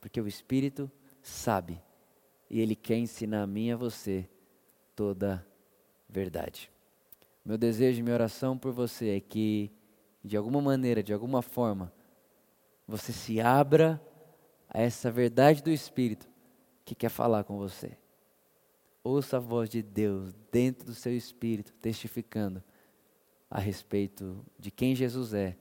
porque 0.00 0.20
o 0.20 0.26
Espírito 0.26 0.90
sabe 1.22 1.80
e 2.50 2.58
ele 2.58 2.74
quer 2.74 2.96
ensinar 2.96 3.44
a 3.44 3.46
mim 3.46 3.68
e 3.68 3.70
a 3.70 3.76
você 3.76 4.28
toda 4.96 5.46
verdade. 6.08 6.72
Meu 7.44 7.56
desejo 7.56 8.00
e 8.00 8.02
minha 8.02 8.16
oração 8.16 8.58
por 8.58 8.72
você 8.72 9.10
é 9.10 9.20
que, 9.20 9.70
de 10.24 10.36
alguma 10.36 10.60
maneira, 10.60 11.04
de 11.04 11.12
alguma 11.12 11.40
forma, 11.40 11.92
você 12.84 13.12
se 13.12 13.40
abra 13.40 14.02
a 14.68 14.80
essa 14.80 15.08
verdade 15.08 15.62
do 15.62 15.70
Espírito 15.70 16.28
que 16.84 16.96
quer 16.96 17.10
falar 17.10 17.44
com 17.44 17.58
você. 17.58 17.96
Ouça 19.04 19.36
a 19.36 19.40
voz 19.40 19.70
de 19.70 19.84
Deus 19.84 20.34
dentro 20.50 20.84
do 20.84 20.94
seu 20.96 21.16
espírito, 21.16 21.72
testificando 21.74 22.60
a 23.52 23.60
respeito 23.60 24.42
de 24.58 24.70
quem 24.70 24.94
Jesus 24.94 25.34
é, 25.34 25.54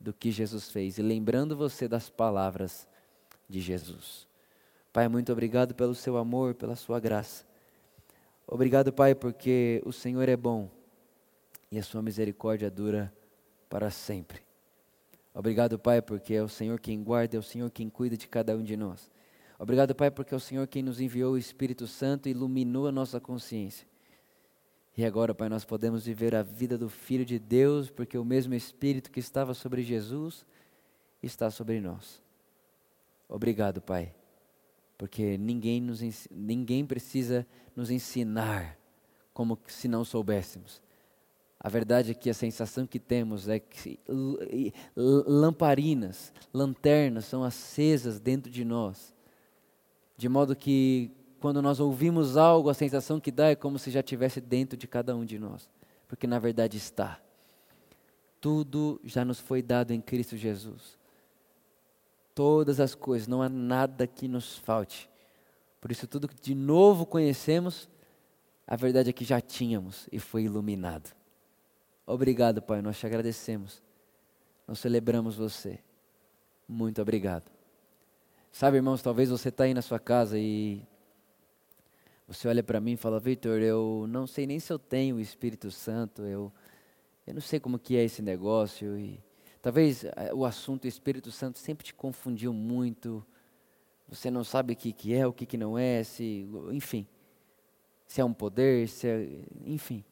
do 0.00 0.14
que 0.14 0.30
Jesus 0.30 0.70
fez 0.70 0.96
e 0.96 1.02
lembrando 1.02 1.54
você 1.54 1.86
das 1.86 2.08
palavras 2.08 2.88
de 3.46 3.60
Jesus. 3.60 4.26
Pai, 4.90 5.08
muito 5.08 5.30
obrigado 5.30 5.74
pelo 5.74 5.94
seu 5.94 6.16
amor, 6.16 6.54
pela 6.54 6.74
sua 6.74 6.98
graça. 6.98 7.44
Obrigado, 8.46 8.90
Pai, 8.90 9.14
porque 9.14 9.82
o 9.84 9.92
Senhor 9.92 10.26
é 10.26 10.38
bom 10.38 10.70
e 11.70 11.78
a 11.78 11.82
sua 11.82 12.00
misericórdia 12.00 12.70
dura 12.70 13.12
para 13.68 13.90
sempre. 13.90 14.40
Obrigado, 15.34 15.78
Pai, 15.78 16.00
porque 16.00 16.32
é 16.32 16.42
o 16.42 16.48
Senhor 16.48 16.80
quem 16.80 17.04
guarda, 17.04 17.36
é 17.36 17.38
o 17.38 17.42
Senhor 17.42 17.70
quem 17.70 17.90
cuida 17.90 18.16
de 18.16 18.26
cada 18.26 18.56
um 18.56 18.62
de 18.62 18.74
nós. 18.74 19.10
Obrigado, 19.58 19.94
Pai, 19.94 20.10
porque 20.10 20.32
é 20.32 20.36
o 20.36 20.40
Senhor 20.40 20.66
quem 20.66 20.82
nos 20.82 20.98
enviou 20.98 21.34
o 21.34 21.38
Espírito 21.38 21.86
Santo 21.86 22.26
e 22.26 22.30
iluminou 22.30 22.86
a 22.86 22.92
nossa 22.92 23.20
consciência. 23.20 23.86
E 24.98 25.04
agora, 25.04 25.32
Pai, 25.32 25.48
nós 25.48 25.64
podemos 25.64 26.06
viver 26.06 26.34
a 26.34 26.42
vida 26.42 26.76
do 26.76 26.88
Filho 26.88 27.24
de 27.24 27.38
Deus, 27.38 27.88
porque 27.88 28.18
o 28.18 28.24
mesmo 28.24 28.52
Espírito 28.52 29.12
que 29.12 29.20
estava 29.20 29.54
sobre 29.54 29.80
Jesus 29.84 30.44
está 31.22 31.52
sobre 31.52 31.80
nós. 31.80 32.20
Obrigado, 33.28 33.80
Pai. 33.80 34.12
porque 34.98 35.38
ninguém, 35.38 35.80
nos, 35.80 36.00
ninguém 36.28 36.84
precisa 36.84 37.46
nos 37.76 37.92
ensinar 37.92 38.76
como 39.32 39.56
se 39.68 39.86
não 39.86 40.04
soubéssemos. 40.04 40.82
A 41.60 41.68
verdade 41.68 42.10
é 42.10 42.14
que 42.14 42.28
a 42.28 42.34
sensação 42.34 42.84
que 42.84 42.98
temos 42.98 43.48
é 43.48 43.60
que 43.60 44.00
lamparinas, 44.96 46.32
lanternas 46.52 47.24
são 47.26 47.44
acesas 47.44 48.18
dentro 48.18 48.50
de 48.50 48.64
nós, 48.64 49.14
de 50.16 50.28
modo 50.28 50.56
que 50.56 51.12
quando 51.40 51.62
nós 51.62 51.80
ouvimos 51.80 52.36
algo, 52.36 52.68
a 52.68 52.74
sensação 52.74 53.20
que 53.20 53.30
dá 53.30 53.48
é 53.48 53.54
como 53.54 53.78
se 53.78 53.90
já 53.90 54.02
tivesse 54.02 54.40
dentro 54.40 54.76
de 54.76 54.86
cada 54.86 55.14
um 55.16 55.24
de 55.24 55.38
nós, 55.38 55.70
porque 56.06 56.26
na 56.26 56.38
verdade 56.38 56.76
está. 56.76 57.20
Tudo 58.40 59.00
já 59.04 59.24
nos 59.24 59.40
foi 59.40 59.62
dado 59.62 59.92
em 59.92 60.00
Cristo 60.00 60.36
Jesus. 60.36 60.98
Todas 62.34 62.78
as 62.78 62.94
coisas, 62.94 63.26
não 63.26 63.42
há 63.42 63.48
nada 63.48 64.06
que 64.06 64.28
nos 64.28 64.56
falte. 64.58 65.10
Por 65.80 65.90
isso, 65.90 66.06
tudo 66.06 66.28
que 66.28 66.40
de 66.40 66.54
novo 66.54 67.04
conhecemos, 67.04 67.88
a 68.66 68.76
verdade 68.76 69.10
é 69.10 69.12
que 69.12 69.24
já 69.24 69.40
tínhamos 69.40 70.08
e 70.12 70.18
foi 70.18 70.44
iluminado. 70.44 71.10
Obrigado, 72.06 72.62
Pai, 72.62 72.80
nós 72.80 72.98
te 72.98 73.06
agradecemos. 73.06 73.82
Nós 74.66 74.78
celebramos 74.78 75.36
você. 75.36 75.78
Muito 76.66 77.00
obrigado. 77.00 77.50
Sabe, 78.52 78.76
irmãos, 78.76 79.02
talvez 79.02 79.30
você 79.30 79.48
está 79.48 79.64
aí 79.64 79.74
na 79.74 79.82
sua 79.82 79.98
casa 79.98 80.38
e 80.38 80.82
você 82.28 82.46
olha 82.46 82.62
para 82.62 82.78
mim 82.78 82.92
e 82.92 82.96
fala, 82.96 83.18
Victor, 83.18 83.62
eu 83.62 84.04
não 84.06 84.26
sei 84.26 84.46
nem 84.46 84.60
se 84.60 84.70
eu 84.70 84.78
tenho 84.78 85.16
o 85.16 85.20
Espírito 85.20 85.70
Santo, 85.70 86.22
eu, 86.24 86.52
eu 87.26 87.32
não 87.32 87.40
sei 87.40 87.58
como 87.58 87.78
que 87.78 87.96
é 87.96 88.04
esse 88.04 88.20
negócio. 88.20 88.98
E 88.98 89.18
talvez 89.62 90.04
eh, 90.04 90.34
o 90.34 90.44
assunto 90.44 90.86
Espírito 90.86 91.32
Santo 91.32 91.58
sempre 91.58 91.86
te 91.86 91.94
confundiu 91.94 92.52
muito. 92.52 93.24
Você 94.10 94.30
não 94.30 94.44
sabe 94.44 94.74
o 94.74 94.76
que, 94.76 94.92
que 94.92 95.14
é, 95.14 95.26
o 95.26 95.32
que, 95.32 95.46
que 95.46 95.56
não 95.56 95.78
é, 95.78 96.04
se, 96.04 96.46
enfim, 96.70 97.06
se 98.06 98.20
é 98.20 98.24
um 98.24 98.34
poder, 98.34 98.86
se 98.88 99.08
é, 99.08 99.40
enfim. 99.64 100.04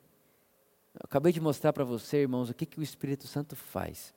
Eu 0.94 1.02
acabei 1.04 1.34
de 1.34 1.40
mostrar 1.40 1.74
para 1.74 1.84
você, 1.84 2.22
irmãos, 2.22 2.48
o 2.48 2.54
que, 2.54 2.64
que 2.64 2.80
o 2.80 2.82
Espírito 2.82 3.26
Santo 3.26 3.54
faz. 3.54 4.14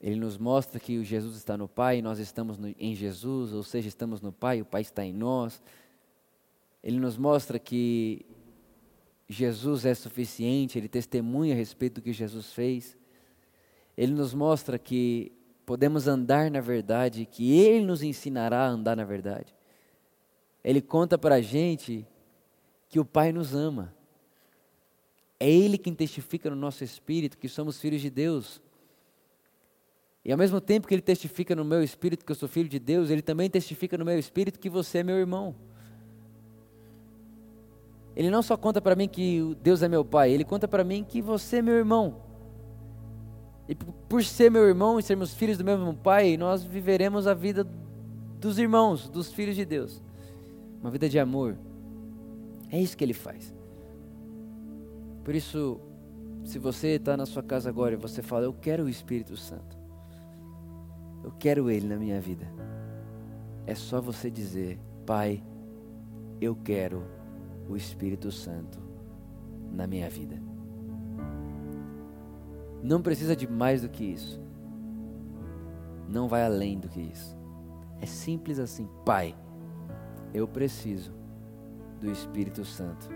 Ele 0.00 0.16
nos 0.16 0.38
mostra 0.38 0.78
que 0.78 1.02
Jesus 1.02 1.36
está 1.36 1.56
no 1.56 1.66
Pai, 1.66 2.00
nós 2.00 2.20
estamos 2.20 2.56
no, 2.56 2.72
em 2.78 2.94
Jesus, 2.94 3.52
ou 3.52 3.64
seja, 3.64 3.88
estamos 3.88 4.20
no 4.20 4.32
Pai, 4.32 4.60
o 4.60 4.64
Pai 4.64 4.82
está 4.82 5.04
em 5.04 5.12
nós. 5.12 5.60
Ele 6.82 6.98
nos 6.98 7.16
mostra 7.16 7.58
que 7.58 8.26
Jesus 9.28 9.84
é 9.86 9.94
suficiente, 9.94 10.78
ele 10.78 10.88
testemunha 10.88 11.54
a 11.54 11.56
respeito 11.56 11.94
do 11.94 12.02
que 12.02 12.12
Jesus 12.12 12.52
fez. 12.52 12.96
Ele 13.96 14.12
nos 14.12 14.34
mostra 14.34 14.78
que 14.78 15.32
podemos 15.64 16.08
andar 16.08 16.50
na 16.50 16.60
verdade, 16.60 17.26
que 17.26 17.52
Ele 17.52 17.84
nos 17.84 18.02
ensinará 18.02 18.66
a 18.66 18.68
andar 18.68 18.96
na 18.96 19.04
verdade. 19.04 19.54
Ele 20.64 20.80
conta 20.80 21.16
para 21.16 21.36
a 21.36 21.40
gente 21.40 22.06
que 22.88 23.00
o 23.00 23.04
Pai 23.04 23.32
nos 23.32 23.54
ama. 23.54 23.94
É 25.38 25.50
Ele 25.50 25.78
quem 25.78 25.94
testifica 25.94 26.50
no 26.50 26.56
nosso 26.56 26.84
espírito 26.84 27.38
que 27.38 27.48
somos 27.48 27.80
filhos 27.80 28.00
de 28.00 28.10
Deus. 28.10 28.60
E 30.24 30.30
ao 30.30 30.38
mesmo 30.38 30.60
tempo 30.60 30.86
que 30.86 30.94
Ele 30.94 31.02
testifica 31.02 31.56
no 31.56 31.64
meu 31.64 31.82
espírito 31.82 32.24
que 32.24 32.30
eu 32.30 32.36
sou 32.36 32.48
filho 32.48 32.68
de 32.68 32.78
Deus, 32.78 33.10
Ele 33.10 33.22
também 33.22 33.50
testifica 33.50 33.98
no 33.98 34.04
meu 34.04 34.18
espírito 34.18 34.58
que 34.58 34.70
você 34.70 34.98
é 34.98 35.02
meu 35.02 35.16
irmão. 35.16 35.54
Ele 38.14 38.30
não 38.30 38.42
só 38.42 38.56
conta 38.56 38.80
para 38.80 38.94
mim 38.94 39.08
que 39.08 39.56
Deus 39.62 39.82
é 39.82 39.88
meu 39.88 40.04
pai, 40.04 40.30
Ele 40.30 40.44
conta 40.44 40.68
para 40.68 40.84
mim 40.84 41.04
que 41.04 41.22
você 41.22 41.58
é 41.58 41.62
meu 41.62 41.74
irmão. 41.74 42.16
E 43.68 43.74
por 43.74 44.22
ser 44.22 44.50
meu 44.50 44.66
irmão 44.66 44.98
e 44.98 45.02
sermos 45.02 45.32
filhos 45.32 45.56
do 45.56 45.64
mesmo 45.64 45.94
pai, 45.94 46.36
nós 46.36 46.62
viveremos 46.62 47.26
a 47.26 47.34
vida 47.34 47.66
dos 48.40 48.58
irmãos, 48.58 49.08
dos 49.08 49.32
filhos 49.32 49.56
de 49.56 49.64
Deus. 49.64 50.02
Uma 50.80 50.90
vida 50.90 51.08
de 51.08 51.18
amor. 51.18 51.56
É 52.70 52.78
isso 52.78 52.96
que 52.96 53.04
Ele 53.04 53.14
faz. 53.14 53.54
Por 55.24 55.34
isso, 55.34 55.80
se 56.44 56.58
você 56.58 56.96
está 56.96 57.16
na 57.16 57.24
sua 57.24 57.42
casa 57.42 57.70
agora 57.70 57.94
e 57.94 57.96
você 57.96 58.20
fala, 58.20 58.44
eu 58.44 58.52
quero 58.52 58.84
o 58.84 58.88
Espírito 58.88 59.36
Santo, 59.36 59.78
eu 61.22 61.32
quero 61.38 61.70
Ele 61.70 61.86
na 61.86 61.96
minha 61.96 62.20
vida, 62.20 62.52
é 63.66 63.74
só 63.74 64.00
você 64.00 64.30
dizer, 64.30 64.78
Pai, 65.06 65.42
eu 66.40 66.56
quero 66.56 67.04
o 67.68 67.76
Espírito 67.76 68.30
Santo 68.30 68.78
na 69.72 69.86
minha 69.86 70.08
vida. 70.08 70.40
Não 72.82 73.00
precisa 73.00 73.36
de 73.36 73.48
mais 73.48 73.82
do 73.82 73.88
que 73.88 74.04
isso. 74.04 74.40
Não 76.08 76.28
vai 76.28 76.44
além 76.44 76.78
do 76.78 76.88
que 76.88 77.00
isso. 77.00 77.36
É 78.00 78.06
simples 78.06 78.58
assim, 78.58 78.88
Pai, 79.04 79.34
eu 80.34 80.48
preciso 80.48 81.12
do 82.00 82.10
Espírito 82.10 82.64
Santo. 82.64 83.08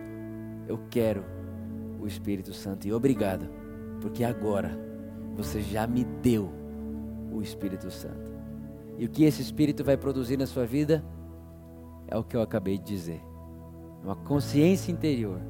Eu 0.69 0.79
quero 0.89 1.25
o 2.01 2.07
Espírito 2.07 2.53
Santo. 2.55 2.87
E 2.87 2.93
obrigado, 2.93 3.49
porque 4.01 4.23
agora 4.23 4.79
você 5.35 5.61
já 5.61 5.87
me 5.87 6.05
deu 6.05 6.51
o 7.33 7.43
Espírito 7.43 7.91
Santo. 7.91 8.27
E 8.97 9.05
o 9.05 9.11
que 9.11 9.25
esse 9.25 9.43
Espírito 9.43 9.85
vai 9.85 9.97
produzir 9.97 10.37
na 10.37 10.47
sua 10.47 10.65
vida 10.65 11.05
é 12.07 12.17
o 12.17 12.25
que 12.25 12.37
eu 12.37 12.41
acabei 12.41 12.79
de 12.79 12.85
dizer. 12.85 13.21
Uma 14.03 14.15
consciência 14.15 14.93
interior, 14.93 15.41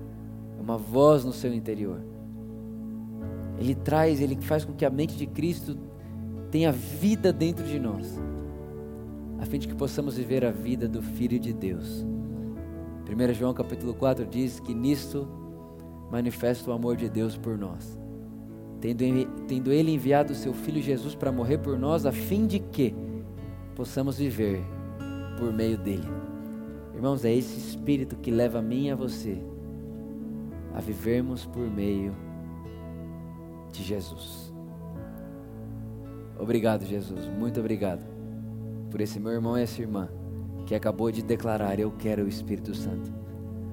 uma 0.59 0.77
voz 0.77 1.25
no 1.25 1.33
seu 1.33 1.53
interior. 1.53 2.01
Ele 3.59 3.75
traz, 3.75 4.21
ele 4.21 4.37
faz 4.41 4.65
com 4.65 4.73
que 4.73 4.85
a 4.85 4.91
mente 4.91 5.17
de 5.17 5.27
Cristo 5.27 5.77
tenha 6.51 6.73
vida 6.73 7.33
dentro 7.33 7.65
de 7.65 7.79
nós, 7.79 8.21
a 9.39 9.47
fim 9.47 9.59
de 9.59 9.69
que 9.69 9.75
possamos 9.75 10.17
viver 10.17 10.45
a 10.45 10.51
vida 10.51 10.89
do 10.89 11.03
Filho 11.03 11.39
de 11.39 11.53
Deus. 11.53 12.07
1 13.09 13.35
João 13.35 13.55
capítulo 13.55 13.95
4 13.95 14.27
diz 14.27 14.59
que 14.59 14.75
nisto 14.75 15.29
manifesta 16.11 16.71
o 16.71 16.73
amor 16.73 16.97
de 16.97 17.09
Deus 17.09 17.37
por 17.37 17.57
nós. 17.57 17.99
Tendo, 18.81 19.05
tendo 19.47 19.73
Ele 19.73 19.93
enviado 19.93 20.33
o 20.33 20.37
seu 20.37 20.53
Filho 20.53 20.83
Jesus 20.83 21.15
para 21.15 21.33
morrer 21.33 21.59
por 21.59 21.79
nós, 21.79 22.05
a 22.05 22.13
fim 22.13 22.47
de 22.47 22.59
que 22.59 22.95
possamos 23.75 24.19
viver 24.19 24.63
por 25.39 25.53
meio 25.53 25.79
dele. 25.79 26.09
Irmãos, 26.97 27.25
é 27.25 27.33
esse 27.33 27.59
Espírito 27.59 28.17
que 28.17 28.31
leva 28.31 28.59
a 28.59 28.63
mim 28.63 28.87
e 28.87 28.91
a 28.91 28.97
você 28.97 29.39
a 30.75 30.81
vivermos 30.81 31.47
por 31.47 31.71
meio 31.71 32.15
de 33.71 33.83
Jesus. 33.83 34.53
Obrigado, 36.39 36.85
Jesus, 36.85 37.27
muito 37.39 37.61
obrigado 37.61 38.05
por 38.91 39.01
esse 39.01 39.21
meu 39.21 39.33
irmão 39.33 39.59
e 39.59 39.63
essa 39.63 39.81
irmã 39.81 40.09
que 40.67 40.75
acabou 40.75 41.11
de 41.11 41.23
declarar: 41.23 41.79
Eu 41.79 41.93
quero 41.93 42.25
o 42.25 42.29
Espírito 42.29 42.75
Santo. 42.75 43.11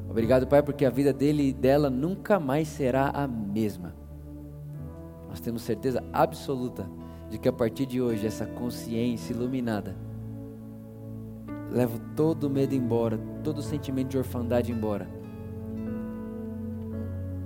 Obrigado, 0.10 0.46
Pai, 0.46 0.62
porque 0.62 0.86
a 0.86 0.90
vida 0.90 1.12
dele 1.12 1.50
e 1.50 1.54
dela 1.54 1.90
nunca 1.90 2.40
mais 2.40 2.68
será 2.68 3.10
a 3.10 3.28
mesma. 3.28 3.96
Nós 5.30 5.40
temos 5.40 5.64
certeza 5.64 6.04
absoluta 6.14 6.88
de 7.30 7.38
que 7.40 7.50
a 7.50 7.54
partir 7.54 7.86
de 7.86 8.02
hoje, 8.02 8.28
essa 8.28 8.46
consciência 8.46 9.34
iluminada 9.34 9.96
leva 11.74 12.00
todo 12.16 12.46
o 12.46 12.50
medo 12.50 12.76
embora, 12.76 13.18
todo 13.44 13.58
o 13.58 13.64
sentimento 13.64 14.10
de 14.10 14.18
orfandade 14.18 14.72
embora. 14.72 15.08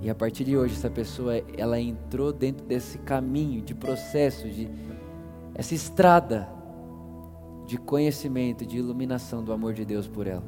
E 0.02 0.08
a 0.08 0.14
partir 0.14 0.44
de 0.44 0.56
hoje, 0.56 0.74
essa 0.74 0.90
pessoa, 0.90 1.36
ela 1.56 1.80
entrou 1.80 2.32
dentro 2.32 2.64
desse 2.64 2.98
caminho 2.98 3.62
de 3.62 3.74
processo, 3.74 4.48
de 4.48 4.68
essa 5.54 5.74
estrada 5.74 6.48
de 7.66 7.76
conhecimento, 7.76 8.64
de 8.64 8.78
iluminação 8.78 9.42
do 9.42 9.52
amor 9.52 9.74
de 9.74 9.84
Deus 9.84 10.06
por 10.06 10.26
ela. 10.26 10.44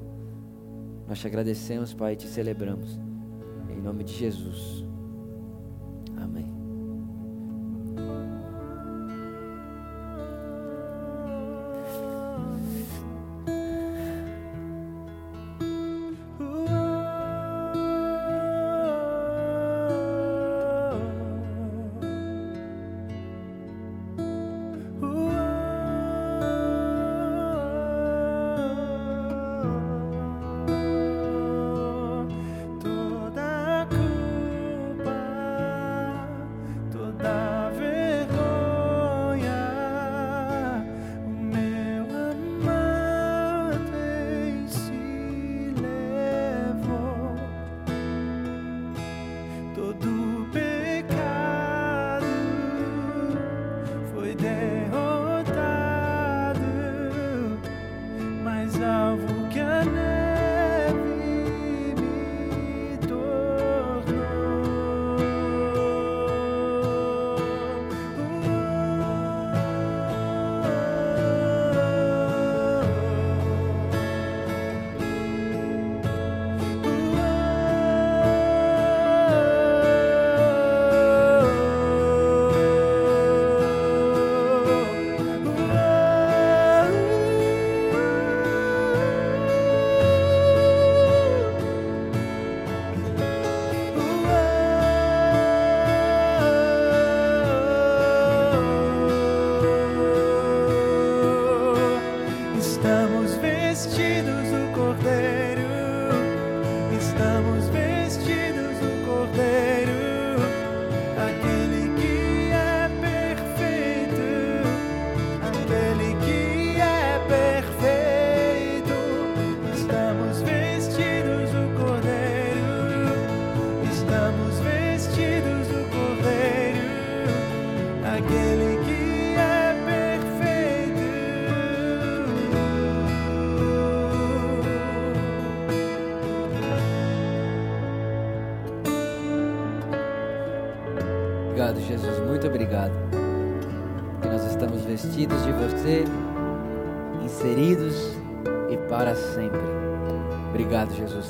Nós 1.09 1.18
te 1.18 1.26
agradecemos, 1.26 1.93
Pai, 1.93 2.12
e 2.12 2.16
te 2.16 2.28
celebramos. 2.28 2.99
Em 3.68 3.81
nome 3.81 4.05
de 4.05 4.12
Jesus. 4.12 4.89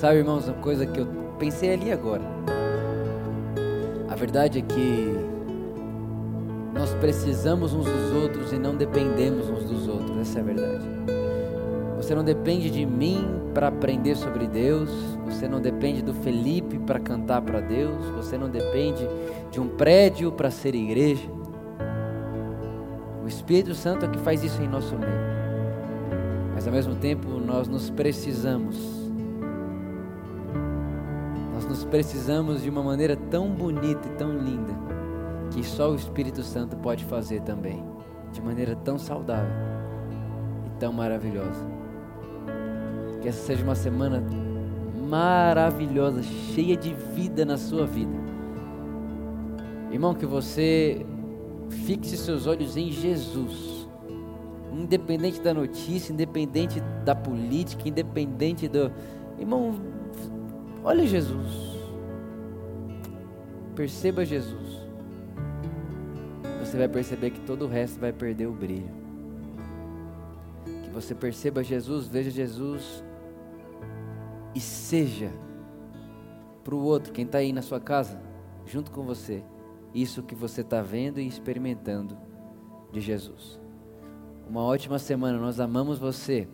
Sabe, 0.01 0.17
irmãos, 0.17 0.49
uma 0.49 0.57
coisa 0.63 0.87
que 0.87 0.99
eu 0.99 1.07
pensei 1.39 1.75
ali 1.75 1.93
agora. 1.93 2.23
A 4.09 4.15
verdade 4.15 4.61
é 4.61 4.63
que 4.63 5.15
nós 6.73 6.95
precisamos 6.95 7.75
uns 7.75 7.85
dos 7.85 8.13
outros 8.15 8.51
e 8.51 8.59
não 8.59 8.75
dependemos 8.75 9.51
uns 9.51 9.65
dos 9.65 9.87
outros. 9.89 10.17
Essa 10.17 10.39
é 10.39 10.41
a 10.41 10.45
verdade. 10.47 10.85
Você 11.99 12.15
não 12.15 12.25
depende 12.25 12.71
de 12.71 12.87
mim 12.87 13.43
para 13.53 13.69
aprender 13.69 14.17
sobre 14.17 14.47
Deus, 14.47 14.89
você 15.27 15.47
não 15.47 15.61
depende 15.61 16.01
do 16.01 16.15
Felipe 16.15 16.79
para 16.79 16.99
cantar 16.99 17.43
para 17.43 17.61
Deus, 17.61 18.03
você 18.17 18.39
não 18.39 18.49
depende 18.49 19.07
de 19.51 19.61
um 19.61 19.69
prédio 19.69 20.33
para 20.33 20.51
ser 20.51 20.75
igreja. 20.75 21.29
O 23.23 23.29
Espírito 23.29 23.75
Santo 23.75 24.07
é 24.07 24.09
que 24.09 24.19
faz 24.19 24.43
isso 24.43 24.63
em 24.63 24.67
nosso 24.67 24.97
meio. 24.97 25.13
Mas 26.55 26.67
ao 26.67 26.73
mesmo 26.73 26.95
tempo 26.95 27.29
nós 27.39 27.69
nos 27.69 27.91
precisamos. 27.91 29.00
Nós 31.81 31.89
precisamos 31.89 32.63
de 32.63 32.69
uma 32.69 32.83
maneira 32.83 33.17
tão 33.17 33.49
bonita 33.49 34.07
e 34.07 34.11
tão 34.19 34.37
linda 34.37 34.75
que 35.51 35.65
só 35.65 35.91
o 35.91 35.95
Espírito 35.95 36.43
Santo 36.43 36.77
pode 36.77 37.07
fazer 37.07 37.41
também, 37.41 37.83
de 38.33 38.43
maneira 38.43 38.77
tão 38.77 38.99
saudável 38.99 39.51
e 40.67 40.79
tão 40.79 40.93
maravilhosa. 40.93 41.65
Que 43.23 43.29
essa 43.29 43.47
seja 43.47 43.65
uma 43.65 43.75
semana 43.75 44.23
maravilhosa, 45.09 46.23
cheia 46.23 46.77
de 46.77 46.93
vida 46.93 47.47
na 47.47 47.57
sua 47.57 47.87
vida. 47.87 48.13
Irmão, 49.91 50.13
que 50.13 50.27
você 50.27 51.07
fixe 51.87 52.19
seus 52.19 52.47
olhos 52.47 52.77
em 52.77 52.91
Jesus. 52.91 53.89
Independente 54.71 55.41
da 55.41 55.55
notícia, 55.55 56.13
independente 56.13 56.79
da 57.07 57.15
política, 57.15 57.89
independente 57.89 58.69
do. 58.69 58.93
Irmão, 59.39 60.00
olha 60.85 61.07
Jesus. 61.07 61.79
Perceba 63.75 64.25
Jesus. 64.25 64.81
Você 66.61 66.77
vai 66.77 66.89
perceber 66.89 67.31
que 67.31 67.41
todo 67.41 67.65
o 67.65 67.69
resto 67.69 67.99
vai 67.99 68.13
perder 68.13 68.47
o 68.47 68.53
brilho. 68.53 68.91
Que 70.85 70.91
você 70.91 71.15
perceba 71.15 71.65
Jesus, 71.65 72.07
veja 72.07 72.31
Jesus 72.31 73.03
e 74.55 74.61
seja 74.61 75.33
para 76.63 76.75
o 76.75 76.83
outro, 76.83 77.13
quem 77.13 77.25
está 77.25 77.39
aí 77.39 77.53
na 77.53 77.63
sua 77.63 77.81
casa, 77.81 78.21
junto 78.67 78.91
com 78.91 79.03
você, 79.03 79.43
isso 79.95 80.23
que 80.23 80.35
você 80.35 80.61
está 80.61 80.83
vendo 80.83 81.19
e 81.19 81.27
experimentando 81.27 82.17
de 82.93 83.01
Jesus. 83.01 83.59
Uma 84.49 84.63
ótima 84.63 84.99
semana, 84.99 85.39
nós 85.39 85.61
amamos 85.61 85.99
você. 85.99 86.49